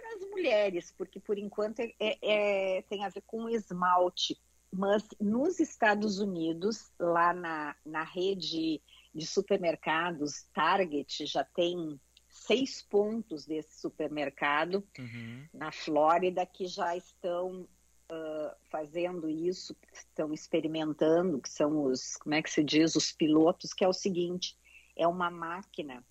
as 0.06 0.28
mulheres, 0.28 0.92
porque 0.96 1.20
por 1.20 1.38
enquanto 1.38 1.80
é, 1.80 1.94
é, 1.98 2.82
tem 2.82 3.04
a 3.04 3.08
ver 3.08 3.22
com 3.26 3.48
esmalte. 3.48 4.40
Mas 4.72 5.02
nos 5.20 5.58
Estados 5.58 6.20
Unidos, 6.20 6.92
lá 6.98 7.32
na, 7.32 7.76
na 7.84 8.04
rede 8.04 8.80
de 9.12 9.26
supermercados 9.26 10.44
Target, 10.54 11.26
já 11.26 11.42
tem 11.42 12.00
seis 12.28 12.80
pontos 12.80 13.44
desse 13.44 13.80
supermercado 13.80 14.86
uhum. 14.96 15.46
na 15.52 15.72
Flórida 15.72 16.46
que 16.46 16.66
já 16.66 16.96
estão 16.96 17.62
uh, 17.62 18.56
fazendo 18.70 19.28
isso, 19.28 19.76
estão 19.92 20.32
experimentando, 20.32 21.40
que 21.40 21.48
são 21.48 21.84
os, 21.84 22.16
como 22.16 22.34
é 22.34 22.42
que 22.42 22.50
se 22.50 22.62
diz, 22.62 22.94
os 22.94 23.10
pilotos, 23.12 23.72
que 23.72 23.84
é 23.84 23.88
o 23.88 23.92
seguinte, 23.92 24.56
é 24.96 25.06
uma 25.06 25.30
máquina 25.30 26.04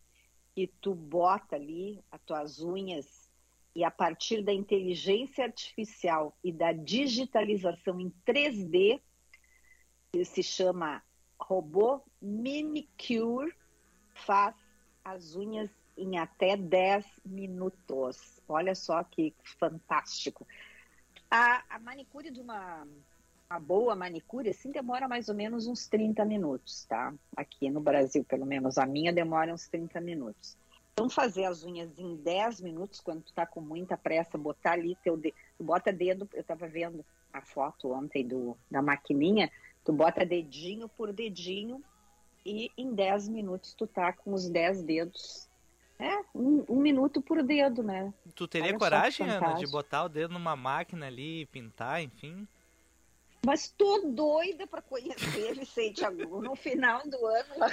que 0.54 0.67
tu 0.82 0.93
bota 0.93 1.56
ali 1.56 2.04
as 2.12 2.21
tuas 2.23 2.60
unhas 2.60 3.18
e 3.75 3.84
a 3.84 3.91
partir 3.91 4.41
da 4.41 4.53
inteligência 4.53 5.45
artificial 5.45 6.38
e 6.43 6.51
da 6.51 6.71
digitalização 6.71 7.99
em 7.99 8.12
3D, 8.25 8.99
que 10.12 10.25
se 10.25 10.41
chama 10.41 11.03
robô 11.39 12.01
Minicure, 12.21 13.53
faz 14.13 14.55
as 15.03 15.36
unhas 15.36 15.69
em 15.97 16.17
até 16.17 16.55
10 16.55 17.05
minutos. 17.25 18.41
Olha 18.47 18.73
só 18.73 19.03
que 19.03 19.34
fantástico. 19.60 20.47
A, 21.29 21.63
a 21.69 21.79
manicure 21.79 22.32
de 22.32 22.41
uma, 22.41 22.88
uma 23.49 23.60
boa 23.60 23.95
manicure, 23.95 24.49
assim, 24.49 24.71
demora 24.71 25.08
mais 25.08 25.29
ou 25.29 25.36
menos 25.36 25.67
uns 25.67 25.88
30 25.88 26.25
minutos, 26.25 26.86
tá? 26.86 27.13
Aqui 27.36 27.69
no 27.69 27.79
Brasil, 27.79 28.23
pelo 28.23 28.45
menos. 28.45 28.77
A 28.77 28.86
minha 28.86 29.13
demora 29.13 29.53
uns 29.53 29.67
30 29.67 30.01
minutos. 30.01 30.58
Então, 30.99 31.09
fazer 31.09 31.45
as 31.45 31.63
unhas 31.63 31.97
em 31.97 32.17
10 32.17 32.59
minutos, 32.59 32.99
quando 32.99 33.21
tu 33.21 33.33
tá 33.33 33.45
com 33.45 33.62
muita 33.62 33.95
pressa, 33.95 34.38
botar 34.38 34.73
ali 34.73 34.97
teu 35.01 35.15
dedo, 35.15 35.33
tu 35.57 35.63
bota 35.63 35.93
dedo, 35.93 36.27
eu 36.33 36.43
tava 36.43 36.67
vendo 36.67 37.05
a 37.31 37.41
foto 37.41 37.93
ontem 37.93 38.27
do, 38.27 38.57
da 38.69 38.81
maquininha, 38.81 39.49
tu 39.85 39.93
bota 39.93 40.25
dedinho 40.25 40.89
por 40.89 41.13
dedinho 41.13 41.81
e 42.45 42.69
em 42.77 42.93
10 42.93 43.29
minutos 43.29 43.73
tu 43.73 43.88
tá 43.88 44.12
com 44.12 44.33
os 44.33 44.49
10 44.49 44.83
dedos. 44.83 45.47
É, 45.97 46.17
um, 46.35 46.65
um 46.67 46.81
minuto 46.81 47.21
por 47.21 47.41
dedo, 47.43 47.81
né? 47.81 48.13
Tu 48.35 48.45
teria 48.45 48.67
Olha 48.67 48.77
coragem, 48.77 49.29
Ana, 49.29 49.53
de 49.53 49.67
botar 49.67 50.03
o 50.03 50.09
dedo 50.09 50.33
numa 50.33 50.55
máquina 50.57 51.07
ali 51.07 51.41
e 51.41 51.45
pintar, 51.45 52.03
enfim? 52.03 52.45
Mas 53.45 53.69
tô 53.69 54.02
doida 54.08 54.67
para 54.67 54.82
conhecer 54.82 55.58
Vicente 55.58 56.04
Agu. 56.04 56.41
No 56.41 56.56
final 56.56 57.02
do 57.08 57.25
ano, 57.25 57.58
lá 57.58 57.69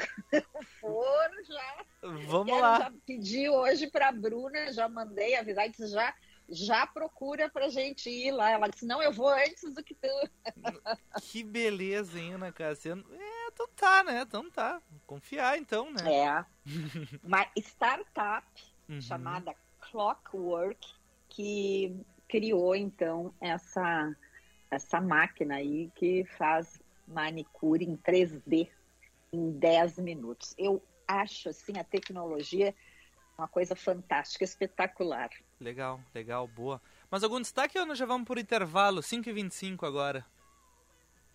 for, 0.81 1.31
já. 1.45 1.85
Vamos 2.27 2.47
Quero 2.47 2.61
lá. 2.61 2.79
Já 2.81 2.93
pedi 3.05 3.49
hoje 3.49 3.89
para 3.89 4.13
Bruna, 4.13 4.73
já 4.73 4.89
mandei 4.89 5.35
avisar, 5.35 5.69
disse 5.69 5.89
já, 5.89 6.15
já 6.49 6.87
procura 6.87 7.51
pra 7.51 7.69
gente 7.69 8.09
ir 8.09 8.31
lá. 8.31 8.51
Ela 8.51 8.69
disse: 8.69 8.87
não, 8.87 9.03
eu 9.03 9.13
vou 9.13 9.29
antes 9.29 9.73
do 9.75 9.83
que 9.83 9.95
tu. 9.95 10.09
Que 11.23 11.43
beleza, 11.43 12.19
hein, 12.19 12.35
Ana 12.35 12.53
Cássia? 12.53 12.93
É, 12.93 13.49
então 13.49 13.69
tá, 13.75 14.05
né? 14.05 14.23
Então 14.23 14.49
tá. 14.51 14.81
Confiar, 15.05 15.59
então, 15.59 15.91
né? 15.91 16.15
É. 16.15 16.45
Uma 17.25 17.47
startup 17.57 18.47
uhum. 18.89 19.01
chamada 19.01 19.55
Clockwork 19.81 20.95
que 21.29 22.01
criou, 22.29 22.75
então, 22.75 23.35
essa 23.41 24.15
essa 24.71 25.01
máquina 25.01 25.57
aí 25.57 25.91
que 25.95 26.25
faz 26.25 26.81
manicure 27.07 27.85
em 27.85 27.97
3D 27.97 28.69
em 29.33 29.51
10 29.53 29.99
minutos. 29.99 30.55
Eu 30.59 30.83
acho 31.07 31.49
assim 31.49 31.79
a 31.79 31.85
tecnologia 31.85 32.75
uma 33.39 33.47
coisa 33.47 33.77
fantástica, 33.77 34.45
espetacular. 34.45 35.29
Legal, 35.61 36.01
legal, 36.15 36.49
boa. 36.49 36.81
Mas 37.11 37.23
algum 37.23 37.41
destaque 37.41 37.79
ou 37.79 37.87
nós 37.87 37.99
já 37.99 38.07
vamos 38.07 38.27
por 38.27 38.39
intervalo? 38.39 39.03
5h25 39.03 39.87
agora. 39.87 40.25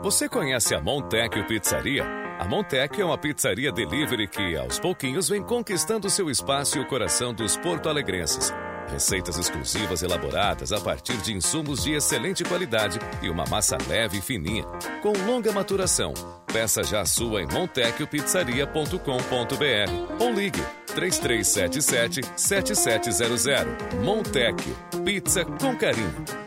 Você 0.07 0.29
conhece 0.29 0.73
a 0.73 0.81
Montecchio 0.81 1.45
Pizzaria? 1.49 2.05
A 2.38 2.45
Montecchio 2.45 3.03
é 3.03 3.05
uma 3.05 3.19
pizzaria 3.19 3.73
delivery 3.73 4.29
que, 4.29 4.57
aos 4.57 4.79
pouquinhos, 4.79 5.29
vem 5.29 5.42
conquistando 5.42 6.09
seu 6.09 6.31
espaço 6.31 6.79
e 6.79 6.81
o 6.81 6.87
coração 6.87 7.35
dos 7.35 7.57
porto-alegrenses. 7.57 8.55
Receitas 8.88 9.37
exclusivas 9.37 10.05
elaboradas 10.05 10.71
a 10.71 10.81
partir 10.81 11.16
de 11.16 11.35
insumos 11.35 11.83
de 11.83 11.95
excelente 11.95 12.45
qualidade 12.45 13.01
e 13.21 13.29
uma 13.29 13.47
massa 13.47 13.77
leve 13.88 14.19
e 14.19 14.23
fininha, 14.23 14.62
com 15.03 15.12
longa 15.27 15.51
maturação. 15.51 16.14
Peça 16.53 16.85
já 16.85 17.01
a 17.01 17.05
sua 17.05 17.42
em 17.42 17.49
montecchiopizzaria.com.br 17.49 20.23
ou 20.23 20.33
ligue 20.33 20.62
3377 20.95 22.21
7700. 22.37 23.75
Montecchio, 24.05 24.77
pizza 25.05 25.45
com 25.45 25.77
carinho. 25.77 26.47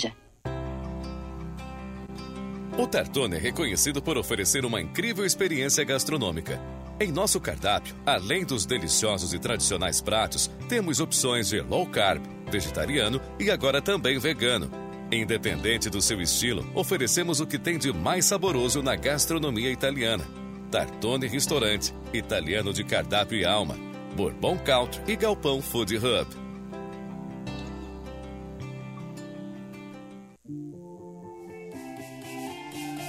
O 2.77 2.87
Tartone 2.87 3.35
é 3.35 3.39
reconhecido 3.39 4.01
por 4.01 4.17
oferecer 4.17 4.65
uma 4.65 4.81
incrível 4.81 5.25
experiência 5.25 5.83
gastronômica. 5.83 6.59
Em 6.99 7.11
nosso 7.11 7.39
cardápio, 7.39 7.95
além 8.05 8.45
dos 8.45 8.65
deliciosos 8.65 9.33
e 9.33 9.39
tradicionais 9.39 9.99
pratos, 9.99 10.49
temos 10.69 10.99
opções 10.99 11.49
de 11.49 11.59
low 11.59 11.85
carb, 11.85 12.23
vegetariano 12.49 13.19
e 13.39 13.51
agora 13.51 13.81
também 13.81 14.17
vegano. 14.17 14.69
Independente 15.11 15.89
do 15.89 16.01
seu 16.01 16.21
estilo, 16.21 16.65
oferecemos 16.73 17.41
o 17.41 17.47
que 17.47 17.59
tem 17.59 17.77
de 17.77 17.91
mais 17.91 18.25
saboroso 18.25 18.81
na 18.81 18.95
gastronomia 18.95 19.69
italiana. 19.69 20.25
Tartone 20.71 21.27
Restaurante, 21.27 21.93
italiano 22.13 22.71
de 22.71 22.83
cardápio 22.83 23.37
e 23.37 23.45
alma. 23.45 23.75
Bourbon 24.15 24.57
Country 24.57 25.01
e 25.07 25.15
Galpão 25.15 25.61
Food 25.61 25.97
Hub. 25.97 26.40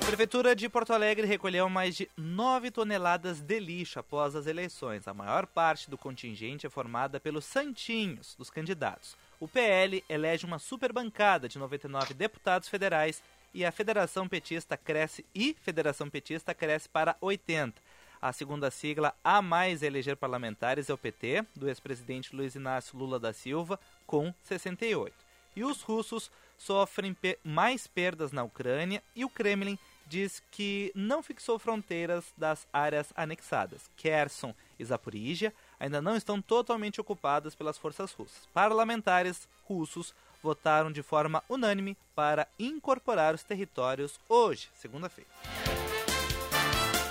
Prefeitura 0.08 0.56
de 0.56 0.70
Porto 0.70 0.94
Alegre 0.94 1.26
recolheu 1.26 1.68
mais 1.68 1.94
de 1.94 2.08
9 2.16 2.70
toneladas 2.70 3.42
de 3.42 3.60
lixo 3.60 3.98
após 3.98 4.34
as 4.34 4.46
eleições. 4.46 5.06
A 5.06 5.12
maior 5.12 5.46
parte 5.46 5.90
do 5.90 5.98
contingente 5.98 6.66
é 6.66 6.70
formada 6.70 7.20
pelos 7.20 7.44
santinhos 7.44 8.34
dos 8.34 8.48
candidatos. 8.48 9.14
O 9.38 9.46
PL 9.46 10.02
elege 10.08 10.46
uma 10.46 10.58
super 10.58 10.94
bancada 10.94 11.46
de 11.46 11.58
99 11.58 12.14
deputados 12.14 12.70
federais 12.70 13.22
e 13.52 13.66
a 13.66 13.70
Federação 13.70 14.26
Petista 14.26 14.78
cresce 14.78 15.26
e 15.34 15.54
Federação 15.60 16.08
Petista 16.08 16.54
cresce 16.54 16.88
para 16.88 17.14
80. 17.20 17.78
A 18.20 18.32
segunda 18.32 18.70
sigla 18.70 19.14
a 19.22 19.42
mais 19.42 19.82
eleger 19.82 20.16
parlamentares 20.16 20.88
é 20.88 20.94
o 20.94 20.98
PT, 20.98 21.44
do 21.54 21.68
ex-presidente 21.68 22.34
Luiz 22.34 22.54
Inácio 22.54 22.96
Lula 22.96 23.20
da 23.20 23.34
Silva, 23.34 23.78
com 24.06 24.32
68. 24.42 25.14
E 25.54 25.62
os 25.62 25.82
russos 25.82 26.30
sofrem 26.56 27.12
pe 27.12 27.38
mais 27.44 27.86
perdas 27.86 28.32
na 28.32 28.42
Ucrânia 28.42 29.02
e 29.14 29.22
o 29.22 29.28
Kremlin 29.28 29.78
diz 30.08 30.42
que 30.50 30.90
não 30.94 31.22
fixou 31.22 31.58
fronteiras 31.58 32.24
das 32.36 32.66
áreas 32.72 33.12
anexadas. 33.14 33.90
Kherson 33.96 34.54
e 34.78 34.84
Zaporizhia 34.84 35.52
ainda 35.78 36.00
não 36.00 36.16
estão 36.16 36.40
totalmente 36.40 37.00
ocupadas 37.00 37.54
pelas 37.54 37.76
forças 37.76 38.12
russas. 38.12 38.48
Parlamentares 38.52 39.48
russos 39.64 40.14
votaram 40.42 40.90
de 40.90 41.02
forma 41.02 41.42
unânime 41.48 41.96
para 42.14 42.48
incorporar 42.58 43.34
os 43.34 43.42
territórios 43.42 44.18
hoje, 44.28 44.68
segunda-feira. 44.74 45.28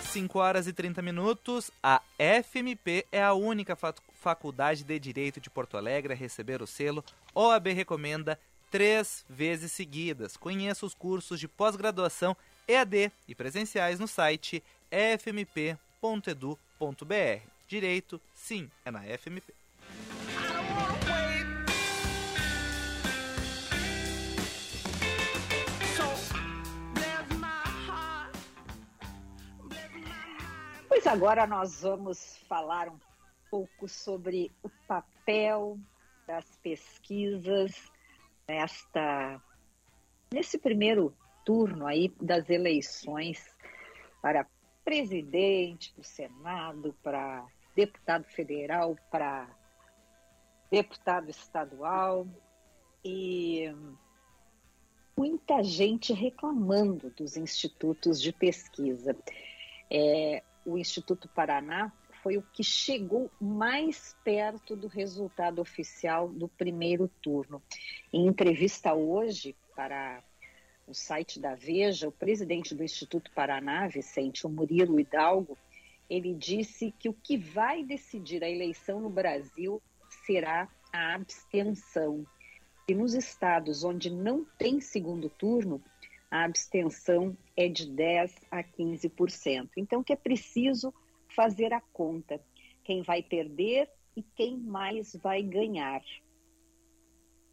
5 0.08 0.40
horas 0.40 0.66
e 0.66 0.74
30 0.74 1.02
minutos. 1.02 1.70
A 1.84 2.02
FMP 2.44 3.06
é 3.12 3.22
a 3.22 3.34
única 3.34 3.78
faculdade 4.16 4.84
de 4.84 4.98
Direito 4.98 5.40
de 5.40 5.50
Porto 5.50 5.78
Alegre 5.78 6.14
a 6.14 6.16
receber 6.16 6.62
o 6.62 6.68
selo 6.68 7.04
OAB 7.36 7.68
Recomenda 7.68 8.40
três 8.72 9.24
vezes 9.30 9.72
seguidas. 9.72 10.36
Conheça 10.36 10.86
os 10.86 10.94
cursos 10.94 11.40
de 11.40 11.48
pós-graduação 11.48 12.36
EAD 12.68 13.12
e 13.28 13.34
presenciais 13.34 13.98
no 13.98 14.08
site 14.08 14.62
fmp.edu.br. 14.92 15.78
Direito, 17.66 18.22
sim, 18.34 18.70
é 18.84 18.92
na 18.92 19.04
FMP. 19.04 19.54
Pois 30.90 31.08
agora 31.08 31.48
nós 31.48 31.82
vamos 31.84 32.38
falar 32.50 32.90
um 32.90 33.00
pouco 33.50 33.88
sobre 33.88 34.52
o 34.62 34.70
papel 34.88 35.80
das 36.26 36.58
pesquisas 36.58 37.90
nesta 38.46 39.42
nesse 40.30 40.58
primeiro 40.58 41.16
turno 41.48 41.88
aí 41.88 42.14
das 42.22 42.50
eleições 42.50 43.42
para 44.22 44.46
presidente, 44.84 45.94
para 45.94 46.02
o 46.02 46.04
Senado, 46.04 46.94
para 47.02 47.48
deputado 47.74 48.26
federal, 48.26 48.98
para 49.10 49.48
deputado 50.70 51.30
estadual 51.30 52.28
e 53.02 53.74
muita 55.18 55.64
gente 55.64 56.12
reclamando 56.12 57.10
dos 57.12 57.38
institutos 57.38 58.22
de 58.22 58.34
pesquisa. 58.34 59.16
É, 59.90 60.44
o 60.66 60.78
Instituto 60.78 61.30
Paraná 61.30 61.94
foi 62.22 62.36
o 62.36 62.42
que 62.42 62.62
chegou 62.62 63.32
mais 63.40 64.18
perto 64.22 64.76
do 64.76 64.88
resultado 64.88 65.62
oficial 65.62 66.28
do 66.28 66.50
primeiro 66.50 67.08
turno. 67.22 67.64
Em 68.12 68.28
entrevista 68.28 68.94
hoje 68.94 69.56
para 69.74 70.22
o 70.88 70.94
site 70.94 71.40
da 71.40 71.54
Veja, 71.54 72.08
o 72.08 72.12
presidente 72.12 72.74
do 72.74 72.84
Instituto 72.84 73.30
Paraná, 73.32 73.88
Vicente 73.88 74.48
o 74.48 74.50
Murilo 74.50 75.00
Hidalgo, 75.00 75.58
ele 76.10 76.34
disse 76.34 76.94
que 76.98 77.10
o 77.10 77.14
que 77.14 77.38
vai 77.38 77.84
decidir 77.84 78.42
a 78.42 78.50
eleição 78.50 79.02
no 79.02 79.10
Brasil 79.10 79.82
será 80.26 80.70
a 80.94 81.16
abstenção. 81.16 82.26
E 82.88 82.96
nos 82.96 83.14
estados 83.14 83.84
onde 83.84 84.10
não 84.10 84.46
tem 84.58 84.80
segundo 84.80 85.30
turno, 85.30 85.84
a 86.32 86.46
abstenção 86.46 87.38
é 87.56 87.68
de 87.68 87.86
10 87.86 88.34
a 88.50 88.64
15%. 88.64 89.72
Então, 89.76 90.02
que 90.02 90.14
é 90.14 90.16
preciso 90.16 90.94
fazer 91.36 91.74
a 91.74 91.82
conta. 91.82 92.40
Quem 92.86 93.02
vai 93.02 93.22
perder 93.22 93.90
e 94.16 94.24
quem 94.24 94.58
mais 94.58 95.14
vai 95.18 95.44
ganhar. 95.44 96.02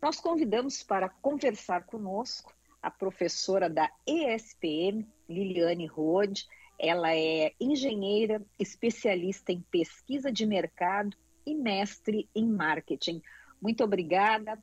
Nós 0.01 0.21
convidamos 0.21 0.85
para 0.85 1.09
conversar 1.09 1.85
conosco 1.85 2.55
a 2.85 2.91
professora 2.91 3.71
da 3.71 3.91
ESPM, 4.07 5.09
Liliane 5.27 5.87
Rode. 5.87 6.47
Ela 6.79 7.17
é 7.17 7.53
engenheira, 7.59 8.45
especialista 8.59 9.53
em 9.53 9.63
pesquisa 9.71 10.31
de 10.31 10.45
mercado 10.45 11.17
e 11.47 11.55
mestre 11.55 12.29
em 12.35 12.47
marketing. 12.47 13.23
Muito 13.59 13.83
obrigada, 13.83 14.63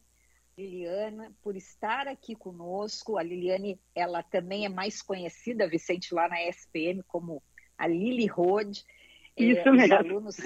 Liliana, 0.55 1.34
por 1.41 1.55
estar 1.55 2.07
aqui 2.07 2.36
conosco. 2.36 3.17
A 3.17 3.23
Liliane, 3.23 3.79
ela 3.95 4.21
também 4.21 4.65
é 4.65 4.69
mais 4.69 5.01
conhecida, 5.01 5.67
Vicente, 5.67 6.13
lá 6.13 6.29
na 6.29 6.47
ESPM, 6.47 7.01
como 7.07 7.41
a 7.75 7.88
Lili 7.88 8.27
Rode. 8.27 8.86
Isso 9.36 9.67
é, 9.67 9.71
mesmo. 9.71 9.86
Os 9.86 9.91
alunos 9.91 10.38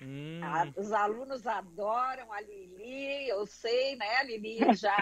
Hum. 0.00 0.40
Ah, 0.42 0.66
os 0.76 0.92
alunos 0.92 1.46
adoram 1.46 2.32
a 2.32 2.40
Lili, 2.40 3.28
eu 3.28 3.44
sei, 3.46 3.96
né, 3.96 4.22
Lili? 4.24 4.58
Já 4.76 4.96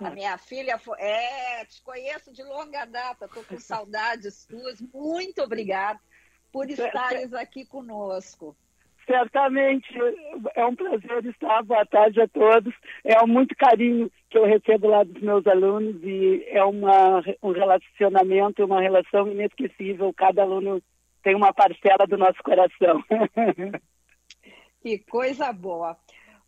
a 0.00 0.10
minha 0.10 0.38
filha 0.38 0.78
foi. 0.78 0.98
É, 0.98 1.64
te 1.66 1.82
conheço 1.82 2.32
de 2.32 2.42
longa 2.42 2.84
data, 2.86 3.26
estou 3.26 3.44
com 3.44 3.58
saudades 3.58 4.46
tuas. 4.48 4.80
Muito 4.92 5.42
obrigada 5.42 6.00
por 6.52 6.68
estares 6.70 7.32
aqui 7.34 7.64
conosco. 7.66 8.56
Certamente, 9.06 9.88
é 10.54 10.64
um 10.64 10.74
prazer 10.74 11.26
estar. 11.26 11.62
Boa 11.64 11.84
tarde 11.84 12.20
a 12.20 12.28
todos. 12.28 12.72
É 13.04 13.24
muito 13.26 13.56
carinho 13.56 14.10
que 14.28 14.38
eu 14.38 14.44
recebo 14.44 14.88
lá 14.88 15.02
dos 15.02 15.20
meus 15.20 15.46
alunos 15.46 16.00
e 16.02 16.44
é 16.48 16.62
uma, 16.62 17.22
um 17.42 17.50
relacionamento, 17.50 18.64
uma 18.64 18.80
relação 18.80 19.26
inesquecível. 19.26 20.12
Cada 20.14 20.42
aluno 20.42 20.80
tem 21.22 21.34
uma 21.34 21.52
parcela 21.52 22.06
do 22.06 22.16
nosso 22.16 22.40
coração. 22.42 23.02
Que 24.80 24.98
coisa 24.98 25.52
boa. 25.52 25.98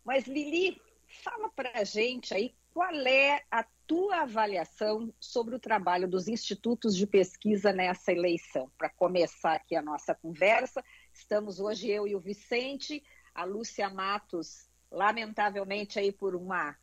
Mas, 0.03 0.25
Lili, 0.25 0.81
fala 1.23 1.49
para 1.49 1.71
a 1.75 1.83
gente 1.83 2.33
aí 2.33 2.53
qual 2.73 2.91
é 3.05 3.43
a 3.51 3.63
tua 3.85 4.21
avaliação 4.21 5.13
sobre 5.19 5.55
o 5.55 5.59
trabalho 5.59 6.07
dos 6.07 6.27
institutos 6.27 6.95
de 6.95 7.05
pesquisa 7.05 7.71
nessa 7.71 8.11
eleição. 8.11 8.71
Para 8.75 8.89
começar 8.89 9.53
aqui 9.53 9.75
a 9.75 9.81
nossa 9.83 10.15
conversa, 10.15 10.83
estamos 11.13 11.59
hoje 11.59 11.91
eu 11.91 12.07
e 12.07 12.15
o 12.15 12.19
Vicente, 12.19 13.03
a 13.35 13.43
Lúcia 13.43 13.87
Matos, 13.89 14.67
lamentavelmente 14.91 15.99
aí 15.99 16.11
por 16.11 16.35
uma 16.35 16.75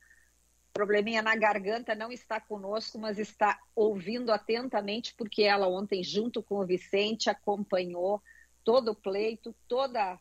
probleminha 0.73 1.21
na 1.21 1.35
garganta, 1.35 1.97
não 1.97 2.13
está 2.13 2.41
conosco, 2.41 2.97
mas 2.97 3.19
está 3.19 3.59
ouvindo 3.75 4.31
atentamente, 4.31 5.15
porque 5.15 5.43
ela 5.43 5.67
ontem, 5.67 6.05
junto 6.05 6.45
com 6.45 6.61
o 6.61 6.67
Vicente, 6.67 7.29
acompanhou 7.29 8.23
todo 8.63 8.93
o 8.93 8.95
pleito, 8.95 9.53
toda 9.67 10.17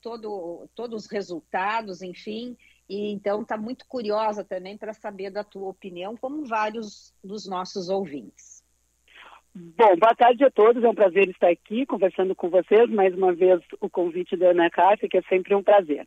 todo, 0.00 0.68
todos 0.74 1.04
os 1.04 1.10
resultados, 1.10 2.02
enfim. 2.02 2.56
E 2.88 3.12
então 3.12 3.42
está 3.42 3.56
muito 3.56 3.86
curiosa 3.86 4.44
também 4.44 4.76
para 4.76 4.92
saber 4.92 5.30
da 5.30 5.42
tua 5.42 5.68
opinião, 5.68 6.16
como 6.16 6.46
vários 6.46 7.12
dos 7.22 7.46
nossos 7.48 7.88
ouvintes. 7.88 8.64
Bom, 9.54 9.96
boa 9.96 10.14
tarde 10.14 10.44
a 10.44 10.50
todos. 10.50 10.84
É 10.84 10.88
um 10.88 10.94
prazer 10.94 11.28
estar 11.28 11.48
aqui 11.48 11.86
conversando 11.86 12.34
com 12.34 12.50
vocês. 12.50 12.90
Mais 12.90 13.14
uma 13.14 13.32
vez 13.32 13.60
o 13.80 13.88
convite 13.88 14.36
da 14.36 14.50
Ana 14.50 14.70
Cássia, 14.70 15.08
que 15.08 15.16
é 15.16 15.22
sempre 15.22 15.54
um 15.54 15.62
prazer. 15.62 16.06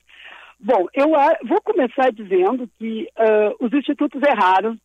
Bom, 0.59 0.87
eu 0.93 1.07
vou 1.47 1.61
começar 1.61 2.11
dizendo 2.11 2.69
que 2.77 3.09
uh, 3.17 3.65
os 3.65 3.73
institutos 3.73 4.21
erraram 4.21 4.77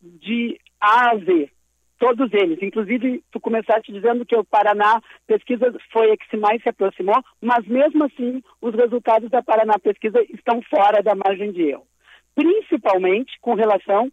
de 0.00 0.60
A 0.80 1.10
a 1.10 1.18
Z 1.18 1.50
todos 1.98 2.32
eles. 2.32 2.58
Inclusive, 2.62 3.22
tu 3.30 3.40
começaste 3.40 3.92
dizendo 3.92 4.24
que 4.24 4.36
o 4.36 4.44
Paraná 4.44 5.00
Pesquisa 5.26 5.74
foi 5.92 6.12
a 6.12 6.16
que 6.16 6.28
se 6.28 6.36
mais 6.36 6.62
se 6.62 6.68
aproximou, 6.68 7.22
mas 7.40 7.66
mesmo 7.66 8.04
assim, 8.04 8.42
os 8.60 8.74
resultados 8.74 9.30
da 9.30 9.42
Paraná 9.42 9.78
Pesquisa 9.78 10.22
estão 10.32 10.60
fora 10.62 11.02
da 11.02 11.14
margem 11.14 11.52
de 11.52 11.62
erro. 11.62 11.86
Principalmente 12.34 13.38
com 13.40 13.54
relação 13.54 14.10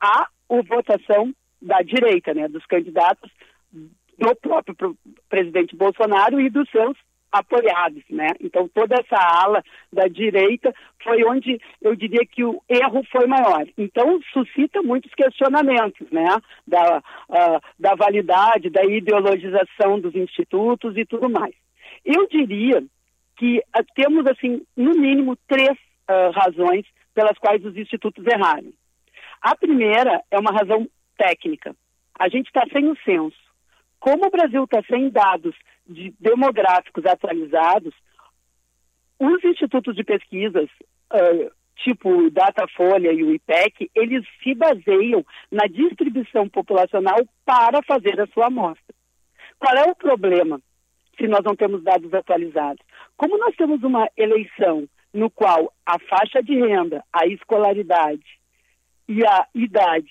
à 0.00 0.28
votação 0.68 1.34
da 1.60 1.80
direita, 1.80 2.34
né, 2.34 2.48
dos 2.48 2.66
candidatos 2.66 3.30
do 4.18 4.36
próprio 4.36 4.96
presidente 5.28 5.74
Bolsonaro 5.74 6.40
e 6.40 6.50
dos 6.50 6.68
seus 6.70 6.96
apoiados, 7.32 8.02
né? 8.10 8.28
Então 8.40 8.68
toda 8.68 8.94
essa 8.94 9.16
ala 9.16 9.64
da 9.90 10.06
direita 10.06 10.72
foi 11.02 11.24
onde 11.24 11.58
eu 11.80 11.96
diria 11.96 12.26
que 12.26 12.44
o 12.44 12.62
erro 12.68 13.02
foi 13.10 13.26
maior. 13.26 13.66
Então 13.78 14.20
suscita 14.32 14.82
muitos 14.82 15.10
questionamentos, 15.14 16.08
né? 16.10 16.26
Da, 16.66 16.98
uh, 16.98 17.60
da 17.78 17.94
validade, 17.94 18.68
da 18.68 18.84
ideologização 18.84 19.98
dos 19.98 20.14
institutos 20.14 20.96
e 20.96 21.06
tudo 21.06 21.30
mais. 21.30 21.54
Eu 22.04 22.28
diria 22.28 22.84
que 23.36 23.58
uh, 23.58 23.84
temos 23.94 24.26
assim 24.26 24.62
no 24.76 24.92
mínimo 24.92 25.36
três 25.48 25.70
uh, 25.70 26.30
razões 26.34 26.84
pelas 27.14 27.38
quais 27.38 27.64
os 27.64 27.76
institutos 27.76 28.24
erraram. 28.26 28.72
A 29.40 29.56
primeira 29.56 30.22
é 30.30 30.38
uma 30.38 30.52
razão 30.52 30.86
técnica. 31.16 31.74
A 32.18 32.28
gente 32.28 32.46
está 32.46 32.62
sem 32.72 32.88
o 32.88 32.96
censo. 33.04 33.40
Como 33.98 34.26
o 34.26 34.30
Brasil 34.30 34.64
está 34.64 34.82
sem 34.82 35.08
dados 35.10 35.54
de 35.86 36.14
demográficos 36.20 37.04
atualizados, 37.06 37.94
os 39.18 39.44
institutos 39.44 39.94
de 39.94 40.04
pesquisas, 40.04 40.68
uh, 41.12 41.50
tipo 41.76 42.08
o 42.08 42.30
Datafolha 42.30 43.12
e 43.12 43.22
o 43.22 43.34
IPEC, 43.34 43.90
eles 43.94 44.24
se 44.42 44.54
baseiam 44.54 45.24
na 45.50 45.66
distribuição 45.66 46.48
populacional 46.48 47.18
para 47.44 47.82
fazer 47.82 48.20
a 48.20 48.26
sua 48.28 48.46
amostra. 48.46 48.94
Qual 49.58 49.76
é 49.76 49.84
o 49.90 49.94
problema 49.94 50.60
se 51.16 51.28
nós 51.28 51.44
não 51.44 51.54
temos 51.54 51.82
dados 51.82 52.12
atualizados? 52.12 52.84
Como 53.16 53.38
nós 53.38 53.54
temos 53.56 53.82
uma 53.82 54.08
eleição 54.16 54.88
no 55.12 55.30
qual 55.30 55.72
a 55.84 55.98
faixa 55.98 56.42
de 56.42 56.54
renda, 56.58 57.04
a 57.12 57.26
escolaridade 57.26 58.40
e 59.08 59.24
a 59.24 59.46
idade 59.54 60.10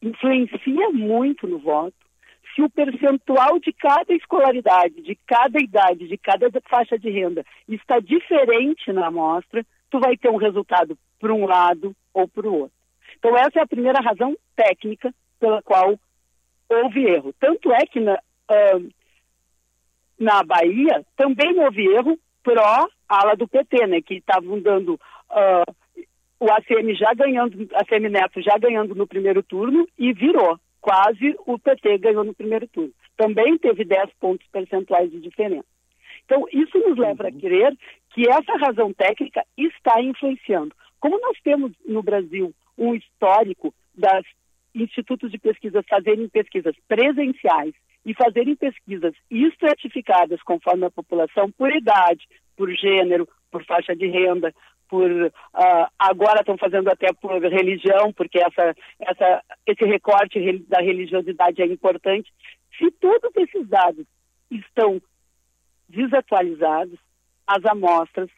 influencia 0.00 0.90
muito 0.90 1.46
no 1.46 1.58
voto, 1.58 1.94
se 2.58 2.62
o 2.62 2.68
percentual 2.68 3.60
de 3.60 3.72
cada 3.72 4.12
escolaridade, 4.12 5.00
de 5.00 5.16
cada 5.24 5.60
idade, 5.62 6.08
de 6.08 6.18
cada 6.18 6.50
faixa 6.68 6.98
de 6.98 7.08
renda 7.08 7.44
está 7.68 8.00
diferente 8.00 8.92
na 8.92 9.06
amostra, 9.06 9.64
tu 9.88 10.00
vai 10.00 10.16
ter 10.16 10.28
um 10.28 10.36
resultado 10.36 10.98
para 11.20 11.32
um 11.32 11.46
lado 11.46 11.94
ou 12.12 12.26
para 12.26 12.48
o 12.48 12.62
outro. 12.62 12.76
Então 13.16 13.36
essa 13.36 13.60
é 13.60 13.62
a 13.62 13.66
primeira 13.66 14.00
razão 14.00 14.36
técnica 14.56 15.14
pela 15.38 15.62
qual 15.62 15.96
houve 16.68 17.04
erro. 17.06 17.32
Tanto 17.38 17.72
é 17.72 17.86
que 17.86 18.00
na, 18.00 18.14
uh, 18.14 18.88
na 20.18 20.42
Bahia 20.42 21.06
também 21.16 21.60
houve 21.60 21.86
erro 21.86 22.18
pró 22.42 22.88
ala 23.08 23.36
do 23.36 23.46
PT, 23.46 23.86
né, 23.86 24.02
que 24.02 24.14
estavam 24.14 24.60
dando 24.60 24.94
uh, 24.94 25.74
o 26.40 26.50
ACM 26.50 26.92
já 26.94 27.14
ganhando, 27.14 27.68
ACM 27.72 28.08
Neto 28.08 28.42
já 28.42 28.58
ganhando 28.58 28.96
no 28.96 29.06
primeiro 29.06 29.44
turno 29.44 29.88
e 29.96 30.12
virou 30.12 30.58
quase 30.80 31.36
o 31.46 31.58
PT 31.58 31.98
ganhou 31.98 32.24
no 32.24 32.34
primeiro 32.34 32.66
turno. 32.68 32.92
Também 33.16 33.58
teve 33.58 33.84
10 33.84 34.10
pontos 34.20 34.46
percentuais 34.48 35.10
de 35.10 35.20
diferença. 35.20 35.66
Então, 36.24 36.44
isso 36.52 36.78
nos 36.78 36.98
leva 36.98 37.28
a 37.28 37.32
crer 37.32 37.76
que 38.12 38.28
essa 38.28 38.56
razão 38.58 38.92
técnica 38.92 39.44
está 39.56 40.00
influenciando. 40.02 40.74
Como 41.00 41.18
nós 41.20 41.38
temos 41.42 41.72
no 41.86 42.02
Brasil 42.02 42.54
um 42.76 42.94
histórico 42.94 43.74
das 43.94 44.24
institutos 44.74 45.30
de 45.30 45.38
pesquisa 45.38 45.82
fazerem 45.88 46.28
pesquisas 46.28 46.74
presenciais 46.86 47.74
e 48.04 48.14
fazerem 48.14 48.54
pesquisas 48.54 49.14
estratificadas 49.30 50.42
conforme 50.42 50.86
a 50.86 50.90
população 50.90 51.50
por 51.50 51.74
idade, 51.74 52.26
por 52.56 52.70
gênero, 52.70 53.28
por 53.50 53.64
faixa 53.64 53.94
de 53.96 54.06
renda, 54.06 54.54
por 54.88 55.10
uh, 55.10 55.30
agora 55.98 56.40
estão 56.40 56.56
fazendo 56.56 56.88
até 56.88 57.12
por 57.12 57.40
religião, 57.42 58.12
porque 58.12 58.38
essa, 58.38 58.74
essa, 59.00 59.44
esse 59.66 59.84
recorte 59.84 60.58
da 60.68 60.80
religiosidade 60.80 61.62
é 61.62 61.66
importante. 61.66 62.32
Se 62.76 62.90
todos 62.92 63.30
esses 63.36 63.68
dados 63.68 64.06
estão 64.50 65.00
desatualizados, 65.88 66.98
as 67.46 67.64
amostras 67.64 68.30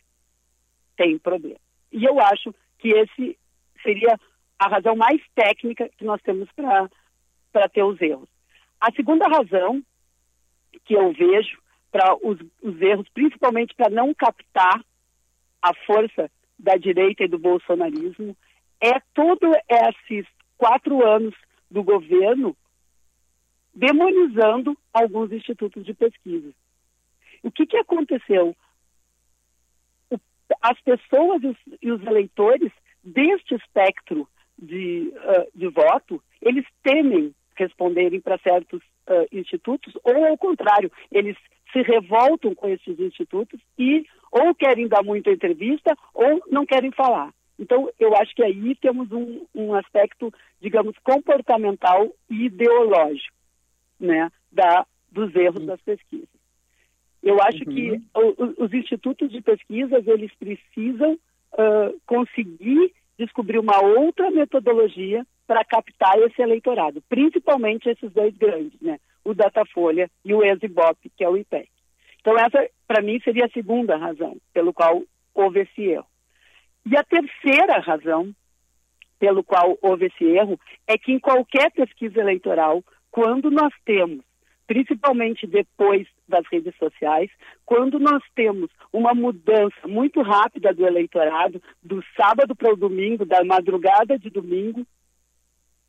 têm 0.97 1.19
problema. 1.19 1.59
E 1.93 2.05
eu 2.05 2.21
acho 2.21 2.55
que 2.79 2.89
esse 2.89 3.39
seria 3.83 4.19
a 4.59 4.69
razão 4.69 4.95
mais 4.95 5.21
técnica 5.35 5.89
que 5.97 6.05
nós 6.05 6.21
temos 6.23 6.49
para 6.53 7.69
ter 7.69 7.83
os 7.83 8.01
erros. 8.01 8.29
A 8.81 8.93
segunda 8.93 9.27
razão 9.27 9.83
que 10.85 10.95
eu 10.95 11.13
vejo 11.13 11.59
para 11.91 12.15
os, 12.23 12.39
os 12.63 12.81
erros, 12.81 13.09
principalmente 13.13 13.75
para 13.75 13.91
não 13.91 14.15
captar 14.15 14.81
a 15.63 15.75
força 15.87 16.31
da 16.63 16.77
direita 16.77 17.25
e 17.25 17.29
do 17.29 17.38
bolsonarismo, 17.38 18.37
é 18.81 19.00
todos 19.15 19.50
esses 19.69 20.27
quatro 20.56 21.06
anos 21.06 21.35
do 21.71 21.83
governo 21.83 22.56
demonizando 23.75 24.77
alguns 24.92 25.33
institutos 25.33 25.85
de 25.85 25.94
pesquisa. 25.94 26.52
O 27.42 27.50
que, 27.50 27.67
que 27.67 27.77
aconteceu? 27.77 28.54
O, 30.11 30.17
as 30.61 30.81
pessoas 30.83 31.42
e 31.42 31.46
os, 31.46 31.56
e 31.81 31.90
os, 31.90 32.02
eleitores 32.02 32.73
deste 33.02 33.54
espectro 33.54 34.29
de, 34.58 35.13
uh, 35.15 35.58
de 35.58 35.69
voto, 35.69 36.23
eles 36.42 36.67
temem 36.83 37.35
responderem 37.54 38.21
para 38.21 38.38
certos 38.38 38.83
uh, 39.08 39.27
institutos, 39.33 39.94
ou 40.02 40.27
ao 40.27 40.37
contrário, 40.37 40.90
eles 41.11 41.37
se 41.73 41.83
revoltam 41.83 42.54
com 42.54 42.69
esses 42.69 42.98
institutos 42.98 43.61
e 43.79 44.04
ou 44.31 44.54
querem 44.54 44.88
dar 44.88 45.02
muita 45.02 45.31
entrevista 45.31 45.96
ou 46.14 46.42
não 46.50 46.64
querem 46.64 46.90
falar. 46.92 47.33
Então, 47.58 47.90
eu 47.98 48.16
acho 48.16 48.35
que 48.35 48.42
aí 48.42 48.74
temos 48.76 49.12
um, 49.12 49.44
um 49.54 49.74
aspecto, 49.74 50.33
digamos, 50.60 50.96
comportamental 51.02 52.10
e 52.31 52.46
ideológico, 52.46 53.37
né, 53.98 54.31
da, 54.50 54.87
dos 55.12 55.35
erros 55.35 55.66
das 55.66 55.81
pesquisas. 55.83 56.28
Eu 57.22 57.40
acho 57.42 57.58
uhum. 57.58 57.74
que 57.74 58.02
o, 58.14 58.64
os 58.64 58.72
institutos 58.72 59.31
de 59.31 59.42
pesquisas, 59.42 60.06
eles 60.06 60.33
precisam 60.37 61.18
uh, 61.52 62.00
conseguir 62.06 62.94
descobrir 63.18 63.58
uma 63.58 63.78
outra 63.83 64.31
metodologia 64.31 65.26
para 65.46 65.64
captar 65.64 66.18
esse 66.20 66.40
eleitorado, 66.40 67.02
principalmente 67.10 67.90
esses 67.90 68.10
dois 68.12 68.35
grandes, 68.38 68.81
né, 68.81 68.98
o 69.22 69.35
Datafolha 69.35 70.10
e 70.24 70.33
o 70.33 70.42
Exibop, 70.42 70.96
que 71.14 71.22
é 71.22 71.28
o 71.28 71.37
IPEC. 71.37 71.68
Então, 72.21 72.38
essa, 72.38 72.68
para 72.87 73.02
mim, 73.02 73.21
seria 73.25 73.46
a 73.46 73.50
segunda 73.50 73.96
razão 73.96 74.37
pelo 74.52 74.73
qual 74.73 75.02
houve 75.35 75.60
esse 75.60 75.83
erro. 75.83 76.06
E 76.85 76.96
a 76.96 77.04
terceira 77.04 77.79
razão 77.81 78.35
pelo 79.18 79.44
qual 79.44 79.77
houve 79.83 80.06
esse 80.06 80.25
erro 80.25 80.58
é 80.87 80.96
que 80.96 81.12
em 81.12 81.18
qualquer 81.18 81.71
pesquisa 81.73 82.21
eleitoral, 82.21 82.83
quando 83.10 83.50
nós 83.50 83.73
temos, 83.85 84.25
principalmente 84.66 85.46
depois 85.46 86.06
das 86.27 86.46
redes 86.50 86.75
sociais, 86.77 87.31
quando 87.66 87.98
nós 87.98 88.23
temos 88.35 88.71
uma 88.92 89.12
mudança 89.14 89.87
muito 89.87 90.23
rápida 90.23 90.73
do 90.73 90.87
eleitorado, 90.87 91.62
do 91.83 92.02
sábado 92.16 92.56
para 92.56 92.73
o 92.73 92.77
domingo, 92.77 93.27
da 93.27 93.44
madrugada 93.44 94.18
de 94.18 94.31
domingo, 94.31 94.87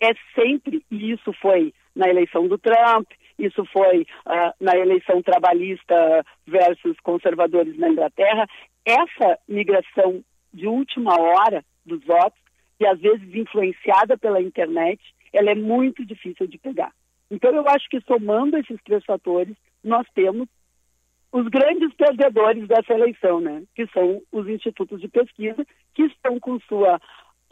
é 0.01 0.11
sempre, 0.35 0.83
e 0.89 1.11
isso 1.11 1.31
foi 1.33 1.73
na 1.95 2.09
eleição 2.09 2.47
do 2.47 2.57
Trump, 2.57 3.07
isso 3.45 3.65
foi 3.65 4.01
uh, 4.01 4.53
na 4.59 4.77
eleição 4.77 5.21
trabalhista 5.21 6.25
versus 6.45 6.97
conservadores 7.01 7.77
na 7.77 7.89
Inglaterra, 7.89 8.47
essa 8.85 9.37
migração 9.47 10.23
de 10.53 10.67
última 10.67 11.19
hora 11.19 11.63
dos 11.85 12.03
votos, 12.03 12.39
e 12.79 12.85
às 12.85 12.99
vezes 12.99 13.33
influenciada 13.33 14.17
pela 14.17 14.41
internet, 14.41 14.99
ela 15.31 15.51
é 15.51 15.55
muito 15.55 16.03
difícil 16.05 16.47
de 16.47 16.57
pegar. 16.57 16.91
Então, 17.29 17.53
eu 17.53 17.67
acho 17.69 17.87
que 17.89 18.01
somando 18.01 18.57
esses 18.57 18.81
três 18.83 19.05
fatores, 19.05 19.55
nós 19.83 20.05
temos 20.13 20.47
os 21.31 21.47
grandes 21.47 21.93
perdedores 21.93 22.67
dessa 22.67 22.93
eleição, 22.93 23.39
né? 23.39 23.63
que 23.73 23.87
são 23.87 24.21
os 24.31 24.47
institutos 24.49 24.99
de 24.99 25.07
pesquisa, 25.07 25.65
que 25.93 26.03
estão 26.03 26.39
com 26.39 26.59
sua 26.61 26.99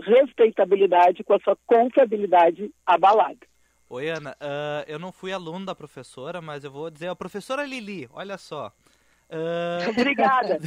respeitabilidade, 0.02 1.24
com 1.24 1.34
a 1.34 1.40
sua 1.40 1.58
confiabilidade 1.66 2.72
abalada. 2.86 3.48
Oi, 3.92 4.08
Ana. 4.08 4.38
Uh, 4.40 4.86
eu 4.86 5.00
não 5.00 5.12
fui 5.12 5.34
aluno 5.34 5.66
da 5.66 5.74
professora, 5.74 6.40
mas 6.40 6.64
eu 6.64 6.70
vou 6.70 6.92
dizer, 6.92 7.08
a 7.08 7.16
professora 7.16 7.66
Lili, 7.66 8.08
olha 8.12 8.38
só. 8.38 8.72
Uh... 9.28 9.90
Obrigada. 9.90 10.60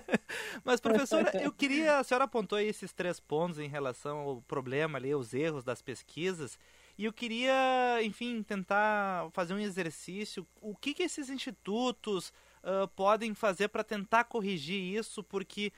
mas, 0.62 0.78
professora, 0.78 1.30
eu 1.42 1.50
queria. 1.50 1.98
A 1.98 2.04
senhora 2.04 2.24
apontou 2.24 2.58
aí 2.58 2.66
esses 2.66 2.92
três 2.92 3.18
pontos 3.18 3.58
em 3.58 3.68
relação 3.68 4.18
ao 4.18 4.42
problema 4.42 4.98
ali, 4.98 5.14
os 5.14 5.32
erros 5.32 5.64
das 5.64 5.80
pesquisas. 5.80 6.58
E 6.98 7.06
eu 7.06 7.12
queria, 7.12 8.02
enfim, 8.02 8.42
tentar 8.42 9.30
fazer 9.32 9.54
um 9.54 9.58
exercício. 9.58 10.46
O 10.60 10.76
que, 10.76 10.92
que 10.92 11.04
esses 11.04 11.30
institutos 11.30 12.34
uh, 12.62 12.86
podem 12.88 13.32
fazer 13.32 13.68
para 13.68 13.82
tentar 13.82 14.24
corrigir 14.24 14.94
isso? 14.94 15.24
Porque 15.24 15.72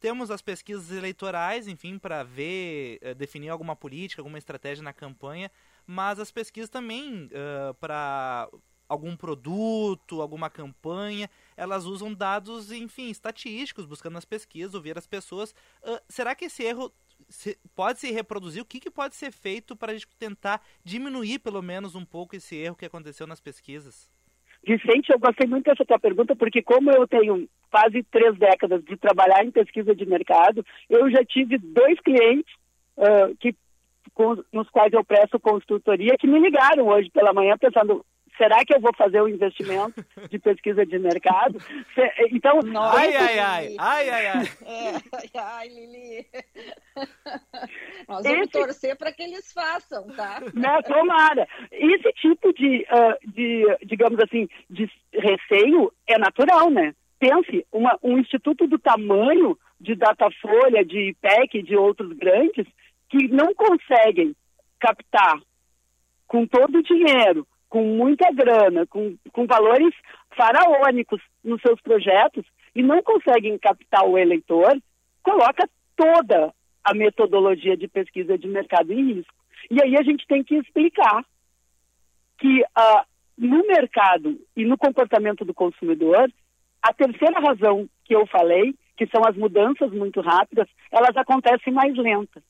temos 0.00 0.32
as 0.32 0.42
pesquisas 0.42 0.90
eleitorais, 0.90 1.68
enfim, 1.68 1.96
para 1.96 2.24
ver, 2.24 2.98
uh, 3.02 3.14
definir 3.14 3.50
alguma 3.50 3.76
política, 3.76 4.20
alguma 4.20 4.38
estratégia 4.38 4.82
na 4.82 4.92
campanha, 4.92 5.48
mas 5.92 6.18
as 6.18 6.32
pesquisas 6.32 6.70
também 6.70 7.26
uh, 7.26 7.74
para 7.74 8.48
algum 8.88 9.14
produto, 9.14 10.20
alguma 10.20 10.50
campanha, 10.50 11.28
elas 11.56 11.84
usam 11.84 12.12
dados, 12.12 12.72
enfim, 12.72 13.10
estatísticos, 13.10 13.86
buscando 13.86 14.14
nas 14.14 14.24
pesquisas, 14.24 14.74
ouvir 14.74 14.96
as 14.96 15.06
pessoas. 15.06 15.52
Uh, 15.82 16.00
será 16.08 16.34
que 16.34 16.46
esse 16.46 16.62
erro 16.62 16.90
se, 17.28 17.58
pode 17.74 18.00
se 18.00 18.10
reproduzir? 18.10 18.62
O 18.62 18.66
que, 18.66 18.80
que 18.80 18.90
pode 18.90 19.14
ser 19.14 19.30
feito 19.30 19.76
para 19.76 19.92
a 19.92 19.94
gente 19.94 20.08
tentar 20.18 20.62
diminuir, 20.82 21.38
pelo 21.38 21.62
menos, 21.62 21.94
um 21.94 22.04
pouco 22.04 22.36
esse 22.36 22.56
erro 22.56 22.76
que 22.76 22.86
aconteceu 22.86 23.26
nas 23.26 23.40
pesquisas? 23.40 24.10
Vicente, 24.64 25.10
eu 25.10 25.18
gostei 25.18 25.48
muito 25.48 25.64
dessa 25.64 25.84
tua 25.84 25.98
pergunta, 25.98 26.36
porque 26.36 26.62
como 26.62 26.90
eu 26.90 27.06
tenho 27.06 27.48
quase 27.70 28.02
três 28.04 28.38
décadas 28.38 28.82
de 28.84 28.96
trabalhar 28.96 29.44
em 29.44 29.50
pesquisa 29.50 29.94
de 29.94 30.06
mercado, 30.06 30.64
eu 30.88 31.10
já 31.10 31.24
tive 31.24 31.58
dois 31.58 31.98
clientes 32.00 32.54
uh, 32.96 33.34
que 33.40 33.54
com, 34.14 34.42
nos 34.52 34.68
quais 34.70 34.92
eu 34.92 35.04
presto 35.04 35.40
consultoria, 35.40 36.16
que 36.18 36.26
me 36.26 36.38
ligaram 36.38 36.88
hoje 36.88 37.10
pela 37.10 37.32
manhã 37.32 37.56
pensando, 37.58 38.04
será 38.36 38.64
que 38.64 38.74
eu 38.74 38.80
vou 38.80 38.92
fazer 38.96 39.20
o 39.20 39.24
um 39.24 39.28
investimento 39.28 40.04
de 40.28 40.38
pesquisa 40.38 40.84
de 40.84 40.98
mercado? 40.98 41.58
Então, 42.32 42.60
Nossa, 42.62 42.98
ai, 42.98 43.14
ai, 43.14 43.38
ai, 43.38 43.76
ai, 43.78 44.10
ai, 44.10 44.26
ai, 44.26 44.48
é, 44.66 44.94
ai, 45.12 45.30
ai, 45.34 45.68
Lili. 45.68 46.26
Nós 48.08 48.22
vamos 48.22 48.40
Esse... 48.40 48.50
torcer 48.50 48.96
para 48.96 49.12
que 49.12 49.22
eles 49.22 49.52
façam, 49.52 50.08
tá? 50.16 50.40
Né, 50.54 50.82
tomara. 50.82 51.46
Esse 51.70 52.12
tipo 52.14 52.52
de, 52.54 52.86
uh, 52.90 53.30
de, 53.32 53.64
digamos 53.84 54.18
assim, 54.20 54.48
de 54.68 54.90
receio 55.12 55.92
é 56.06 56.18
natural, 56.18 56.70
né? 56.70 56.94
Pense, 57.18 57.64
uma, 57.70 57.98
um 58.02 58.18
instituto 58.18 58.66
do 58.66 58.78
tamanho 58.78 59.56
de 59.80 59.94
Datafolha, 59.94 60.84
de 60.84 61.10
IPEC, 61.10 61.62
de 61.62 61.76
outros 61.76 62.12
grandes, 62.14 62.66
que 63.12 63.28
não 63.28 63.54
conseguem 63.54 64.34
captar 64.80 65.38
com 66.26 66.46
todo 66.46 66.78
o 66.78 66.82
dinheiro, 66.82 67.46
com 67.68 67.84
muita 67.84 68.32
grana, 68.32 68.86
com, 68.86 69.16
com 69.32 69.46
valores 69.46 69.94
faraônicos 70.34 71.20
nos 71.44 71.60
seus 71.60 71.78
projetos 71.82 72.42
e 72.74 72.82
não 72.82 73.02
conseguem 73.02 73.58
captar 73.58 74.06
o 74.06 74.16
eleitor, 74.16 74.74
coloca 75.22 75.68
toda 75.94 76.54
a 76.82 76.94
metodologia 76.94 77.76
de 77.76 77.86
pesquisa 77.86 78.38
de 78.38 78.48
mercado 78.48 78.90
em 78.94 79.12
risco. 79.12 79.34
E 79.70 79.82
aí 79.82 79.94
a 79.98 80.02
gente 80.02 80.26
tem 80.26 80.42
que 80.42 80.56
explicar 80.56 81.22
que 82.38 82.62
uh, 82.62 83.04
no 83.36 83.66
mercado 83.66 84.40
e 84.56 84.64
no 84.64 84.78
comportamento 84.78 85.44
do 85.44 85.52
consumidor, 85.52 86.32
a 86.80 86.94
terceira 86.94 87.38
razão 87.40 87.86
que 88.06 88.14
eu 88.14 88.26
falei, 88.26 88.74
que 88.96 89.06
são 89.08 89.20
as 89.28 89.36
mudanças 89.36 89.92
muito 89.92 90.22
rápidas, 90.22 90.66
elas 90.90 91.14
acontecem 91.14 91.74
mais 91.74 91.94
lentas. 91.94 92.42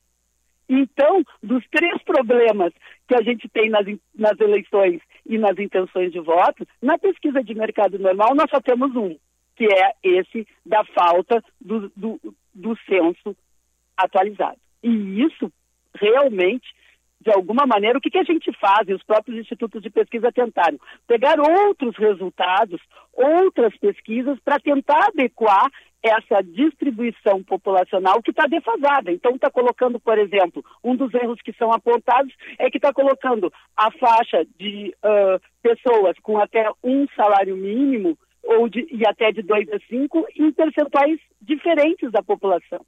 Então, 0.67 1.23
dos 1.41 1.63
três 1.69 2.01
problemas 2.03 2.73
que 3.07 3.15
a 3.15 3.21
gente 3.21 3.47
tem 3.49 3.69
nas, 3.69 3.85
nas 4.15 4.39
eleições 4.39 5.01
e 5.25 5.37
nas 5.37 5.57
intenções 5.57 6.11
de 6.11 6.19
voto, 6.19 6.65
na 6.81 6.97
pesquisa 6.97 7.43
de 7.43 7.53
mercado 7.53 7.99
normal 7.99 8.35
nós 8.35 8.49
só 8.49 8.61
temos 8.61 8.95
um, 8.95 9.15
que 9.55 9.65
é 9.65 9.93
esse 10.03 10.47
da 10.65 10.83
falta 10.85 11.43
do, 11.59 11.91
do, 11.95 12.19
do 12.53 12.77
censo 12.85 13.35
atualizado. 13.97 14.57
E 14.81 15.23
isso 15.23 15.51
realmente 15.95 16.67
de 17.23 17.31
alguma 17.31 17.65
maneira, 17.65 17.97
o 17.97 18.01
que, 18.01 18.09
que 18.09 18.17
a 18.17 18.23
gente 18.23 18.51
faz, 18.59 18.87
e 18.87 18.93
os 18.93 19.01
próprios 19.03 19.39
institutos 19.39 19.81
de 19.81 19.89
pesquisa 19.89 20.31
tentaram? 20.31 20.77
Pegar 21.07 21.39
outros 21.39 21.95
resultados, 21.95 22.81
outras 23.13 23.75
pesquisas, 23.77 24.37
para 24.43 24.59
tentar 24.59 25.07
adequar 25.07 25.71
essa 26.03 26.43
distribuição 26.43 27.41
populacional 27.41 28.21
que 28.21 28.31
está 28.31 28.45
defasada. 28.45 29.09
Então, 29.09 29.35
está 29.35 29.49
colocando, 29.49 29.99
por 29.99 30.19
exemplo, 30.19 30.63
um 30.83 30.95
dos 30.95 31.13
erros 31.13 31.41
que 31.41 31.53
são 31.53 31.71
apontados 31.71 32.33
é 32.59 32.69
que 32.69 32.77
está 32.77 32.91
colocando 32.93 33.51
a 33.75 33.89
faixa 33.91 34.45
de 34.59 34.93
uh, 34.97 35.39
pessoas 35.61 36.19
com 36.21 36.37
até 36.37 36.69
um 36.83 37.07
salário 37.15 37.55
mínimo 37.55 38.17
ou 38.43 38.67
de, 38.67 38.85
e 38.91 39.07
até 39.07 39.31
de 39.31 39.41
2 39.41 39.71
a 39.71 39.79
5 39.87 40.27
em 40.37 40.51
percentuais 40.51 41.19
diferentes 41.41 42.11
da 42.11 42.21
população. 42.21 42.85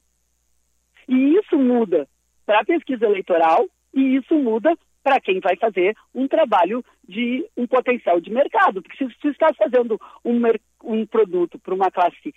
E 1.08 1.38
isso 1.38 1.56
muda 1.56 2.06
para 2.44 2.60
a 2.60 2.64
pesquisa 2.64 3.06
eleitoral 3.06 3.66
e 3.94 4.16
isso 4.16 4.34
muda 4.34 4.76
para 5.02 5.20
quem 5.20 5.40
vai 5.40 5.56
fazer 5.56 5.96
um 6.14 6.26
trabalho 6.26 6.84
de 7.08 7.46
um 7.56 7.66
potencial 7.66 8.20
de 8.20 8.30
mercado. 8.30 8.82
Porque 8.82 8.96
se 8.96 9.04
você 9.04 9.28
está 9.28 9.54
fazendo 9.54 9.98
um, 10.24 10.42
um 10.82 11.06
produto 11.06 11.58
para 11.60 11.74
uma 11.74 11.90
classe 11.90 12.34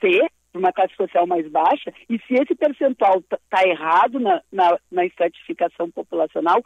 Para 0.00 0.58
uma 0.60 0.72
classe 0.72 0.94
social 0.94 1.26
mais 1.26 1.46
baixa, 1.50 1.92
e 2.08 2.18
se 2.20 2.34
esse 2.34 2.54
percentual 2.54 3.18
está 3.18 3.38
tá 3.50 3.62
errado 3.68 4.18
na, 4.18 4.42
na, 4.50 4.78
na 4.90 5.04
estratificação 5.04 5.90
populacional, 5.90 6.62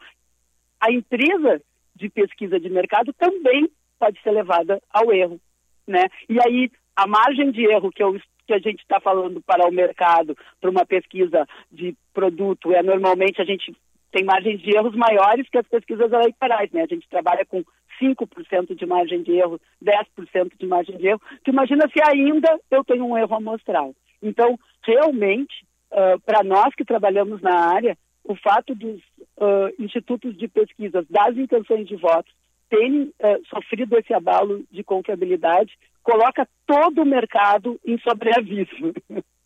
a 0.81 0.93
empresa 0.93 1.61
de 1.95 2.09
pesquisa 2.09 2.59
de 2.59 2.71
mercado 2.71 3.13
também 3.13 3.69
pode 3.99 4.21
ser 4.23 4.31
levada 4.31 4.81
ao 4.91 5.13
erro. 5.13 5.41
Né? 5.87 6.05
E 6.29 6.39
aí, 6.41 6.71
a 6.97 7.07
margem 7.07 7.51
de 7.51 7.65
erro 7.67 7.91
que, 7.91 8.03
eu, 8.03 8.19
que 8.47 8.55
a 8.55 8.59
gente 8.59 8.81
está 8.81 9.01
falando 9.01 9.41
para 9.43 9.69
o 9.69 9.73
mercado, 9.73 10.37
para 10.61 10.71
uma 10.71 10.87
pesquisa 10.87 11.47
de 11.71 11.95
produto, 12.15 12.73
é 12.73 12.83
normalmente 12.83 13.41
a 13.41 13.45
gente 13.45 13.77
tem 14.11 14.25
margens 14.25 14.61
de 14.61 14.75
erros 14.75 14.95
maiores 14.95 15.49
que 15.49 15.59
as 15.59 15.67
pesquisas 15.69 16.11
eleitorais, 16.11 16.71
né? 16.73 16.83
A 16.83 16.87
gente 16.87 17.09
trabalha 17.09 17.45
com 17.47 17.63
5% 18.01 18.75
de 18.75 18.87
margem 18.87 19.23
de 19.23 19.33
erro, 19.33 19.61
10% 19.83 20.53
de 20.59 20.67
margem 20.67 20.97
de 20.97 21.07
erro. 21.09 21.21
Tu 21.45 21.51
imagina 21.51 21.89
se 21.89 22.01
ainda 22.09 22.59
eu 22.71 22.85
tenho 22.85 23.05
um 23.05 23.17
erro 23.17 23.35
amostral. 23.35 23.95
Então, 24.23 24.59
realmente, 24.83 25.65
uh, 25.93 26.19
para 26.21 26.43
nós 26.43 26.75
que 26.75 26.85
trabalhamos 26.85 27.41
na 27.41 27.55
área, 27.55 27.97
o 28.25 28.35
fato 28.37 28.75
dos 28.75 29.01
uh, 29.37 29.73
institutos 29.79 30.37
de 30.37 30.49
pesquisas 30.49 31.07
das 31.09 31.37
intenções 31.37 31.87
de 31.87 31.97
voto 31.97 32.31
terem 32.69 33.03
uh, 33.03 33.47
sofrido 33.49 33.99
esse 33.99 34.15
abalo 34.15 34.65
de 34.71 34.85
confiabilidade 34.85 35.73
coloca 36.03 36.49
todo 36.67 37.03
o 37.03 37.07
mercado 37.07 37.79
em 37.85 37.99
sobreaviso. 37.99 38.95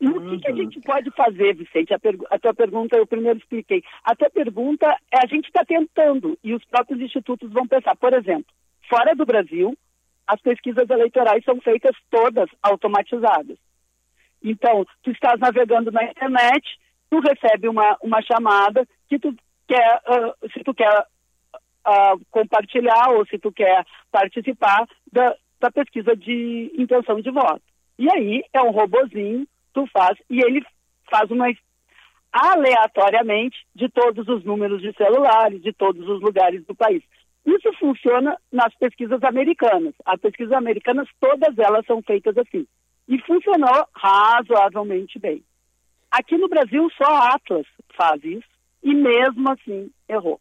E 0.00 0.08
o 0.08 0.30
que, 0.30 0.38
que, 0.38 0.48
a 0.48 0.50
uhum. 0.52 0.56
gente 0.58 0.80
pode 0.80 1.10
fazer, 1.10 1.54
Vicente? 1.54 1.92
A, 1.92 1.98
a, 2.30 2.38
tua 2.38 2.54
pergunta 2.54 2.96
eu 2.96 3.06
primeiro 3.06 3.38
expliquei. 3.38 3.82
A 4.04 4.14
tua 4.14 4.30
pergunta 4.30 4.86
é 5.12 5.18
a 5.18 5.26
gente 5.26 5.46
está 5.46 5.64
tentando 5.64 6.38
e 6.42 6.54
os 6.54 6.64
próprios 6.66 7.00
institutos 7.00 7.52
vão 7.52 7.66
pensar. 7.66 7.96
Por 7.96 8.12
exemplo, 8.14 8.46
fora 8.88 9.14
do 9.16 9.26
Brasil, 9.26 9.76
as 10.26 10.40
pesquisas 10.40 10.88
eleitorais 10.88 11.44
são 11.44 11.60
feitas 11.60 11.96
todas 12.10 12.48
automatizadas. 12.62 13.58
Então, 14.42 14.86
tu 15.02 15.10
estás 15.10 15.40
navegando 15.40 15.90
na 15.90 16.04
internet, 16.04 16.64
tu 17.10 17.18
recebe 17.18 17.68
uma, 17.68 17.96
uma 18.00 18.22
chamada 18.22 18.86
que 19.08 19.18
tu 19.18 19.34
quer, 19.66 20.00
uh, 20.06 20.48
se 20.52 20.62
tu 20.62 20.72
quer 20.72 21.06
uh, 21.86 22.24
compartilhar 22.30 23.10
ou 23.10 23.26
se 23.26 23.36
tu 23.38 23.50
quer 23.50 23.84
participar 24.12 24.86
da, 25.12 25.34
da 25.58 25.72
pesquisa 25.72 26.14
de 26.14 26.72
intenção 26.78 27.20
de 27.20 27.30
voto. 27.32 27.62
E 27.98 28.08
aí 28.10 28.44
é 28.52 28.62
um 28.62 28.70
robozinho 28.70 29.44
tu 29.78 29.86
faz, 29.92 30.18
e 30.28 30.40
ele 30.40 30.64
faz 31.08 31.30
uma 31.30 31.46
aleatoriamente 32.32 33.56
de 33.74 33.88
todos 33.88 34.26
os 34.28 34.44
números 34.44 34.82
de 34.82 34.92
celulares, 34.94 35.62
de 35.62 35.72
todos 35.72 36.06
os 36.08 36.20
lugares 36.20 36.64
do 36.66 36.74
país. 36.74 37.02
Isso 37.46 37.72
funciona 37.78 38.36
nas 38.52 38.74
pesquisas 38.76 39.22
americanas. 39.22 39.94
As 40.04 40.20
pesquisas 40.20 40.52
americanas, 40.52 41.08
todas 41.20 41.56
elas 41.58 41.86
são 41.86 42.02
feitas 42.02 42.36
assim. 42.36 42.66
E 43.06 43.18
funcionou 43.20 43.86
razoavelmente 43.94 45.18
bem. 45.18 45.42
Aqui 46.10 46.36
no 46.36 46.48
Brasil, 46.48 46.90
só 46.90 47.10
a 47.10 47.34
Atlas 47.34 47.66
faz 47.96 48.22
isso, 48.24 48.48
e 48.82 48.94
mesmo 48.94 49.50
assim 49.50 49.90
errou. 50.08 50.40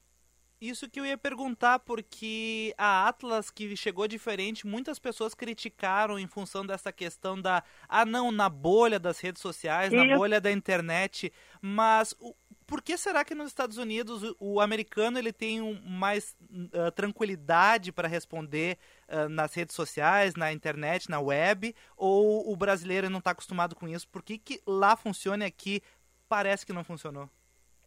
Isso 0.59 0.89
que 0.89 0.99
eu 0.99 1.05
ia 1.05 1.17
perguntar, 1.17 1.77
porque 1.79 2.73
a 2.77 3.07
Atlas, 3.07 3.51
que 3.51 3.75
chegou 3.75 4.07
diferente, 4.07 4.65
muitas 4.65 4.97
pessoas 4.97 5.35
criticaram 5.35 6.17
em 6.17 6.25
função 6.25 6.65
dessa 6.65 6.91
questão 6.91 7.39
da. 7.39 7.63
Ah, 7.87 8.05
não, 8.05 8.31
na 8.31 8.49
bolha 8.49 8.99
das 8.99 9.19
redes 9.19 9.39
sociais, 9.39 9.93
Isso. 9.93 10.03
na 10.03 10.17
bolha 10.17 10.41
da 10.41 10.51
internet. 10.51 11.31
Mas 11.61 12.15
o, 12.19 12.35
por 12.65 12.81
que 12.81 12.97
será 12.97 13.23
que 13.23 13.35
nos 13.35 13.47
Estados 13.47 13.77
Unidos 13.77 14.23
o, 14.23 14.35
o 14.39 14.59
americano 14.59 15.19
ele 15.19 15.31
tem 15.31 15.61
um, 15.61 15.79
mais 15.81 16.35
uh, 16.41 16.91
tranquilidade 16.91 17.91
para 17.91 18.07
responder 18.07 18.79
uh, 19.07 19.29
nas 19.29 19.53
redes 19.53 19.75
sociais, 19.75 20.35
na 20.35 20.51
internet, 20.51 21.07
na 21.07 21.19
web, 21.19 21.75
ou 21.95 22.51
o 22.51 22.55
brasileiro 22.57 23.11
não 23.11 23.19
está 23.19 23.29
acostumado 23.29 23.75
com 23.75 23.87
isso? 23.87 24.07
Por 24.07 24.23
que, 24.23 24.39
que 24.39 24.59
lá 24.65 24.95
funciona 24.95 25.45
e 25.45 25.47
aqui 25.47 25.81
parece 26.27 26.65
que 26.65 26.73
não 26.73 26.83
funcionou? 26.83 27.29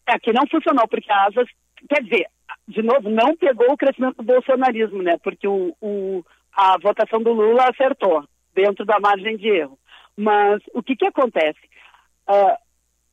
É, 0.06 0.14
aqui 0.14 0.32
não 0.32 0.46
funcionou, 0.46 0.88
porque 0.88 1.10
a 1.12 1.26
Asas, 1.26 1.48
quer 1.89 2.03
dizer, 2.03 2.26
de 2.68 2.83
novo, 2.83 3.09
não 3.09 3.37
pegou 3.37 3.72
o 3.72 3.76
crescimento 3.76 4.16
do 4.16 4.22
bolsonarismo, 4.22 5.03
né? 5.03 5.16
Porque 5.22 5.47
o, 5.47 5.74
o, 5.81 6.24
a 6.53 6.78
votação 6.78 7.22
do 7.22 7.33
Lula 7.33 7.68
acertou, 7.68 8.24
dentro 8.55 8.85
da 8.85 9.01
margem 9.01 9.37
de 9.37 9.49
erro. 9.49 9.78
Mas 10.16 10.62
o 10.74 10.83
que, 10.83 10.97
que 10.97 11.07
acontece? 11.07 11.61
Uh, 12.28 12.57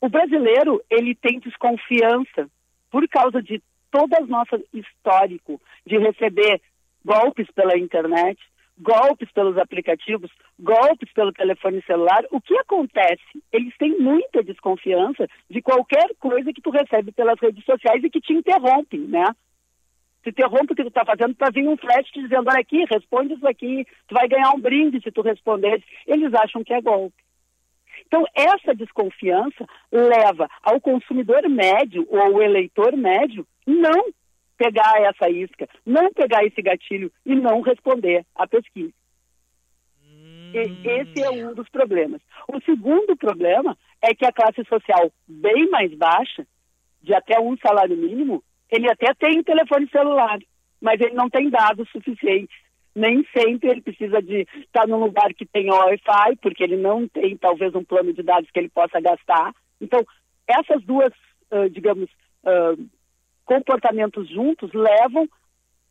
o 0.01 0.09
brasileiro, 0.09 0.81
ele 0.89 1.15
tem 1.15 1.39
desconfiança 1.39 2.49
por 2.91 3.07
causa 3.07 3.41
de 3.41 3.61
todo 3.91 4.13
o 4.19 4.27
nosso 4.27 4.63
histórico 4.73 5.59
de 5.85 5.97
receber 5.97 6.61
golpes 7.03 7.47
pela 7.51 7.77
internet, 7.77 8.39
golpes 8.79 9.31
pelos 9.31 9.57
aplicativos, 9.57 10.31
golpes 10.59 11.11
pelo 11.13 11.33
telefone 11.33 11.81
celular. 11.83 12.23
O 12.31 12.39
que 12.39 12.55
acontece? 12.57 13.23
Eles 13.51 13.75
têm 13.77 13.97
muita 13.99 14.43
desconfiança 14.43 15.27
de 15.49 15.61
qualquer 15.61 16.09
coisa 16.19 16.53
que 16.53 16.61
tu 16.61 16.69
recebe 16.69 17.11
pelas 17.11 17.39
redes 17.39 17.63
sociais 17.65 18.03
e 18.03 18.09
que 18.09 18.21
te 18.21 18.33
interrompe, 18.33 18.97
né? 18.97 19.25
Te 20.23 20.29
interrompe 20.29 20.73
o 20.73 20.75
que 20.75 20.83
tu 20.83 20.89
está 20.89 21.05
fazendo 21.05 21.35
para 21.35 21.51
vir 21.51 21.67
um 21.67 21.77
flash 21.77 22.09
te 22.11 22.21
dizendo, 22.21 22.49
olha 22.49 22.59
aqui, 22.59 22.85
responde 22.85 23.33
isso 23.33 23.47
aqui, 23.47 23.85
tu 24.07 24.13
vai 24.13 24.27
ganhar 24.27 24.51
um 24.51 24.59
brinde 24.59 25.01
se 25.01 25.11
tu 25.11 25.21
responder. 25.21 25.83
Eles 26.05 26.33
acham 26.33 26.63
que 26.63 26.73
é 26.73 26.81
golpe. 26.81 27.15
Então, 28.05 28.25
essa 28.33 28.75
desconfiança 28.75 29.65
leva 29.91 30.47
ao 30.61 30.79
consumidor 30.79 31.47
médio 31.49 32.05
ou 32.09 32.19
ao 32.19 32.41
eleitor 32.41 32.95
médio 32.95 33.45
não 33.65 34.13
pegar 34.57 35.01
essa 35.01 35.29
isca, 35.29 35.69
não 35.85 36.11
pegar 36.11 36.43
esse 36.43 36.61
gatilho 36.61 37.11
e 37.25 37.35
não 37.35 37.61
responder 37.61 38.25
à 38.35 38.47
pesquisa. 38.47 38.93
Hum. 40.03 40.51
Esse 40.53 41.23
é 41.23 41.29
um 41.29 41.53
dos 41.53 41.69
problemas. 41.69 42.21
O 42.47 42.59
segundo 42.61 43.15
problema 43.15 43.77
é 44.01 44.13
que 44.13 44.25
a 44.25 44.31
classe 44.31 44.63
social 44.65 45.11
bem 45.27 45.69
mais 45.69 45.93
baixa, 45.93 46.45
de 47.01 47.13
até 47.13 47.39
um 47.39 47.55
salário 47.57 47.95
mínimo, 47.95 48.43
ele 48.69 48.89
até 48.89 49.13
tem 49.13 49.43
telefone 49.43 49.87
celular, 49.89 50.39
mas 50.81 50.99
ele 50.99 51.13
não 51.13 51.29
tem 51.29 51.49
dados 51.49 51.89
suficientes. 51.89 52.55
Nem 52.95 53.23
sempre 53.35 53.69
ele 53.69 53.81
precisa 53.81 54.21
de 54.21 54.47
estar 54.57 54.87
num 54.87 54.99
lugar 54.99 55.31
que 55.33 55.45
tem 55.45 55.71
Wi-Fi, 55.71 56.35
porque 56.41 56.63
ele 56.63 56.77
não 56.77 57.07
tem 57.07 57.37
talvez 57.37 57.73
um 57.75 57.83
plano 57.83 58.11
de 58.11 58.23
dados 58.23 58.49
que 58.49 58.59
ele 58.59 58.69
possa 58.69 58.99
gastar. 58.99 59.53
Então, 59.79 60.03
essas 60.47 60.83
duas, 60.83 61.13
uh, 61.51 61.69
digamos, 61.69 62.09
uh, 62.43 62.87
comportamentos 63.47 64.29
juntos 64.29 64.71
levam 64.73 65.27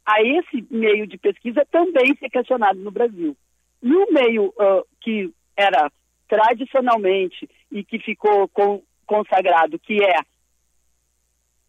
a 0.04 0.22
esse 0.22 0.64
meio 0.70 1.07
de 1.07 1.18
pesquisa 1.18 1.66
também 1.70 2.14
ser 2.16 2.28
questionado 2.28 2.78
no 2.78 2.92
Brasil. 2.92 3.36
E 3.82 3.92
o 3.92 4.12
meio 4.12 4.48
uh, 4.48 4.86
que 5.00 5.32
era 5.57 5.90
tradicionalmente 6.28 7.48
e 7.72 7.82
que 7.82 7.98
ficou 7.98 8.46
com, 8.48 8.82
consagrado, 9.07 9.78
que 9.78 10.04
é 10.04 10.20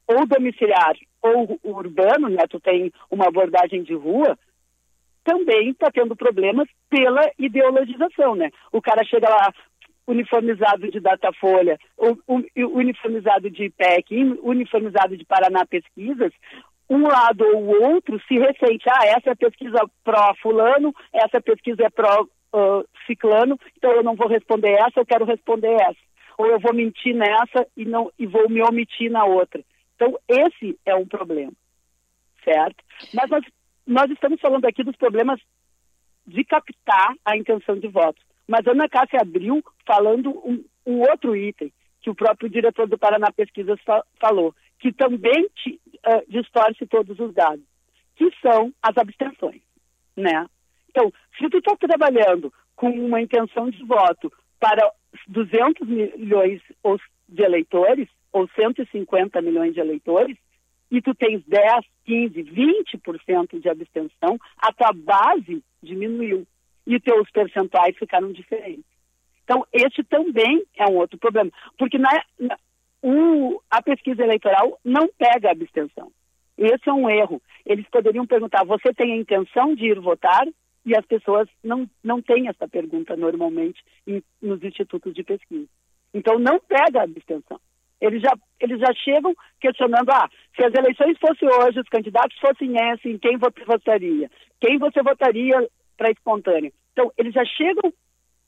ou 0.06 0.26
domiciliar 0.28 0.96
ou 1.22 1.60
urbano, 1.64 2.30
né, 2.30 2.44
tu 2.50 2.60
tem 2.60 2.92
uma 3.10 3.28
abordagem 3.28 3.82
de 3.84 3.94
rua, 3.94 4.38
também 5.24 5.72
está 5.72 5.92
tendo 5.92 6.16
problemas 6.16 6.68
pela 6.90 7.22
ideologização, 7.38 8.36
né? 8.36 8.50
O 8.72 8.82
cara 8.82 9.04
chega 9.04 9.28
lá, 9.28 9.54
uniformizado 10.08 10.90
de 10.90 11.00
Datafolha, 11.02 11.78
uniformizado 12.56 13.50
de 13.50 13.66
IPEC, 13.66 14.40
uniformizado 14.42 15.18
de 15.18 15.26
Paraná 15.26 15.66
Pesquisas, 15.66 16.32
um 16.90 17.06
lado 17.06 17.44
ou 17.44 17.64
o 17.64 17.94
outro 17.94 18.20
se 18.28 18.36
ressente, 18.36 18.90
ah, 18.90 19.06
essa 19.06 19.32
é 19.32 19.36
pesquisa 19.36 19.80
pró-fulano, 20.06 20.96
essa 21.12 21.42
pesquisa 21.42 21.84
é 21.84 21.90
pró-ciclano, 21.90 23.60
então 23.76 23.92
eu 23.92 24.04
não 24.04 24.16
vou 24.16 24.30
responder 24.30 24.72
essa, 24.72 25.02
eu 25.02 25.06
quero 25.06 25.26
responder 25.26 25.74
essa. 25.74 26.00
Ou 26.38 26.48
eu 26.48 26.60
vou 26.60 26.74
mentir 26.74 27.14
nessa 27.14 27.68
e, 27.76 27.84
não, 27.84 28.12
e 28.18 28.26
vou 28.26 28.50
me 28.50 28.62
omitir 28.62 29.12
na 29.12 29.26
outra. 29.26 29.62
Então, 29.96 30.18
esse 30.28 30.80
é 30.86 30.96
um 30.96 31.06
problema, 31.06 31.52
certo? 32.44 32.84
Mas 33.14 33.30
nós, 33.30 33.44
nós 33.86 34.12
estamos 34.12 34.40
falando 34.40 34.66
aqui 34.66 34.84
dos 34.84 34.96
problemas 34.96 35.42
de 36.26 36.44
captar 36.46 37.16
a 37.26 37.36
intenção 37.36 37.78
de 37.78 37.88
votos. 37.88 38.27
Mas 38.48 38.66
Ana 38.66 38.88
Cássia 38.88 39.20
abriu 39.22 39.64
falando 39.86 40.30
um, 40.30 40.64
um, 40.86 41.02
outro 41.02 41.36
item 41.36 41.72
que 42.02 42.10
o 42.10 42.16
próprio 42.16 42.50
diretor 42.50 42.88
do 42.88 42.98
Paraná 42.98 43.32
Pesquisas 43.32 43.80
fa 43.86 44.04
falou, 44.20 44.56
que 44.80 44.94
também 44.94 45.50
te, 45.56 45.80
uh, 46.06 46.24
distorce 46.30 46.86
todos 46.88 47.20
os 47.20 47.34
dados, 47.34 47.66
que 48.16 48.32
são 48.42 48.74
as 48.82 48.98
abstenções, 48.98 49.62
né? 50.16 50.48
Então, 50.90 51.12
se 51.38 51.50
tu 51.50 51.58
está 51.58 51.76
trabalhando 51.76 52.54
com 52.76 52.90
uma 52.90 53.22
intenção 53.22 53.70
de 53.70 53.84
voto 53.84 54.32
para 54.60 54.92
200 55.28 55.88
milhões 55.88 56.62
de 57.28 57.44
eleitores, 57.44 58.08
ou 58.32 58.48
150 58.56 59.42
milhões 59.42 59.74
de 59.74 59.80
eleitores, 59.80 60.38
e 60.90 61.02
tu 61.02 61.14
tens 61.14 61.44
10, 61.46 61.86
15, 62.06 62.44
20% 62.44 63.60
de 63.60 63.70
abstenção, 63.70 64.38
a 64.58 64.72
tua 64.72 64.94
base 64.94 65.62
diminuiu 65.84 66.48
e 66.88 67.00
teus 67.00 67.30
percentuais 67.30 67.96
ficaram 67.98 68.32
diferentes. 68.32 68.86
Então, 69.44 69.66
este 69.72 70.04
também 70.04 70.64
é 70.76 70.86
um 70.86 70.96
outro 70.96 71.18
problema, 71.18 71.52
porque 71.78 71.98
na, 71.98 72.10
na, 72.40 72.58
o, 73.02 73.62
a 73.70 73.82
pesquisa 73.82 74.24
eleitoral 74.24 74.80
não 74.84 75.08
pega 75.18 75.50
a 75.50 75.52
abstenção. 75.52 76.12
Esse 76.58 76.90
é 76.90 76.94
um 76.94 77.10
erro. 77.10 77.42
Eles 77.66 77.86
poderiam 77.90 78.26
perguntar: 78.26 78.66
você 78.66 78.94
tem 78.94 79.14
a 79.14 79.18
intenção 79.18 79.76
de 79.76 79.86
ir 79.86 80.00
votar? 80.00 80.46
E 80.86 80.98
as 80.98 81.06
pessoas 81.06 81.50
não, 81.62 81.88
não 82.02 82.22
têm 82.22 82.48
essa 82.48 82.66
pergunta 82.66 83.16
normalmente 83.18 83.84
em, 84.08 84.24
nos 84.42 84.64
institutos 84.64 85.14
de 85.14 85.22
pesquisa. 85.22 85.68
Então, 86.14 86.40
não 86.40 86.60
pega 86.62 87.02
a 87.02 87.04
abstenção. 87.04 87.60
Eles 88.00 88.22
já, 88.22 88.32
eles 88.60 88.80
já 88.80 88.94
chegam 88.94 89.36
questionando: 89.60 90.10
ah, 90.10 90.30
se 90.56 90.64
as 90.64 90.74
eleições 90.74 91.18
fossem 91.20 91.48
hoje, 91.48 91.80
os 91.80 91.90
candidatos 91.90 92.38
fossem 92.40 92.76
esse, 92.92 93.10
em 93.10 93.18
quem 93.18 93.38
você 93.38 93.64
votaria? 93.66 94.32
Quem 94.60 94.78
você 94.78 95.02
votaria 95.04 95.68
para 95.98 96.12
espontâneo. 96.12 96.72
Então, 96.94 97.12
eles 97.18 97.34
já 97.34 97.44
chegam, 97.46 97.92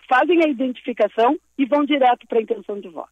fazem 0.07 0.43
a 0.43 0.47
identificação 0.47 1.37
e 1.57 1.65
vão 1.65 1.83
direto 1.83 2.25
para 2.27 2.39
a 2.39 2.41
intenção 2.41 2.79
de 2.79 2.87
voto. 2.87 3.11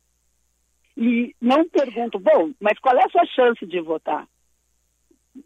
E 0.95 1.35
não 1.41 1.67
perguntam, 1.67 2.19
bom, 2.19 2.51
mas 2.59 2.79
qual 2.79 2.97
é 2.97 3.03
a 3.03 3.09
sua 3.09 3.25
chance 3.25 3.65
de 3.65 3.79
votar? 3.81 4.27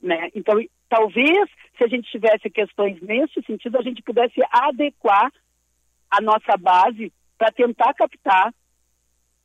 Né? 0.02 0.30
Então, 0.34 0.56
talvez, 0.88 1.50
se 1.78 1.84
a 1.84 1.88
gente 1.88 2.10
tivesse 2.10 2.50
questões 2.50 3.02
nesse 3.02 3.42
sentido, 3.44 3.78
a 3.78 3.82
gente 3.82 4.02
pudesse 4.02 4.40
adequar 4.50 5.32
a 6.10 6.22
nossa 6.22 6.56
base 6.58 7.12
para 7.38 7.52
tentar 7.52 7.94
captar 7.94 8.54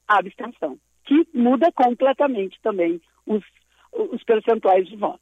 a 0.07 0.18
abstenção, 0.18 0.78
que 1.05 1.26
muda 1.34 1.72
completamente 1.72 2.61
também 2.62 3.01
os, 3.24 3.42
os 3.92 4.22
percentuais 4.22 4.86
de 4.86 4.97
voto. 4.97 5.20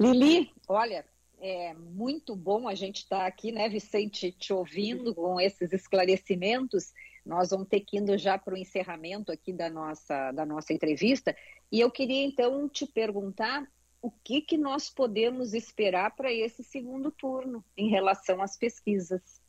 Lili, 0.00 0.50
olha, 0.68 1.04
é 1.40 1.74
muito 1.74 2.34
bom 2.34 2.68
a 2.68 2.74
gente 2.74 2.98
estar 2.98 3.20
tá 3.20 3.26
aqui, 3.26 3.52
né, 3.52 3.68
Vicente, 3.68 4.32
te 4.32 4.52
ouvindo 4.52 5.14
com 5.14 5.40
esses 5.40 5.72
esclarecimentos. 5.72 6.92
nós 7.24 7.50
vamos 7.50 7.68
ter 7.68 7.80
que 7.80 7.98
ir 7.98 8.18
já 8.18 8.38
para 8.38 8.54
o 8.54 8.56
encerramento 8.56 9.30
aqui 9.30 9.52
da 9.52 9.68
nossa, 9.68 10.32
da 10.32 10.46
nossa 10.46 10.72
entrevista. 10.72 11.36
E 11.70 11.80
eu 11.80 11.90
queria 11.90 12.24
então 12.24 12.68
te 12.68 12.86
perguntar 12.86 13.66
o 14.00 14.10
que, 14.10 14.40
que 14.40 14.56
nós 14.56 14.88
podemos 14.88 15.54
esperar 15.54 16.14
para 16.14 16.32
esse 16.32 16.62
segundo 16.62 17.10
turno 17.10 17.64
em 17.76 17.88
relação 17.88 18.40
às 18.40 18.56
pesquisas. 18.56 19.42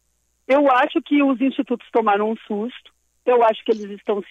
Eu 0.47 0.69
acho 0.71 1.01
que 1.01 1.21
os 1.21 1.39
institutos 1.39 1.87
tomaram 1.91 2.31
um 2.31 2.35
susto, 2.35 2.93
eu 3.25 3.43
acho 3.43 3.63
que 3.63 3.71
eles 3.71 3.91
estão 3.91 4.19
uh, 4.19 4.23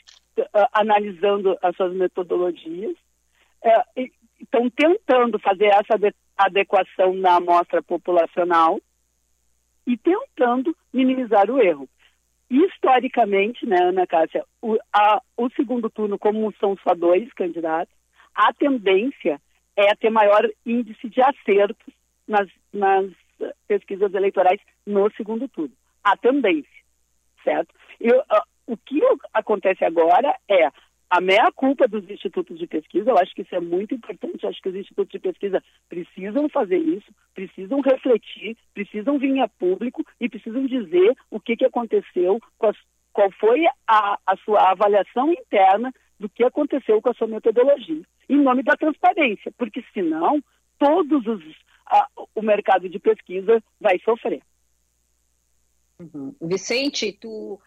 analisando 0.72 1.56
as 1.62 1.76
suas 1.76 1.94
metodologias, 1.94 2.96
uh, 3.64 4.10
estão 4.40 4.68
tentando 4.70 5.38
fazer 5.38 5.66
essa 5.66 5.96
adequação 6.38 7.12
na 7.14 7.36
amostra 7.36 7.82
populacional 7.82 8.80
e 9.86 9.96
tentando 9.96 10.74
minimizar 10.92 11.50
o 11.50 11.60
erro. 11.60 11.88
Historicamente, 12.48 13.66
né, 13.66 13.76
Ana 13.82 14.06
Cássia, 14.06 14.44
o, 14.62 14.78
a, 14.92 15.20
o 15.36 15.50
segundo 15.50 15.90
turno, 15.90 16.18
como 16.18 16.54
são 16.58 16.76
só 16.82 16.94
dois 16.94 17.30
candidatos, 17.34 17.92
a 18.34 18.52
tendência 18.54 19.40
é 19.76 19.94
ter 19.96 20.10
maior 20.10 20.48
índice 20.64 21.08
de 21.08 21.20
acertos 21.20 21.94
nas, 22.26 22.48
nas 22.72 23.10
pesquisas 23.66 24.12
eleitorais 24.14 24.60
no 24.86 25.10
segundo 25.12 25.48
turno. 25.48 25.74
A 26.02 26.16
tendência, 26.16 26.70
certo? 27.44 27.74
Eu, 28.00 28.18
uh, 28.20 28.42
o 28.66 28.76
que 28.76 29.00
acontece 29.32 29.84
agora 29.84 30.34
é 30.48 30.70
a 31.10 31.20
meia-culpa 31.20 31.88
dos 31.88 32.08
institutos 32.08 32.58
de 32.58 32.66
pesquisa, 32.66 33.10
eu 33.10 33.18
acho 33.18 33.34
que 33.34 33.42
isso 33.42 33.54
é 33.54 33.60
muito 33.60 33.94
importante, 33.94 34.42
eu 34.42 34.50
acho 34.50 34.60
que 34.60 34.68
os 34.68 34.74
institutos 34.74 35.10
de 35.10 35.18
pesquisa 35.18 35.62
precisam 35.88 36.48
fazer 36.48 36.78
isso, 36.78 37.10
precisam 37.34 37.80
refletir, 37.80 38.56
precisam 38.74 39.18
vir 39.18 39.40
a 39.40 39.48
público 39.48 40.04
e 40.20 40.28
precisam 40.28 40.66
dizer 40.66 41.16
o 41.30 41.40
que, 41.40 41.56
que 41.56 41.64
aconteceu, 41.64 42.40
qual 42.58 43.30
foi 43.40 43.64
a, 43.86 44.18
a 44.26 44.36
sua 44.44 44.70
avaliação 44.70 45.32
interna 45.32 45.92
do 46.20 46.28
que 46.28 46.44
aconteceu 46.44 47.00
com 47.00 47.10
a 47.10 47.14
sua 47.14 47.26
metodologia, 47.26 48.02
em 48.28 48.36
nome 48.36 48.62
da 48.62 48.76
transparência, 48.76 49.52
porque 49.56 49.82
senão 49.94 50.42
todos 50.78 51.26
os 51.26 51.42
a, 51.86 52.06
o 52.34 52.42
mercado 52.42 52.88
de 52.88 52.98
pesquisa 52.98 53.62
vai 53.80 53.98
sofrer. 54.00 54.42
Uhum. 55.98 56.34
Vicente, 56.42 57.12
tu 57.12 57.58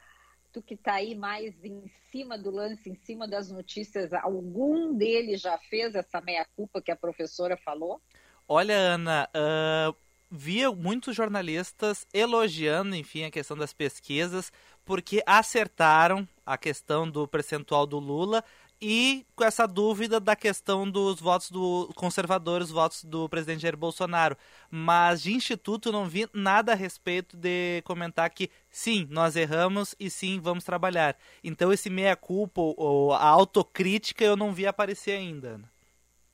tu 0.52 0.62
que 0.62 0.74
está 0.74 0.96
aí 0.96 1.16
mais 1.16 1.54
em 1.64 1.90
cima 2.12 2.38
do 2.38 2.52
lance, 2.52 2.90
em 2.90 2.96
cima 2.96 3.28
das 3.28 3.50
notícias, 3.50 4.14
algum 4.14 4.94
deles 4.94 5.42
já 5.42 5.58
fez 5.58 5.96
essa 5.96 6.20
meia-culpa 6.22 6.82
que 6.82 6.92
a 6.92 6.96
professora 6.96 7.58
falou? 7.58 8.02
Olha, 8.48 8.76
Ana, 8.76 9.30
uh, 9.36 9.96
via 10.30 10.72
muitos 10.72 11.16
jornalistas 11.16 12.06
elogiando, 12.14 12.96
enfim, 12.96 13.24
a 13.24 13.32
questão 13.32 13.58
das 13.58 13.74
pesquisas, 13.74 14.52
porque 14.86 15.22
acertaram 15.26 16.28
a 16.46 16.58
questão 16.58 17.10
do 17.10 17.28
percentual 17.28 17.86
do 17.86 18.00
Lula 18.00 18.44
e 18.82 19.24
com 19.36 19.44
essa 19.44 19.68
dúvida 19.68 20.20
da 20.20 20.36
questão 20.36 20.90
dos 20.90 21.22
votos 21.22 21.52
do 21.52 21.90
conservadores, 21.96 22.68
os 22.68 22.74
votos 22.74 23.04
do 23.04 23.30
presidente 23.30 23.62
Jair 23.62 23.78
Bolsonaro. 23.78 24.36
Mas 24.72 25.22
de 25.22 25.34
instituto 25.34 25.92
não 25.92 26.06
vi 26.06 26.28
nada 26.34 26.72
a 26.72 26.76
respeito 26.76 27.38
de 27.38 27.82
comentar 27.84 28.30
que 28.32 28.50
sim, 28.70 29.08
nós 29.12 29.36
erramos 29.36 29.96
e 30.00 30.10
sim, 30.10 30.40
vamos 30.42 30.64
trabalhar. 30.64 31.16
Então 31.44 31.72
esse 31.72 31.90
meia-culpa 31.90 32.60
ou 32.60 33.14
a 33.14 33.28
autocrítica 33.28 34.24
eu 34.24 34.36
não 34.36 34.52
vi 34.52 34.66
aparecer 34.66 35.12
ainda. 35.12 35.60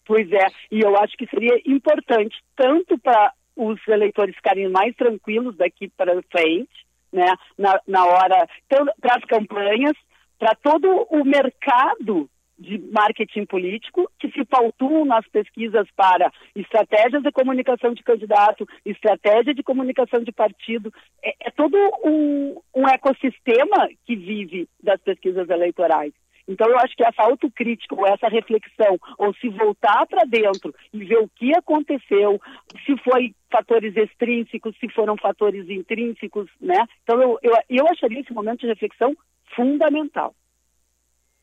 Pois 0.05 0.31
é, 0.31 0.47
e 0.71 0.79
eu 0.79 0.95
acho 0.97 1.17
que 1.17 1.27
seria 1.27 1.61
importante 1.65 2.41
tanto 2.55 2.97
para 2.97 3.33
os 3.57 3.77
eleitores 3.89 4.35
ficarem 4.35 4.69
mais 4.69 4.95
tranquilos 4.95 5.57
daqui 5.57 5.89
para 5.89 6.21
frente, 6.31 6.87
né, 7.11 7.25
na, 7.57 7.81
na 7.85 8.05
hora, 8.05 8.47
para 8.69 9.15
as 9.15 9.25
campanhas, 9.25 9.97
para 10.39 10.55
todo 10.55 11.07
o 11.09 11.25
mercado 11.25 12.29
de 12.57 12.79
marketing 12.91 13.45
político 13.45 14.09
que 14.19 14.31
se 14.31 14.43
pautuam 14.45 15.05
nas 15.05 15.27
pesquisas 15.27 15.87
para 15.95 16.31
estratégias 16.55 17.21
de 17.21 17.31
comunicação 17.31 17.93
de 17.93 18.03
candidato, 18.03 18.67
estratégia 18.85 19.53
de 19.53 19.63
comunicação 19.63 20.21
de 20.21 20.31
partido. 20.31 20.91
É, 21.23 21.35
é 21.47 21.51
todo 21.51 21.77
um, 22.03 22.59
um 22.75 22.87
ecossistema 22.87 23.89
que 24.05 24.15
vive 24.15 24.67
das 24.81 24.99
pesquisas 25.01 25.49
eleitorais. 25.49 26.13
Então, 26.47 26.67
eu 26.69 26.77
acho 26.77 26.95
que 26.95 27.03
essa 27.03 27.23
autocrítica, 27.23 27.93
ou 27.93 28.07
essa 28.07 28.29
reflexão, 28.29 28.97
ou 29.17 29.33
se 29.35 29.49
voltar 29.49 30.05
para 30.07 30.23
dentro 30.23 30.73
e 30.93 31.03
ver 31.03 31.17
o 31.17 31.27
que 31.27 31.53
aconteceu, 31.53 32.39
se 32.85 32.97
foi 33.03 33.35
fatores 33.51 33.95
extrínsecos, 33.97 34.75
se 34.79 34.87
foram 34.89 35.17
fatores 35.17 35.69
intrínsecos, 35.69 36.49
né? 36.61 36.85
Então, 37.03 37.21
eu, 37.21 37.37
eu, 37.43 37.53
eu 37.69 37.87
acharia 37.89 38.21
esse 38.21 38.33
momento 38.33 38.61
de 38.61 38.67
reflexão 38.67 39.13
fundamental. 39.55 40.33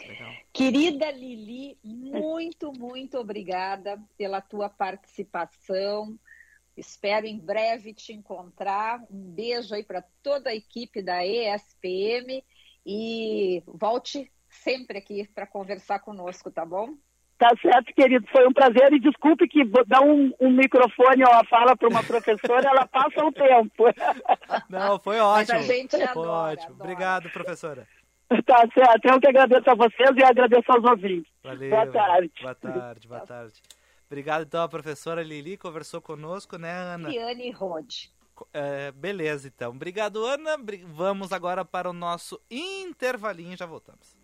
Legal. 0.06 0.32
Querida 0.52 1.10
Lili, 1.10 1.78
muito, 1.82 2.72
muito 2.72 3.18
obrigada 3.18 4.00
pela 4.16 4.40
tua 4.40 4.68
participação. 4.68 6.18
Espero 6.76 7.26
em 7.26 7.38
breve 7.38 7.94
te 7.94 8.12
encontrar. 8.12 9.00
Um 9.10 9.32
beijo 9.32 9.74
aí 9.74 9.82
para 9.82 10.02
toda 10.22 10.50
a 10.50 10.54
equipe 10.54 11.02
da 11.02 11.24
ESPM 11.24 12.44
e 12.84 13.62
volte 13.66 14.30
sempre 14.48 14.98
aqui 14.98 15.28
para 15.28 15.46
conversar 15.46 16.00
conosco, 16.00 16.50
tá 16.50 16.64
bom? 16.64 16.94
Tá 17.38 17.50
certo, 17.60 17.92
querido. 17.94 18.26
Foi 18.30 18.46
um 18.46 18.52
prazer 18.52 18.92
e 18.92 19.00
desculpe 19.00 19.48
que 19.48 19.64
dar 19.86 20.02
um, 20.02 20.32
um 20.40 20.50
microfone 20.50 21.24
ou 21.24 21.32
a 21.32 21.44
fala 21.44 21.76
para 21.76 21.88
uma 21.88 22.02
professora, 22.02 22.68
ela 22.68 22.86
passa 22.86 23.24
o 23.24 23.32
tempo. 23.32 23.84
Não, 24.70 24.98
foi 25.00 25.18
ótimo. 25.18 25.58
Mas 25.58 25.70
a 25.70 25.72
gente 25.74 25.96
adora, 25.96 26.12
foi 26.12 26.28
ótimo. 26.28 26.74
Adora. 26.74 26.84
Obrigado, 26.84 27.30
professora. 27.30 27.88
Tá 28.46 28.66
certo. 28.72 29.04
Eu 29.04 29.20
que 29.20 29.28
agradeço 29.28 29.70
a 29.70 29.74
vocês 29.74 30.10
e 30.16 30.24
agradeço 30.24 30.70
aos 30.72 30.84
ouvintes. 30.84 31.30
Valeu. 31.42 31.70
Boa 31.70 31.86
tarde. 31.86 32.32
Boa 32.40 32.54
tarde, 32.54 33.08
boa 33.08 33.20
tarde. 33.20 33.62
Obrigado, 34.06 34.42
então, 34.42 34.62
a 34.62 34.68
professora 34.68 35.22
Lili 35.22 35.56
conversou 35.56 36.00
conosco, 36.00 36.56
né, 36.56 36.70
Ana? 36.70 37.08
Liane 37.08 37.50
Rode. 37.50 38.12
É, 38.52 38.92
beleza, 38.92 39.48
então. 39.48 39.70
Obrigado, 39.70 40.24
Ana. 40.24 40.56
Vamos 40.88 41.32
agora 41.32 41.64
para 41.64 41.88
o 41.88 41.92
nosso 41.92 42.40
intervalinho 42.50 43.54
e 43.54 43.56
já 43.56 43.66
voltamos. 43.66 44.16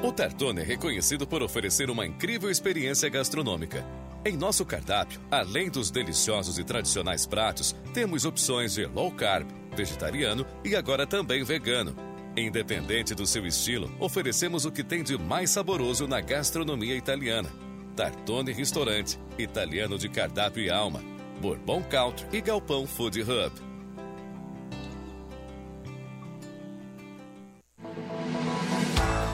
O 0.00 0.12
Tartone 0.12 0.60
é 0.60 0.64
reconhecido 0.64 1.26
por 1.26 1.42
oferecer 1.42 1.90
uma 1.90 2.06
incrível 2.06 2.48
experiência 2.48 3.08
gastronômica. 3.08 3.84
Em 4.24 4.36
nosso 4.36 4.64
cardápio, 4.64 5.20
além 5.28 5.68
dos 5.68 5.90
deliciosos 5.90 6.56
e 6.56 6.62
tradicionais 6.62 7.26
pratos, 7.26 7.74
temos 7.92 8.24
opções 8.24 8.74
de 8.74 8.86
low 8.86 9.10
carb, 9.10 9.48
vegetariano 9.76 10.46
e 10.64 10.76
agora 10.76 11.04
também 11.04 11.42
vegano. 11.42 11.96
Independente 12.36 13.12
do 13.12 13.26
seu 13.26 13.44
estilo, 13.44 13.90
oferecemos 13.98 14.64
o 14.64 14.70
que 14.70 14.84
tem 14.84 15.02
de 15.02 15.18
mais 15.18 15.50
saboroso 15.50 16.06
na 16.06 16.20
gastronomia 16.20 16.94
italiana. 16.94 17.50
Tartone 17.96 18.52
Restaurante, 18.52 19.18
italiano 19.36 19.98
de 19.98 20.08
cardápio 20.08 20.62
e 20.62 20.70
alma. 20.70 21.02
Bourbon 21.40 21.82
Country 21.82 22.28
e 22.32 22.40
Galpão 22.40 22.86
Food 22.86 23.20
Hub. 23.22 23.67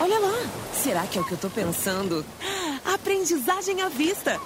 Olha 0.00 0.18
lá! 0.18 0.34
Será 0.72 1.06
que 1.06 1.18
é 1.18 1.20
o 1.20 1.24
que 1.24 1.32
eu 1.32 1.38
tô 1.38 1.50
pensando? 1.50 2.24
Aprendizagem 2.84 3.82
à 3.82 3.88
vista! 3.88 4.40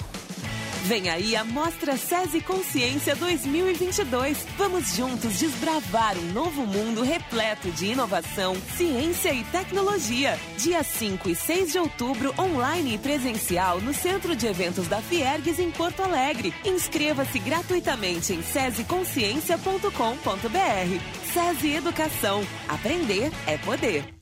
Vem 0.84 1.10
aí 1.10 1.36
a 1.36 1.44
Mostra 1.44 1.96
SESI 1.96 2.40
Consciência 2.40 3.14
2022. 3.14 4.44
Vamos 4.58 4.96
juntos 4.96 5.38
desbravar 5.38 6.18
um 6.18 6.32
novo 6.32 6.66
mundo 6.66 7.02
repleto 7.02 7.70
de 7.70 7.92
inovação, 7.92 8.56
ciência 8.76 9.32
e 9.32 9.44
tecnologia. 9.44 10.36
Dia 10.58 10.82
5 10.82 11.30
e 11.30 11.36
6 11.36 11.70
de 11.72 11.78
outubro, 11.78 12.34
online 12.36 12.94
e 12.94 12.98
presencial 12.98 13.80
no 13.80 13.94
Centro 13.94 14.34
de 14.34 14.48
Eventos 14.48 14.88
da 14.88 15.00
Fiergues 15.00 15.60
em 15.60 15.70
Porto 15.70 16.02
Alegre. 16.02 16.52
Inscreva-se 16.64 17.38
gratuitamente 17.38 18.32
em 18.32 18.42
sesiconsciência.com.br. 18.42 21.32
SESI 21.32 21.76
Educação. 21.76 22.44
Aprender 22.68 23.30
é 23.46 23.56
poder. 23.58 24.21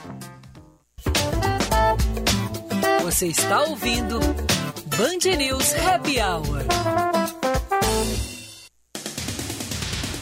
Você 3.11 3.27
está 3.27 3.63
ouvindo 3.63 4.19
Band 4.87 5.35
News 5.37 5.73
Happy 5.73 6.15
Hour. 6.21 6.63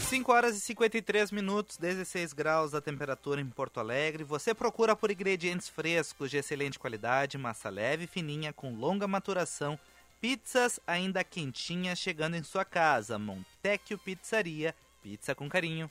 5 0.08 0.32
horas 0.32 0.56
e 0.56 0.60
53 0.60 1.30
minutos, 1.30 1.76
16 1.76 2.32
graus 2.32 2.74
a 2.74 2.80
temperatura 2.80 3.40
em 3.40 3.46
Porto 3.46 3.78
Alegre. 3.78 4.24
Você 4.24 4.52
procura 4.52 4.96
por 4.96 5.08
ingredientes 5.08 5.68
frescos 5.68 6.32
de 6.32 6.38
excelente 6.38 6.80
qualidade, 6.80 7.38
massa 7.38 7.70
leve 7.70 8.04
e 8.04 8.08
fininha 8.08 8.52
com 8.52 8.74
longa 8.74 9.06
maturação, 9.06 9.78
pizzas 10.20 10.80
ainda 10.84 11.22
quentinhas 11.22 11.96
chegando 11.96 12.34
em 12.34 12.42
sua 12.42 12.64
casa. 12.64 13.20
Montecchio 13.20 13.98
Pizzaria, 13.98 14.74
pizza 15.00 15.32
com 15.32 15.48
carinho. 15.48 15.88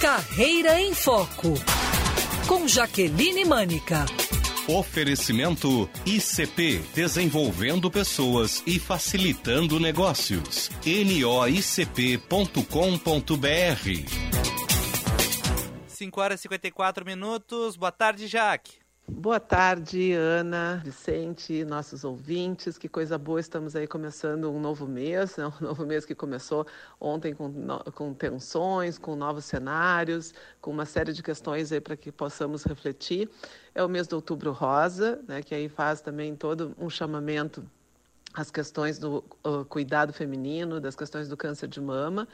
Carreira 0.00 0.80
em 0.80 0.94
Foco 0.94 1.56
com 2.52 2.68
Jaqueline 2.68 3.46
Mânica. 3.46 4.04
Oferecimento 4.68 5.88
ICP 6.04 6.82
Desenvolvendo 6.94 7.90
Pessoas 7.90 8.62
e 8.66 8.78
Facilitando 8.78 9.80
Negócios. 9.80 10.70
noicp.com.br 10.84 12.22
5 15.86 16.20
horas 16.20 16.40
e 16.40 16.42
54 16.42 17.06
minutos. 17.06 17.74
Boa 17.74 17.90
tarde, 17.90 18.26
Jaque. 18.26 18.81
Boa 19.08 19.40
tarde, 19.40 20.12
Ana, 20.12 20.80
Vicente, 20.84 21.64
nossos 21.64 22.04
ouvintes. 22.04 22.78
Que 22.78 22.88
coisa 22.88 23.18
boa, 23.18 23.40
estamos 23.40 23.74
aí 23.74 23.86
começando 23.86 24.48
um 24.48 24.60
novo 24.60 24.86
mês, 24.86 25.36
né? 25.36 25.46
um 25.60 25.64
novo 25.64 25.84
mês 25.84 26.04
que 26.04 26.14
começou 26.14 26.64
ontem 27.00 27.34
com, 27.34 27.52
com 27.94 28.14
tensões, 28.14 28.98
com 28.98 29.16
novos 29.16 29.44
cenários, 29.44 30.32
com 30.60 30.70
uma 30.70 30.86
série 30.86 31.12
de 31.12 31.20
questões 31.22 31.72
aí 31.72 31.80
para 31.80 31.96
que 31.96 32.12
possamos 32.12 32.62
refletir. 32.62 33.28
É 33.74 33.82
o 33.82 33.88
mês 33.88 34.06
de 34.06 34.14
outubro 34.14 34.52
rosa, 34.52 35.20
né? 35.26 35.42
que 35.42 35.54
aí 35.54 35.68
faz 35.68 36.00
também 36.00 36.36
todo 36.36 36.72
um 36.78 36.88
chamamento 36.88 37.64
às 38.32 38.52
questões 38.52 39.00
do 39.00 39.24
uh, 39.44 39.64
cuidado 39.64 40.12
feminino, 40.12 40.80
das 40.80 40.94
questões 40.94 41.28
do 41.28 41.36
câncer 41.36 41.68
de 41.68 41.80
mama. 41.80 42.28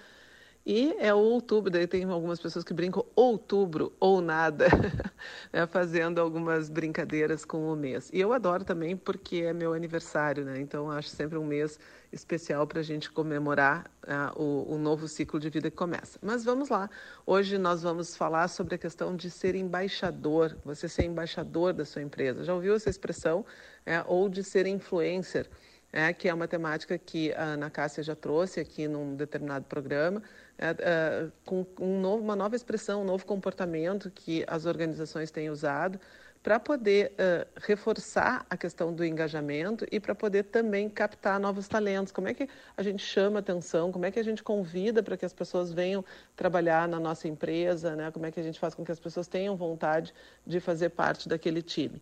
E 0.70 0.94
é 0.98 1.14
o 1.14 1.16
outubro, 1.16 1.70
daí 1.70 1.86
tem 1.86 2.04
algumas 2.04 2.38
pessoas 2.38 2.62
que 2.62 2.74
brincam 2.74 3.02
outubro 3.16 3.90
ou 3.98 4.20
nada, 4.20 4.66
né, 5.50 5.66
fazendo 5.66 6.20
algumas 6.20 6.68
brincadeiras 6.68 7.42
com 7.42 7.72
o 7.72 7.74
mês. 7.74 8.10
E 8.12 8.20
eu 8.20 8.34
adoro 8.34 8.62
também 8.66 8.94
porque 8.94 9.36
é 9.36 9.54
meu 9.54 9.72
aniversário, 9.72 10.44
né? 10.44 10.60
Então 10.60 10.90
acho 10.90 11.08
sempre 11.08 11.38
um 11.38 11.44
mês 11.46 11.80
especial 12.12 12.66
para 12.66 12.80
a 12.80 12.82
gente 12.82 13.10
comemorar 13.10 13.90
uh, 14.04 14.38
o, 14.38 14.74
o, 14.74 14.78
novo 14.78 15.08
ciclo 15.08 15.40
de 15.40 15.48
vida 15.48 15.70
que 15.70 15.76
começa. 15.76 16.18
Mas 16.22 16.44
vamos 16.44 16.68
lá. 16.68 16.90
Hoje 17.24 17.56
nós 17.56 17.82
vamos 17.82 18.14
falar 18.14 18.46
sobre 18.48 18.74
a 18.74 18.78
questão 18.78 19.16
de 19.16 19.30
ser 19.30 19.54
embaixador, 19.54 20.54
você 20.62 20.86
ser 20.86 21.04
embaixador 21.04 21.72
da 21.72 21.86
sua 21.86 22.02
empresa. 22.02 22.44
Já 22.44 22.52
ouviu 22.52 22.74
essa 22.74 22.90
expressão? 22.90 23.42
É, 23.86 24.04
ou 24.06 24.28
de 24.28 24.44
ser 24.44 24.66
influencer. 24.66 25.48
É, 25.90 26.12
que 26.12 26.28
é 26.28 26.34
uma 26.34 26.46
temática 26.46 26.98
que 26.98 27.32
a 27.32 27.44
Ana 27.44 27.70
Cássia 27.70 28.02
já 28.02 28.14
trouxe 28.14 28.60
aqui 28.60 28.86
num 28.86 29.16
determinado 29.16 29.64
programa, 29.64 30.22
é, 30.58 30.76
é, 30.78 31.28
com 31.46 31.64
um 31.80 31.98
novo, 31.98 32.22
uma 32.22 32.36
nova 32.36 32.54
expressão, 32.54 33.00
um 33.00 33.04
novo 33.04 33.24
comportamento 33.24 34.10
que 34.10 34.44
as 34.46 34.66
organizações 34.66 35.30
têm 35.30 35.48
usado 35.48 35.98
para 36.42 36.60
poder 36.60 37.12
reforçar 37.56 38.46
a 38.48 38.56
questão 38.56 38.94
do 38.94 39.04
engajamento 39.04 39.84
e 39.90 39.98
para 39.98 40.14
poder 40.14 40.44
também 40.44 40.88
captar 40.88 41.38
novos 41.38 41.66
talentos. 41.66 42.12
Como 42.12 42.28
é 42.28 42.32
que 42.32 42.48
a 42.76 42.82
gente 42.82 43.04
chama 43.04 43.40
atenção? 43.40 43.90
Como 43.90 44.06
é 44.06 44.10
que 44.10 44.18
a 44.20 44.22
gente 44.22 44.42
convida 44.42 45.02
para 45.02 45.16
que 45.16 45.24
as 45.24 45.32
pessoas 45.32 45.72
venham 45.72 46.04
trabalhar 46.36 46.86
na 46.88 47.00
nossa 47.00 47.26
empresa? 47.26 47.96
Né? 47.96 48.10
Como 48.12 48.24
é 48.24 48.30
que 48.30 48.38
a 48.38 48.42
gente 48.42 48.58
faz 48.58 48.74
com 48.74 48.84
que 48.84 48.92
as 48.92 49.00
pessoas 49.00 49.26
tenham 49.26 49.56
vontade 49.56 50.14
de 50.46 50.60
fazer 50.60 50.90
parte 50.90 51.28
daquele 51.28 51.60
time? 51.60 52.00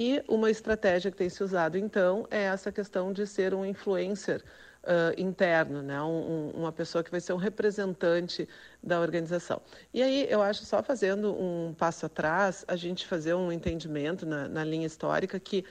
E 0.00 0.22
uma 0.28 0.48
estratégia 0.48 1.10
que 1.10 1.16
tem 1.16 1.28
se 1.28 1.42
usado, 1.42 1.76
então, 1.76 2.24
é 2.30 2.44
essa 2.44 2.70
questão 2.70 3.12
de 3.12 3.26
ser 3.26 3.52
um 3.52 3.66
influencer 3.66 4.44
uh, 4.84 5.20
interno, 5.20 5.82
né? 5.82 6.00
Um, 6.00 6.06
um, 6.06 6.50
uma 6.50 6.70
pessoa 6.70 7.02
que 7.02 7.10
vai 7.10 7.20
ser 7.20 7.32
um 7.32 7.36
representante 7.36 8.48
da 8.80 9.00
organização. 9.00 9.60
E 9.92 10.00
aí, 10.00 10.28
eu 10.30 10.40
acho, 10.40 10.64
só 10.64 10.84
fazendo 10.84 11.32
um 11.32 11.74
passo 11.76 12.06
atrás, 12.06 12.64
a 12.68 12.76
gente 12.76 13.08
fazer 13.08 13.34
um 13.34 13.50
entendimento 13.50 14.24
na, 14.24 14.46
na 14.46 14.62
linha 14.62 14.86
histórica 14.86 15.40
que 15.40 15.64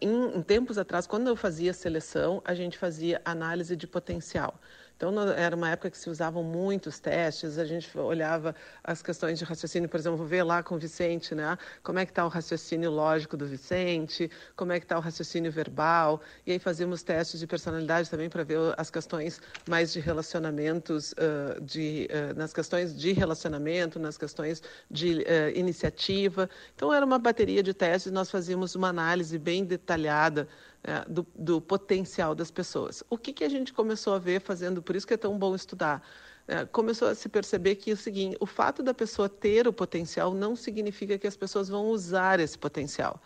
em, 0.00 0.36
em, 0.36 0.42
tempos 0.42 0.78
atrás, 0.78 1.04
quando 1.04 1.26
eu 1.26 1.34
fazia 1.34 1.72
seleção, 1.72 2.40
a 2.44 2.54
gente 2.54 2.78
fazia 2.78 3.20
análise 3.24 3.74
de 3.74 3.86
potencial. 3.86 4.54
Então, 5.02 5.20
era 5.32 5.56
uma 5.56 5.68
época 5.68 5.90
que 5.90 5.98
se 5.98 6.08
usavam 6.08 6.44
muitos 6.44 7.00
testes, 7.00 7.58
a 7.58 7.64
gente 7.64 7.98
olhava 7.98 8.54
as 8.84 9.02
questões 9.02 9.36
de 9.36 9.44
raciocínio, 9.44 9.88
por 9.88 9.98
exemplo, 9.98 10.24
ver 10.24 10.44
lá 10.44 10.62
com 10.62 10.76
o 10.76 10.78
Vicente, 10.78 11.34
né? 11.34 11.58
Como 11.82 11.98
é 11.98 12.06
que 12.06 12.12
está 12.12 12.24
o 12.24 12.28
raciocínio 12.28 12.88
lógico 12.88 13.36
do 13.36 13.44
Vicente, 13.44 14.30
como 14.54 14.70
é 14.70 14.78
que 14.78 14.84
está 14.84 14.96
o 14.96 15.00
raciocínio 15.00 15.50
verbal, 15.50 16.20
e 16.46 16.52
aí 16.52 16.58
fazíamos 16.60 17.02
testes 17.02 17.40
de 17.40 17.48
personalidade 17.48 18.08
também 18.08 18.30
para 18.30 18.44
ver 18.44 18.58
as 18.76 18.90
questões 18.90 19.40
mais 19.68 19.92
de 19.92 19.98
relacionamentos, 19.98 21.10
uh, 21.14 21.60
de, 21.60 22.08
uh, 22.08 22.38
nas 22.38 22.52
questões 22.52 22.96
de 22.96 23.12
relacionamento, 23.12 23.98
nas 23.98 24.16
questões 24.16 24.62
de 24.88 25.14
uh, 25.22 25.58
iniciativa. 25.58 26.48
Então, 26.76 26.92
era 26.92 27.04
uma 27.04 27.18
bateria 27.18 27.60
de 27.60 27.74
testes, 27.74 28.12
nós 28.12 28.30
fazíamos 28.30 28.76
uma 28.76 28.90
análise 28.90 29.36
bem 29.36 29.64
detalhada 29.64 30.46
é, 30.84 31.04
do, 31.08 31.26
do, 31.34 31.60
potencial 31.60 32.34
das 32.34 32.50
pessoas. 32.50 33.02
O 33.08 33.16
que, 33.16 33.32
que 33.32 33.44
a 33.44 33.48
gente 33.48 33.72
começou 33.72 34.14
a 34.14 34.18
ver 34.18 34.40
fazendo, 34.40 34.82
por 34.82 34.96
isso 34.96 35.06
que 35.06 35.14
é 35.14 35.16
tão 35.16 35.38
bom 35.38 35.54
estudar, 35.54 36.02
é, 36.46 36.64
começou 36.64 37.08
a 37.08 37.14
se 37.14 37.28
perceber 37.28 37.76
que 37.76 37.90
é 37.90 37.94
o 37.94 37.96
seguinte, 37.96 38.36
o 38.40 38.46
fato 38.46 38.82
da 38.82 38.92
pessoa 38.92 39.28
ter 39.28 39.68
o 39.68 39.72
potencial 39.72 40.34
não 40.34 40.56
significa 40.56 41.16
que 41.18 41.26
as 41.26 41.36
pessoas 41.36 41.68
vão 41.68 41.86
usar 41.86 42.40
esse 42.40 42.58
potencial. 42.58 43.22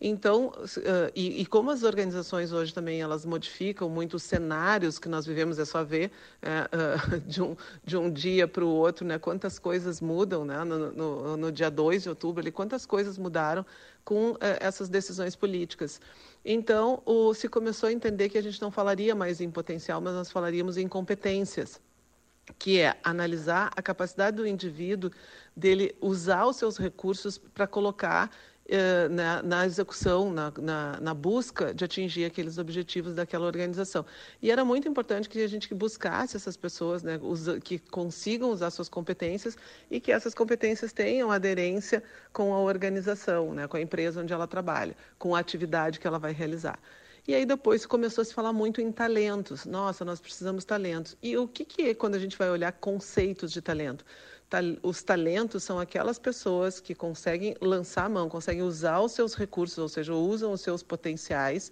Então, 0.00 0.48
uh, 0.48 1.10
e, 1.14 1.40
e, 1.40 1.46
como 1.46 1.72
as 1.72 1.82
organizações 1.82 2.52
hoje 2.52 2.72
também 2.72 3.00
elas 3.00 3.24
modificam 3.24 3.90
muito 3.90 4.14
os 4.14 4.22
cenários 4.22 4.96
que 4.96 5.08
nós 5.08 5.26
vivemos, 5.26 5.58
é 5.58 5.64
só 5.64 5.82
ver 5.82 6.12
uh, 6.40 7.16
uh, 7.16 7.20
de, 7.26 7.42
um, 7.42 7.56
de 7.84 7.96
um 7.96 8.08
dia 8.08 8.46
para 8.46 8.64
o 8.64 8.68
outro, 8.68 9.04
né, 9.04 9.18
quantas 9.18 9.58
coisas 9.58 10.00
mudam, 10.00 10.44
né, 10.44 10.62
no, 10.62 10.92
no, 10.92 11.36
no 11.36 11.52
dia 11.52 11.68
2 11.68 12.04
de 12.04 12.08
outubro, 12.08 12.40
ali, 12.40 12.52
quantas 12.52 12.86
coisas 12.86 13.18
mudaram 13.18 13.66
com 14.04 14.36
essas 14.60 14.88
decisões 14.88 15.36
políticas. 15.36 16.00
Então, 16.44 17.02
o, 17.04 17.34
se 17.34 17.48
começou 17.48 17.88
a 17.88 17.92
entender 17.92 18.28
que 18.30 18.38
a 18.38 18.42
gente 18.42 18.62
não 18.62 18.70
falaria 18.70 19.14
mais 19.14 19.40
em 19.40 19.50
potencial, 19.50 20.00
mas 20.00 20.14
nós 20.14 20.30
falaríamos 20.30 20.76
em 20.78 20.88
competências. 20.88 21.80
que 22.58 22.80
é 22.80 22.96
analisar 23.04 23.70
a 23.76 23.82
capacidade 23.82 24.36
do 24.36 24.46
indivíduo 24.46 25.10
dele 25.54 25.94
usar 26.00 26.46
os 26.46 26.56
seus 26.56 26.78
recursos 26.78 27.36
para 27.36 27.66
colocar 27.66 28.30
eh, 28.70 29.08
na, 29.08 29.42
na, 29.42 29.64
execução, 29.64 30.30
na, 30.30 30.52
na, 30.58 31.00
na, 31.00 31.14
busca 31.14 31.72
de 31.72 31.86
atingir 31.86 32.26
aqueles 32.26 32.58
objetivos 32.58 33.14
daquela 33.14 33.46
organização. 33.46 34.04
E 34.42 34.50
era 34.50 34.62
muito 34.62 34.86
importante 34.86 35.26
que 35.26 35.40
a 35.42 35.46
gente 35.46 35.74
buscasse 35.74 36.36
essas 36.36 36.54
pessoas 36.54 37.02
né, 37.02 37.18
usa, 37.22 37.58
que 37.60 37.78
consigam 37.78 38.50
usar 38.50 38.70
suas 38.70 38.88
competências 38.90 39.56
e 39.90 39.98
que 39.98 40.12
essas 40.12 40.34
competências 40.34 40.92
tenham 40.92 41.30
aderência 41.30 42.02
com 42.30 42.52
a 42.52 42.60
organização, 42.60 43.54
né, 43.54 43.66
com 43.66 43.78
a 43.78 43.80
empresa 43.80 44.20
onde 44.20 44.34
ela 44.34 44.46
trabalha, 44.46 44.94
com 45.18 45.34
a 45.34 45.38
atividade 45.38 45.98
que 45.98 46.06
ela 46.06 46.18
vai 46.18 46.32
realizar. 46.32 46.78
E 47.26 47.34
aí 47.34 47.46
depois 47.46 47.86
começou 47.86 48.22
a 48.22 48.24
se 48.24 48.34
falar 48.34 48.52
muito 48.52 48.80
em 48.82 48.92
talentos. 48.92 49.64
Nossa, 49.64 50.04
nós 50.04 50.20
precisamos 50.20 50.62
de 50.64 50.66
talentos. 50.66 51.16
E 51.22 51.36
o 51.36 51.48
que, 51.48 51.64
que 51.64 51.82
é 51.90 51.94
quando 51.94 52.14
a 52.14 52.18
gente 52.18 52.36
vai 52.36 52.50
olhar 52.50 52.72
conceitos 52.72 53.50
de 53.52 53.60
talento? 53.60 54.04
Os 54.82 55.02
talentos 55.02 55.62
são 55.62 55.78
aquelas 55.78 56.18
pessoas 56.18 56.80
que 56.80 56.94
conseguem 56.94 57.54
lançar 57.60 58.06
a 58.06 58.08
mão, 58.08 58.28
conseguem 58.28 58.62
usar 58.62 59.00
os 59.00 59.12
seus 59.12 59.34
recursos, 59.34 59.76
ou 59.78 59.88
seja, 59.88 60.14
usam 60.14 60.52
os 60.52 60.62
seus 60.62 60.82
potenciais 60.82 61.70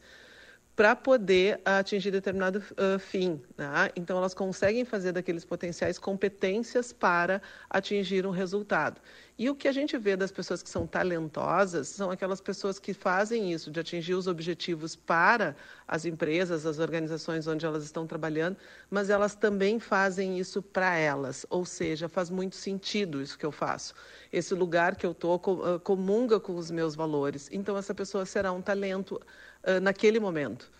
para 0.77 0.95
poder 0.95 1.59
atingir 1.65 2.11
determinado 2.11 2.59
uh, 2.59 2.99
fim. 2.99 3.41
Né? 3.57 3.91
Então, 3.97 4.19
elas 4.19 4.35
conseguem 4.35 4.85
fazer 4.85 5.11
daqueles 5.11 5.43
potenciais 5.43 5.99
competências 5.99 6.93
para 6.93 7.41
atingir 7.71 8.27
um 8.27 8.31
resultado. 8.31 9.01
E 9.39 9.51
o 9.51 9.55
que 9.55 9.69
a 9.69 9.73
gente 9.73 9.99
vê 9.99 10.17
das 10.17 10.31
pessoas 10.31 10.63
que 10.63 10.69
são 10.69 10.87
talentosas 10.87 11.89
são 11.89 12.11
aquelas 12.11 12.41
pessoas 12.41 12.79
que 12.79 12.95
fazem 12.95 13.53
isso, 13.53 13.71
de 13.71 13.81
atingir 13.81 14.15
os 14.15 14.27
objetivos 14.27 14.97
para 14.97 15.55
as 15.87 16.07
empresas, 16.07 16.65
as 16.65 16.79
organizações 16.79 17.47
onde 17.47 17.67
elas 17.67 17.85
estão 17.85 18.07
trabalhando, 18.07 18.57
mas 18.91 19.11
elas 19.11 19.35
também 19.35 19.79
fazem 19.79 20.39
isso 20.39 20.63
para 20.63 20.97
elas, 20.97 21.45
ou 21.51 21.67
seja, 21.67 22.09
faz 22.09 22.31
muito 22.31 22.57
sentido 22.57 23.21
isso 23.21 23.39
que 23.39 23.45
eu 23.45 23.53
faço. 23.53 23.95
Esse 24.33 24.55
lugar 24.55 24.97
que 24.97 25.05
eu 25.05 25.13
estou 25.13 25.39
comunga 25.81 26.41
com 26.41 26.55
os 26.57 26.71
meus 26.71 26.95
valores. 26.95 27.51
Então, 27.53 27.77
essa 27.77 27.95
pessoa 27.95 28.25
será 28.25 28.53
um 28.53 28.63
talento 28.63 29.21
uh, 29.67 29.81
naquele 29.81 30.21
momento. 30.21 30.71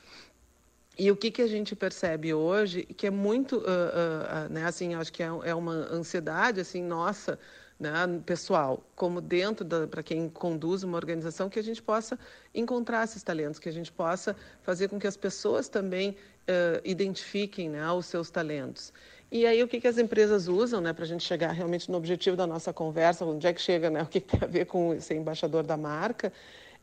E 0.99 1.11
o 1.11 1.17
que, 1.17 1.31
que 1.31 1.43
a 1.43 1.47
gente 1.47 1.77
percebe 1.77 2.33
hoje, 2.33 2.85
que 2.85 3.07
é 3.07 3.11
muito, 3.11 3.59
uh, 3.59 3.61
uh, 3.61 4.49
né, 4.49 4.65
assim, 4.65 4.95
acho 4.95 5.13
que 5.13 5.23
é, 5.23 5.27
é 5.27 5.55
uma 5.55 5.73
ansiedade, 5.73 6.59
assim, 6.61 6.83
nossa, 6.83 7.39
né, 7.79 7.93
pessoal, 8.25 8.83
como 8.95 9.21
dentro 9.21 9.67
para 9.89 10.03
quem 10.03 10.31
conduz 10.31 10.83
uma 10.83 10.97
organização, 10.97 11.51
que 11.51 11.59
a 11.59 11.63
gente 11.63 11.83
possa 11.83 12.19
encontrar 12.55 13.05
esses 13.05 13.23
talentos, 13.23 13.61
que 13.61 13.69
a 13.69 13.73
gente 13.73 13.93
possa 13.93 14.35
fazer 14.63 14.89
com 14.89 14.99
que 14.99 15.07
as 15.07 15.17
pessoas 15.17 15.69
também 15.69 16.11
uh, 16.11 16.81
identifiquem 16.83 17.69
né, 17.69 17.91
os 17.93 18.07
seus 18.07 18.31
talentos. 18.31 18.93
E 19.31 19.45
aí 19.45 19.63
o 19.63 19.69
que, 19.69 19.81
que 19.81 19.89
as 19.89 19.99
empresas 19.99 20.49
usam 20.49 20.81
né, 20.81 20.95
para 20.95 21.05
a 21.05 21.09
gente 21.09 21.25
chegar 21.25 21.51
realmente 21.53 21.91
no 21.91 21.99
objetivo 21.99 22.37
da 22.37 22.47
nossa 22.47 22.73
conversa, 22.73 23.25
onde 23.25 23.47
é 23.47 23.53
que 23.53 23.61
chega, 23.61 23.91
né, 23.91 24.03
o 24.03 24.07
que, 24.07 24.21
que 24.21 24.39
tem 24.39 24.41
a 24.43 24.51
ver 24.51 24.65
com 24.65 24.99
ser 24.99 25.17
embaixador 25.17 25.63
da 25.63 25.77
marca, 25.77 26.33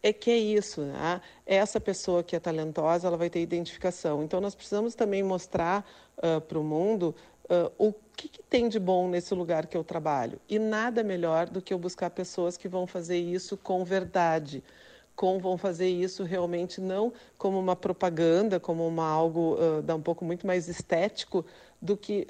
é 0.04 0.12
que 0.12 0.30
é 0.30 0.38
isso, 0.38 0.82
né? 0.82 1.22
essa 1.46 1.80
pessoa 1.80 2.22
que 2.22 2.36
é 2.36 2.40
talentosa, 2.40 3.08
ela 3.08 3.16
vai 3.16 3.30
ter 3.30 3.42
identificação. 3.42 4.22
Então, 4.22 4.42
nós 4.42 4.54
precisamos 4.54 4.94
também 4.94 5.24
mostrar 5.24 5.90
uh, 6.18 6.42
para 6.42 6.60
o 6.60 6.64
mundo 6.64 7.16
uh, 7.46 7.72
o 7.78 7.94
que, 8.16 8.28
que, 8.28 8.44
tem 8.44 8.68
de 8.68 8.80
bom 8.80 9.08
nesse 9.08 9.34
lugar 9.34 9.66
que 9.66 9.78
eu 9.78 9.84
trabalho. 9.84 10.40
E 10.50 10.60
nada 10.60 11.04
melhor 11.04 11.48
do 11.48 11.62
que 11.62 11.74
eu 11.74 11.80
buscar 11.80 12.10
pessoas 12.10 12.58
que 12.58 12.68
vão 12.68 12.86
fazer 12.86 13.18
isso 13.18 13.56
com 13.56 13.86
verdade, 13.86 14.62
com 15.16 15.40
vão 15.40 15.58
fazer 15.58 15.88
isso 15.88 16.24
realmente 16.24 16.82
não 16.82 17.14
como 17.38 17.58
uma 17.58 17.76
propaganda, 17.76 18.60
como 18.60 18.86
uma 18.86 19.08
algo 19.08 19.56
uh, 19.56 19.96
um 19.96 20.02
pouco 20.02 20.26
muito 20.26 20.46
mais 20.46 20.68
estético 20.68 21.46
do 21.82 21.98
que 21.98 22.28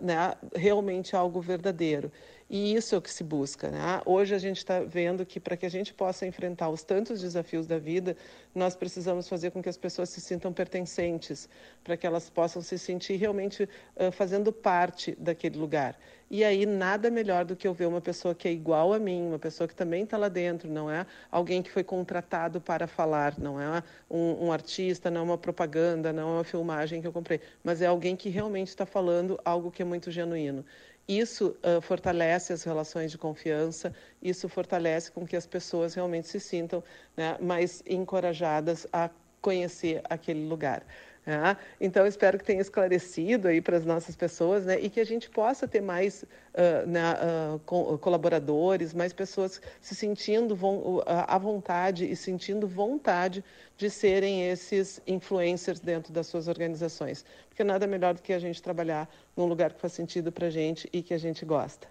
né, 0.00 0.32
realmente 0.54 1.16
algo 1.16 1.40
verdadeiro. 1.40 2.12
E 2.54 2.74
isso 2.74 2.94
é 2.94 2.98
o 2.98 3.00
que 3.00 3.10
se 3.10 3.24
busca. 3.24 3.70
Né? 3.70 4.02
Hoje 4.04 4.34
a 4.34 4.38
gente 4.38 4.58
está 4.58 4.80
vendo 4.80 5.24
que 5.24 5.40
para 5.40 5.56
que 5.56 5.64
a 5.64 5.70
gente 5.70 5.94
possa 5.94 6.26
enfrentar 6.26 6.68
os 6.68 6.84
tantos 6.84 7.22
desafios 7.22 7.66
da 7.66 7.78
vida, 7.78 8.14
nós 8.54 8.76
precisamos 8.76 9.26
fazer 9.26 9.50
com 9.52 9.62
que 9.62 9.70
as 9.70 9.78
pessoas 9.78 10.10
se 10.10 10.20
sintam 10.20 10.52
pertencentes, 10.52 11.48
para 11.82 11.96
que 11.96 12.06
elas 12.06 12.28
possam 12.28 12.60
se 12.60 12.78
sentir 12.78 13.16
realmente 13.16 13.62
uh, 13.62 14.12
fazendo 14.12 14.52
parte 14.52 15.16
daquele 15.18 15.56
lugar. 15.58 15.98
E 16.30 16.44
aí 16.44 16.64
nada 16.64 17.10
melhor 17.10 17.44
do 17.44 17.54
que 17.56 17.66
eu 17.66 17.74
ver 17.74 17.86
uma 17.86 18.00
pessoa 18.00 18.34
que 18.34 18.48
é 18.48 18.52
igual 18.52 18.92
a 18.92 18.98
mim, 18.98 19.28
uma 19.28 19.38
pessoa 19.38 19.68
que 19.68 19.74
também 19.74 20.04
está 20.04 20.16
lá 20.16 20.28
dentro, 20.28 20.70
não 20.70 20.90
é 20.90 21.06
alguém 21.30 21.62
que 21.62 21.70
foi 21.70 21.84
contratado 21.84 22.58
para 22.58 22.86
falar, 22.86 23.38
não 23.38 23.60
é 23.60 23.82
um, 24.10 24.46
um 24.46 24.52
artista, 24.52 25.10
não 25.10 25.20
é 25.20 25.24
uma 25.24 25.38
propaganda, 25.38 26.10
não 26.10 26.22
é 26.22 26.32
uma 26.36 26.44
filmagem 26.44 27.02
que 27.02 27.06
eu 27.06 27.12
comprei, 27.12 27.38
mas 27.62 27.82
é 27.82 27.86
alguém 27.86 28.16
que 28.16 28.30
realmente 28.30 28.68
está 28.68 28.86
falando 28.86 29.38
algo 29.44 29.70
que 29.70 29.82
é 29.82 29.84
muito 29.84 30.10
genuíno. 30.10 30.64
Isso 31.08 31.56
uh, 31.64 31.80
fortalece 31.80 32.52
as 32.52 32.62
relações 32.62 33.10
de 33.10 33.18
confiança, 33.18 33.92
isso 34.22 34.48
fortalece 34.48 35.10
com 35.10 35.26
que 35.26 35.36
as 35.36 35.46
pessoas 35.46 35.94
realmente 35.94 36.28
se 36.28 36.38
sintam 36.38 36.82
né, 37.16 37.36
mais 37.40 37.82
encorajadas 37.86 38.86
a 38.92 39.10
conhecer 39.40 40.00
aquele 40.08 40.46
lugar. 40.46 40.86
É, 41.24 41.56
então, 41.80 42.04
espero 42.04 42.36
que 42.36 42.44
tenha 42.44 42.60
esclarecido 42.60 43.46
aí 43.46 43.60
para 43.60 43.76
as 43.76 43.84
nossas 43.84 44.16
pessoas 44.16 44.66
né, 44.66 44.80
e 44.80 44.90
que 44.90 44.98
a 44.98 45.04
gente 45.04 45.30
possa 45.30 45.68
ter 45.68 45.80
mais 45.80 46.24
uh, 46.24 46.84
né, 46.84 47.00
uh, 47.12 47.60
co 47.60 47.96
colaboradores, 47.98 48.92
mais 48.92 49.12
pessoas 49.12 49.60
se 49.80 49.94
sentindo 49.94 50.56
vo 50.56 51.00
à 51.06 51.38
vontade 51.38 52.10
e 52.10 52.16
sentindo 52.16 52.66
vontade 52.66 53.44
de 53.76 53.88
serem 53.88 54.50
esses 54.50 55.00
influencers 55.06 55.78
dentro 55.78 56.12
das 56.12 56.26
suas 56.26 56.48
organizações. 56.48 57.24
Porque 57.48 57.62
nada 57.62 57.86
melhor 57.86 58.14
do 58.14 58.22
que 58.22 58.32
a 58.32 58.40
gente 58.40 58.60
trabalhar 58.60 59.08
num 59.36 59.46
lugar 59.46 59.72
que 59.72 59.80
faz 59.80 59.92
sentido 59.92 60.32
para 60.32 60.48
a 60.48 60.50
gente 60.50 60.88
e 60.92 61.02
que 61.02 61.14
a 61.14 61.18
gente 61.18 61.44
gosta. 61.44 61.86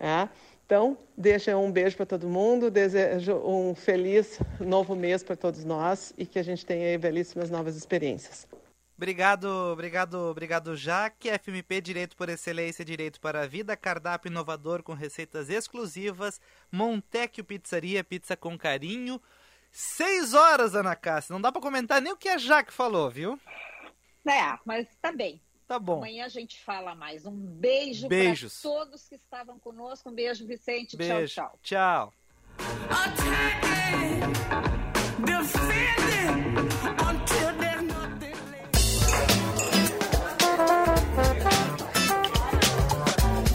É? 0.00 0.26
Então, 0.64 0.96
deixa 1.14 1.54
um 1.58 1.70
beijo 1.70 1.94
para 1.94 2.06
todo 2.06 2.26
mundo, 2.26 2.70
desejo 2.70 3.34
um 3.44 3.74
feliz 3.74 4.40
novo 4.58 4.96
mês 4.96 5.22
para 5.22 5.36
todos 5.36 5.62
nós 5.62 6.14
e 6.16 6.24
que 6.24 6.38
a 6.38 6.42
gente 6.42 6.64
tenha 6.64 6.98
belíssimas 6.98 7.50
novas 7.50 7.76
experiências. 7.76 8.46
Obrigado, 9.02 9.46
obrigado, 9.72 10.14
obrigado, 10.30 10.76
Jaque. 10.76 11.28
FMP 11.28 11.80
Direito 11.80 12.16
por 12.16 12.28
Excelência, 12.28 12.84
Direito 12.84 13.20
para 13.20 13.42
a 13.42 13.46
Vida, 13.48 13.76
cardápio 13.76 14.30
inovador 14.30 14.80
com 14.84 14.92
receitas 14.92 15.50
exclusivas, 15.50 16.40
Montecchio 16.70 17.42
Pizzaria, 17.42 18.04
pizza 18.04 18.36
com 18.36 18.56
carinho. 18.56 19.20
Seis 19.72 20.34
horas, 20.34 20.76
Ana 20.76 20.94
Cássia. 20.94 21.32
Não 21.32 21.40
dá 21.40 21.50
para 21.50 21.60
comentar 21.60 22.00
nem 22.00 22.12
o 22.12 22.16
que 22.16 22.28
a 22.28 22.38
Jaque 22.38 22.72
falou, 22.72 23.10
viu? 23.10 23.40
É, 24.24 24.56
mas 24.64 24.86
tá 25.00 25.10
bem. 25.10 25.42
Tá 25.66 25.80
bom. 25.80 25.96
Amanhã 25.96 26.26
a 26.26 26.28
gente 26.28 26.62
fala 26.62 26.94
mais. 26.94 27.26
Um 27.26 27.34
beijo 27.34 28.06
para 28.06 28.36
todos 28.62 29.08
que 29.08 29.16
estavam 29.16 29.58
conosco. 29.58 30.10
Um 30.10 30.14
beijo, 30.14 30.46
Vicente. 30.46 30.96
Beijo. 30.96 31.34
Tchau, 31.34 31.58
tchau. 31.60 32.12
Tchau. 36.86 37.31